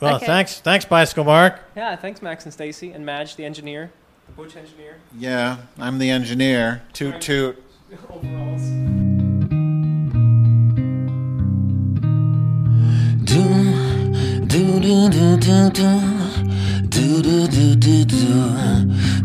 Well, 0.00 0.16
Okay. 0.16 0.26
thanks, 0.26 0.60
thanks, 0.60 0.84
Bicycle 0.84 1.24
Mark. 1.24 1.60
Yeah, 1.76 1.96
thanks, 1.96 2.22
Max 2.22 2.44
and 2.44 2.52
Stacy 2.52 2.92
and 2.92 3.04
Madge, 3.04 3.34
the 3.36 3.44
engineer. 3.44 3.90
The 4.26 4.32
butch 4.32 4.56
engineer. 4.56 4.96
Yeah, 5.18 5.56
I'm 5.78 5.98
the 5.98 6.10
engineer. 6.10 6.82
Toot 6.92 7.20
toot. 7.20 7.62
Overalls. 8.10 8.62
do 13.24 13.44
do 14.46 14.80
do 14.80 15.08
do 15.08 15.36
do 15.36 15.70
do 15.70 17.22
do 17.22 17.22
do 17.22 17.46
do 17.48 17.74
do 17.76 18.04
do 18.04 18.04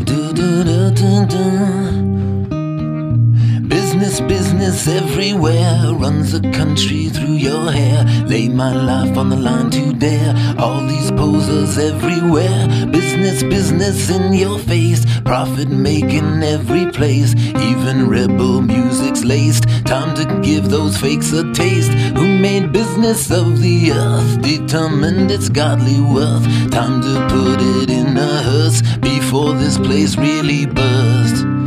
do 0.06 0.34
do 0.34 0.92
do 0.92 1.26
do 1.26 2.33
Business, 4.04 4.28
business 4.28 4.88
everywhere 4.90 5.94
runs 5.94 6.34
the 6.34 6.42
country 6.52 7.08
through 7.08 7.36
your 7.36 7.72
hair. 7.72 8.04
Lay 8.26 8.50
my 8.50 8.74
life 8.74 9.18
on 9.18 9.30
the 9.30 9.38
line 9.38 9.70
to 9.70 9.94
dare. 9.94 10.36
All 10.60 10.86
these 10.86 11.10
posers 11.12 11.78
everywhere. 11.78 12.68
Business, 12.88 13.44
business 13.44 14.10
in 14.10 14.34
your 14.34 14.60
face. 14.60 15.06
Profit 15.22 15.70
making 15.70 16.44
every 16.44 16.92
place. 16.92 17.34
Even 17.70 18.10
rebel 18.10 18.62
music's 18.62 19.24
laced. 19.24 19.70
Time 19.86 20.14
to 20.16 20.26
give 20.42 20.70
those 20.70 20.98
fakes 20.98 21.32
a 21.32 21.50
taste. 21.54 21.94
Who 22.18 22.28
made 22.40 22.74
business 22.74 23.32
of 23.32 23.62
the 23.62 23.94
earth? 23.94 24.42
Determined 24.42 25.32
its 25.32 25.48
godly 25.48 26.02
worth. 26.02 26.44
Time 26.72 27.02
to 27.02 27.28
put 27.30 27.62
it 27.62 27.90
in 27.90 28.18
a 28.18 28.44
hearse 28.44 28.82
before 28.98 29.54
this 29.54 29.78
place 29.78 30.18
really 30.18 30.66
bursts. 30.66 31.63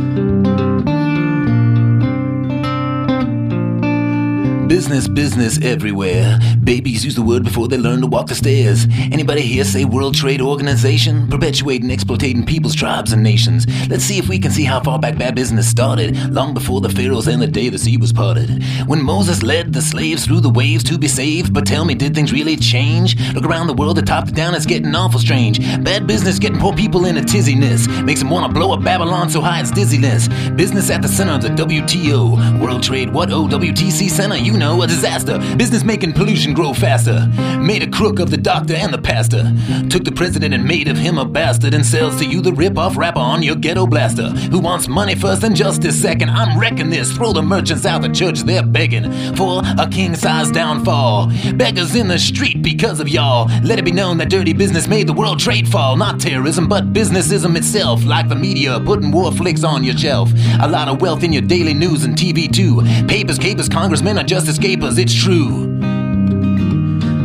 Business, 4.67 5.07
business 5.07 5.57
everywhere. 5.61 6.37
Babies 6.61 7.05
use 7.05 7.15
the 7.15 7.21
word 7.21 7.45
before 7.45 7.69
they 7.69 7.77
learn 7.77 8.01
to 8.01 8.07
walk 8.07 8.27
the 8.27 8.35
stairs. 8.35 8.85
Anybody 9.13 9.41
here 9.41 9.63
say 9.63 9.85
World 9.85 10.13
Trade 10.13 10.41
Organization? 10.41 11.29
Perpetuating, 11.29 11.89
exploiting 11.89 12.45
peoples, 12.45 12.75
tribes, 12.75 13.13
and 13.13 13.23
nations. 13.23 13.65
Let's 13.87 14.03
see 14.03 14.17
if 14.17 14.27
we 14.27 14.39
can 14.39 14.51
see 14.51 14.65
how 14.65 14.81
far 14.81 14.99
back 14.99 15.17
bad 15.17 15.35
business 15.35 15.69
started. 15.69 16.33
Long 16.33 16.53
before 16.53 16.81
the 16.81 16.89
pharaohs 16.89 17.27
and 17.27 17.41
the 17.41 17.47
day 17.47 17.69
the 17.69 17.77
sea 17.77 17.95
was 17.95 18.11
parted. 18.11 18.61
When 18.87 19.01
Moses 19.01 19.41
led 19.41 19.71
the 19.71 19.81
slaves 19.81 20.25
through 20.25 20.41
the 20.41 20.49
waves 20.49 20.83
to 20.85 20.97
be 20.97 21.07
saved. 21.07 21.53
But 21.53 21.65
tell 21.65 21.85
me, 21.85 21.95
did 21.95 22.13
things 22.13 22.33
really 22.33 22.57
change? 22.57 23.15
Look 23.33 23.45
around 23.45 23.67
the 23.67 23.73
world, 23.73 23.95
the 23.95 24.01
top 24.01 24.25
to 24.25 24.33
down, 24.33 24.53
it's 24.53 24.65
getting 24.65 24.93
awful 24.93 25.21
strange. 25.21 25.59
Bad 25.81 26.07
business 26.07 26.39
getting 26.39 26.59
poor 26.59 26.73
people 26.73 27.05
in 27.05 27.15
a 27.15 27.21
tizziness. 27.21 27.87
Makes 28.03 28.19
them 28.19 28.29
wanna 28.29 28.51
blow 28.51 28.73
up 28.73 28.83
Babylon 28.83 29.29
so 29.29 29.39
high 29.39 29.61
it's 29.61 29.71
dizziness. 29.71 30.27
Business 30.57 30.89
at 30.89 31.01
the 31.01 31.07
center 31.07 31.31
of 31.31 31.41
the 31.41 31.49
WTO. 31.49 32.59
World 32.61 32.83
Trade, 32.83 33.13
what 33.13 33.29
OWTC 33.29 34.09
Center? 34.09 34.35
You 34.35 34.56
know, 34.57 34.81
a 34.81 34.87
disaster. 34.87 35.37
Business 35.55 35.83
making 35.83 36.13
pollution 36.13 36.53
grow 36.53 36.73
faster. 36.73 37.27
Made 37.59 37.83
a 37.83 37.89
crook 37.89 38.19
of 38.19 38.29
the 38.29 38.37
doctor 38.37 38.73
and 38.73 38.93
the 38.93 38.97
pastor. 38.97 39.53
Took 39.89 40.03
the 40.03 40.11
president 40.11 40.53
and 40.53 40.65
made 40.65 40.87
of 40.87 40.97
him 40.97 41.17
a 41.17 41.25
bastard 41.25 41.73
and 41.73 41.85
sells 41.85 42.17
to 42.17 42.25
you 42.25 42.41
the 42.41 42.53
rip-off 42.53 42.97
rapper 42.97 43.19
on 43.19 43.43
your 43.43 43.55
ghetto 43.55 43.87
blaster. 43.87 44.29
Who 44.51 44.59
wants 44.59 44.87
money 44.87 45.15
first 45.15 45.43
and 45.43 45.55
justice 45.55 45.99
second? 46.01 46.29
I'm 46.29 46.59
wrecking 46.59 46.89
this. 46.89 47.11
Throw 47.11 47.33
the 47.33 47.41
merchants 47.41 47.85
out 47.85 48.01
the 48.01 48.09
church, 48.09 48.39
they're 48.41 48.65
begging 48.65 49.11
for 49.35 49.61
a 49.77 49.87
king-size 49.89 50.51
downfall. 50.51 51.31
Beggars 51.55 51.95
in 51.95 52.07
the 52.07 52.19
street 52.19 52.61
because 52.61 52.99
of 52.99 53.09
y'all. 53.09 53.49
Let 53.63 53.79
it 53.79 53.85
be 53.85 53.91
known 53.91 54.17
that 54.17 54.29
dirty 54.29 54.53
business 54.53 54.87
made 54.87 55.07
the 55.07 55.13
world 55.13 55.39
trade 55.39 55.67
fall. 55.67 55.97
Not 55.97 56.19
terrorism, 56.19 56.67
but 56.67 56.93
businessism 56.93 57.55
itself. 57.55 58.03
Like 58.05 58.29
the 58.29 58.35
media 58.35 58.79
putting 58.79 59.11
war 59.11 59.31
flicks 59.31 59.63
on 59.63 59.83
your 59.83 59.97
shelf. 59.97 60.31
A 60.61 60.67
lot 60.67 60.87
of 60.87 61.01
wealth 61.01 61.23
in 61.23 61.33
your 61.33 61.41
daily 61.41 61.73
news 61.73 62.03
and 62.03 62.15
TV 62.15 62.51
too. 62.51 62.81
Papers, 63.07 63.37
capers, 63.37 63.69
congressmen 63.69 64.17
are 64.17 64.23
just 64.23 64.46
escapers. 64.47 64.97
It's 64.97 65.13
true. 65.13 65.77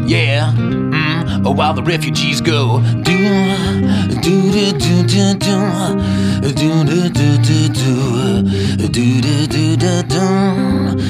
Yeah. 0.06 0.52
Mm. 0.56 1.46
Oh, 1.46 1.52
while 1.52 1.74
the 1.74 1.82
refugees 1.82 2.40
go. 2.40 2.80
Do 3.02 3.18
do 4.20 4.52
do 4.52 4.72
do 4.72 5.02
do 5.04 5.34
do 5.34 5.62
do 6.52 6.84
do 6.84 7.08
do 7.08 7.08
do 7.08 7.68
do 8.88 9.20
do 9.20 9.46
do 9.46 9.76
do 9.76 10.02
do. 10.02 10.18
Mm. 10.18 11.01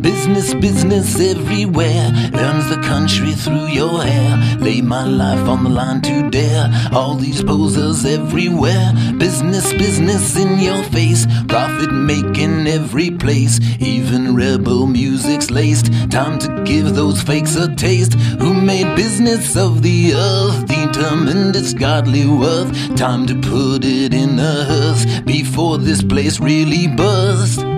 Business, 0.00 0.54
business 0.54 1.20
everywhere. 1.20 2.10
Runs 2.32 2.68
the 2.68 2.80
country 2.82 3.32
through 3.32 3.66
your 3.66 4.02
hair. 4.02 4.58
Lay 4.58 4.80
my 4.80 5.04
life 5.04 5.48
on 5.48 5.64
the 5.64 5.70
line 5.70 6.00
to 6.02 6.30
dare. 6.30 6.70
All 6.92 7.14
these 7.14 7.42
posers 7.42 8.04
everywhere. 8.04 8.92
Business, 9.18 9.72
business 9.74 10.36
in 10.36 10.58
your 10.58 10.82
face. 10.84 11.26
Profit 11.48 11.92
making 11.92 12.66
every 12.66 13.10
place. 13.10 13.60
Even 13.80 14.34
rebel 14.34 14.86
music's 14.86 15.50
laced. 15.50 15.92
Time 16.10 16.38
to 16.38 16.62
give 16.64 16.94
those 16.94 17.22
fakes 17.22 17.56
a 17.56 17.74
taste. 17.74 18.14
Who 18.40 18.54
made 18.54 18.94
business 18.96 19.56
of 19.56 19.82
the 19.82 20.14
earth? 20.14 20.66
Determined 20.66 21.56
its 21.56 21.72
godly 21.74 22.26
worth. 22.26 22.96
Time 22.96 23.26
to 23.26 23.34
put 23.34 23.84
it 23.84 24.12
in 24.14 24.38
a 24.38 24.64
hearse 24.64 25.20
before 25.20 25.78
this 25.78 26.02
place 26.02 26.40
really 26.40 26.86
bursts. 26.88 27.77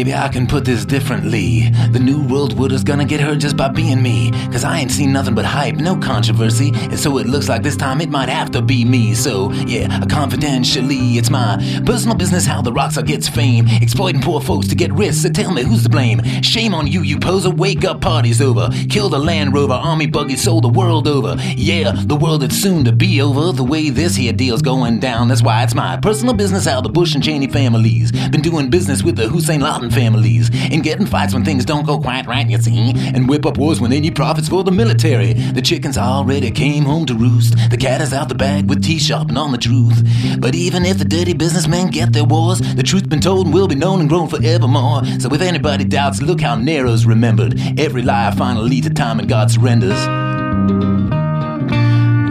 Maybe 0.00 0.14
I 0.14 0.28
can 0.28 0.46
put 0.46 0.64
this 0.64 0.86
differently. 0.86 1.68
The 1.90 1.98
new 1.98 2.26
world 2.26 2.58
order's 2.58 2.82
gonna 2.82 3.04
get 3.04 3.20
hurt 3.20 3.40
just 3.40 3.54
by 3.54 3.68
being 3.68 4.02
me. 4.02 4.30
Cause 4.50 4.64
I 4.64 4.78
ain't 4.78 4.90
seen 4.90 5.12
nothing 5.12 5.34
but 5.34 5.44
hype, 5.44 5.74
no 5.74 5.94
controversy. 5.94 6.72
And 6.74 6.98
so 6.98 7.18
it 7.18 7.26
looks 7.26 7.50
like 7.50 7.62
this 7.62 7.76
time 7.76 8.00
it 8.00 8.08
might 8.08 8.30
have 8.30 8.50
to 8.52 8.62
be 8.62 8.82
me. 8.82 9.12
So, 9.12 9.52
yeah, 9.52 10.06
confidentially, 10.06 11.18
it's 11.18 11.28
my 11.28 11.58
personal 11.84 12.16
business 12.16 12.46
how 12.46 12.62
the 12.62 12.72
rockstar 12.72 13.06
gets 13.06 13.28
fame. 13.28 13.66
Exploiting 13.68 14.22
poor 14.22 14.40
folks 14.40 14.68
to 14.68 14.74
get 14.74 14.90
rich, 14.94 15.16
so 15.16 15.28
tell 15.28 15.52
me 15.52 15.64
who's 15.64 15.82
to 15.82 15.90
blame. 15.90 16.22
Shame 16.40 16.72
on 16.72 16.86
you, 16.86 17.02
you 17.02 17.18
poser, 17.18 17.50
wake 17.50 17.84
up, 17.84 18.00
party's 18.00 18.40
over. 18.40 18.70
Kill 18.88 19.10
the 19.10 19.18
Land 19.18 19.52
Rover, 19.52 19.74
army 19.74 20.06
buggy, 20.06 20.36
sold 20.36 20.64
the 20.64 20.70
world 20.70 21.08
over. 21.08 21.36
Yeah, 21.56 21.92
the 21.92 22.16
world 22.16 22.40
that's 22.40 22.56
soon 22.56 22.86
to 22.86 22.92
be 22.92 23.20
over. 23.20 23.52
The 23.52 23.64
way 23.64 23.90
this 23.90 24.16
here 24.16 24.32
deal's 24.32 24.62
going 24.62 24.98
down, 24.98 25.28
that's 25.28 25.42
why 25.42 25.62
it's 25.62 25.74
my 25.74 25.98
personal 25.98 26.32
business 26.32 26.64
how 26.64 26.80
the 26.80 26.88
Bush 26.88 27.14
and 27.14 27.22
Cheney 27.22 27.48
families 27.48 28.12
been 28.30 28.40
doing 28.40 28.70
business 28.70 29.02
with 29.02 29.16
the 29.16 29.28
Hussein 29.28 29.60
Laden 29.60 29.89
families 29.90 30.50
and 30.70 30.82
getting 30.82 31.06
fights 31.06 31.34
when 31.34 31.44
things 31.44 31.64
don't 31.64 31.86
go 31.86 31.98
quite 31.98 32.26
right, 32.26 32.48
you 32.48 32.58
see, 32.58 32.92
and 33.14 33.28
whip 33.28 33.46
up 33.46 33.58
wars 33.58 33.80
when 33.80 33.90
they 33.90 34.00
need 34.00 34.16
profits 34.16 34.48
for 34.48 34.64
the 34.64 34.70
military. 34.70 35.32
The 35.32 35.62
chickens 35.62 35.98
already 35.98 36.50
came 36.50 36.84
home 36.84 37.06
to 37.06 37.14
roost. 37.14 37.54
The 37.70 37.76
cat 37.76 38.00
is 38.00 38.12
out 38.12 38.28
the 38.28 38.34
bag 38.34 38.68
with 38.68 38.82
tea 38.82 38.98
sharpened 38.98 39.38
on 39.38 39.52
the 39.52 39.58
truth. 39.58 40.02
But 40.40 40.54
even 40.54 40.84
if 40.84 40.98
the 40.98 41.04
dirty 41.04 41.34
businessmen 41.34 41.90
get 41.90 42.12
their 42.12 42.24
wars, 42.24 42.60
the 42.60 42.82
truth's 42.82 43.08
been 43.08 43.20
told 43.20 43.46
and 43.46 43.54
will 43.54 43.68
be 43.68 43.74
known 43.74 44.00
and 44.00 44.08
grown 44.08 44.28
forevermore. 44.28 45.04
So 45.18 45.32
if 45.32 45.40
anybody 45.40 45.84
doubts, 45.84 46.22
look 46.22 46.40
how 46.40 46.56
Nero's 46.56 47.06
remembered. 47.06 47.58
Every 47.78 48.02
lie 48.02 48.30
finally 48.32 48.68
leads 48.68 48.88
to 48.88 48.94
time 48.94 49.18
and 49.18 49.28
God 49.28 49.50
surrenders. 49.50 50.99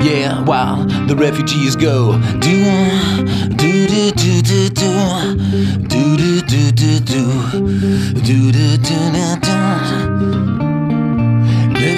Yeah, 0.10 0.44
while 0.44 0.86
the 1.06 1.16
refugees 1.16 1.76
go. 1.76 2.14
Do 2.40 2.66
do 3.56 3.86
do 3.86 4.12
do 4.12 4.42
do 4.42 4.70
do 4.70 5.36
do 5.88 6.18
do 6.18 6.42
do 6.42 6.72
do 6.72 6.72
do 6.72 7.32
do 8.20 8.52
do 8.52 8.78
do 8.78 9.40
do. 9.40 10.69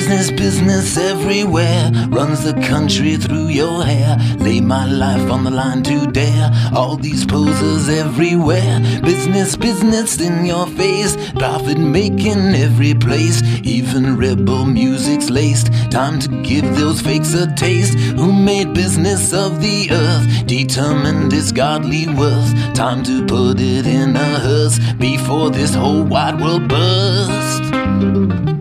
Business, 0.01 0.31
business 0.31 0.97
everywhere 0.97 1.91
runs 2.09 2.43
the 2.43 2.53
country 2.67 3.17
through 3.17 3.49
your 3.49 3.83
hair. 3.83 4.17
Lay 4.39 4.59
my 4.59 4.87
life 4.87 5.29
on 5.29 5.43
the 5.43 5.51
line 5.51 5.83
to 5.83 6.07
dare. 6.07 6.49
All 6.73 6.97
these 6.97 7.23
posers 7.23 7.87
everywhere. 7.87 8.79
Business, 9.03 9.55
business 9.55 10.19
in 10.19 10.43
your 10.43 10.65
face. 10.65 11.15
Profit 11.33 11.77
making 11.77 12.55
every 12.55 12.95
place. 12.95 13.43
Even 13.61 14.17
rebel 14.17 14.65
music's 14.65 15.29
laced. 15.29 15.71
Time 15.91 16.19
to 16.19 16.29
give 16.41 16.65
those 16.75 16.99
fakes 16.99 17.35
a 17.35 17.53
taste. 17.53 17.93
Who 17.93 18.33
made 18.33 18.73
business 18.73 19.31
of 19.33 19.61
the 19.61 19.91
earth? 19.91 20.47
Determined 20.47 21.31
its 21.31 21.51
godly 21.51 22.07
worth. 22.07 22.73
Time 22.73 23.03
to 23.03 23.23
put 23.27 23.59
it 23.59 23.85
in 23.85 24.15
a 24.15 24.39
hearse 24.39 24.79
before 24.95 25.51
this 25.51 25.75
whole 25.75 26.03
wide 26.03 26.41
world 26.41 26.67
bursts. 26.67 28.60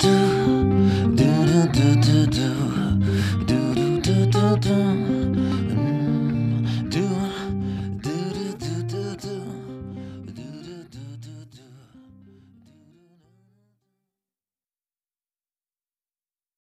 Do 0.00 0.39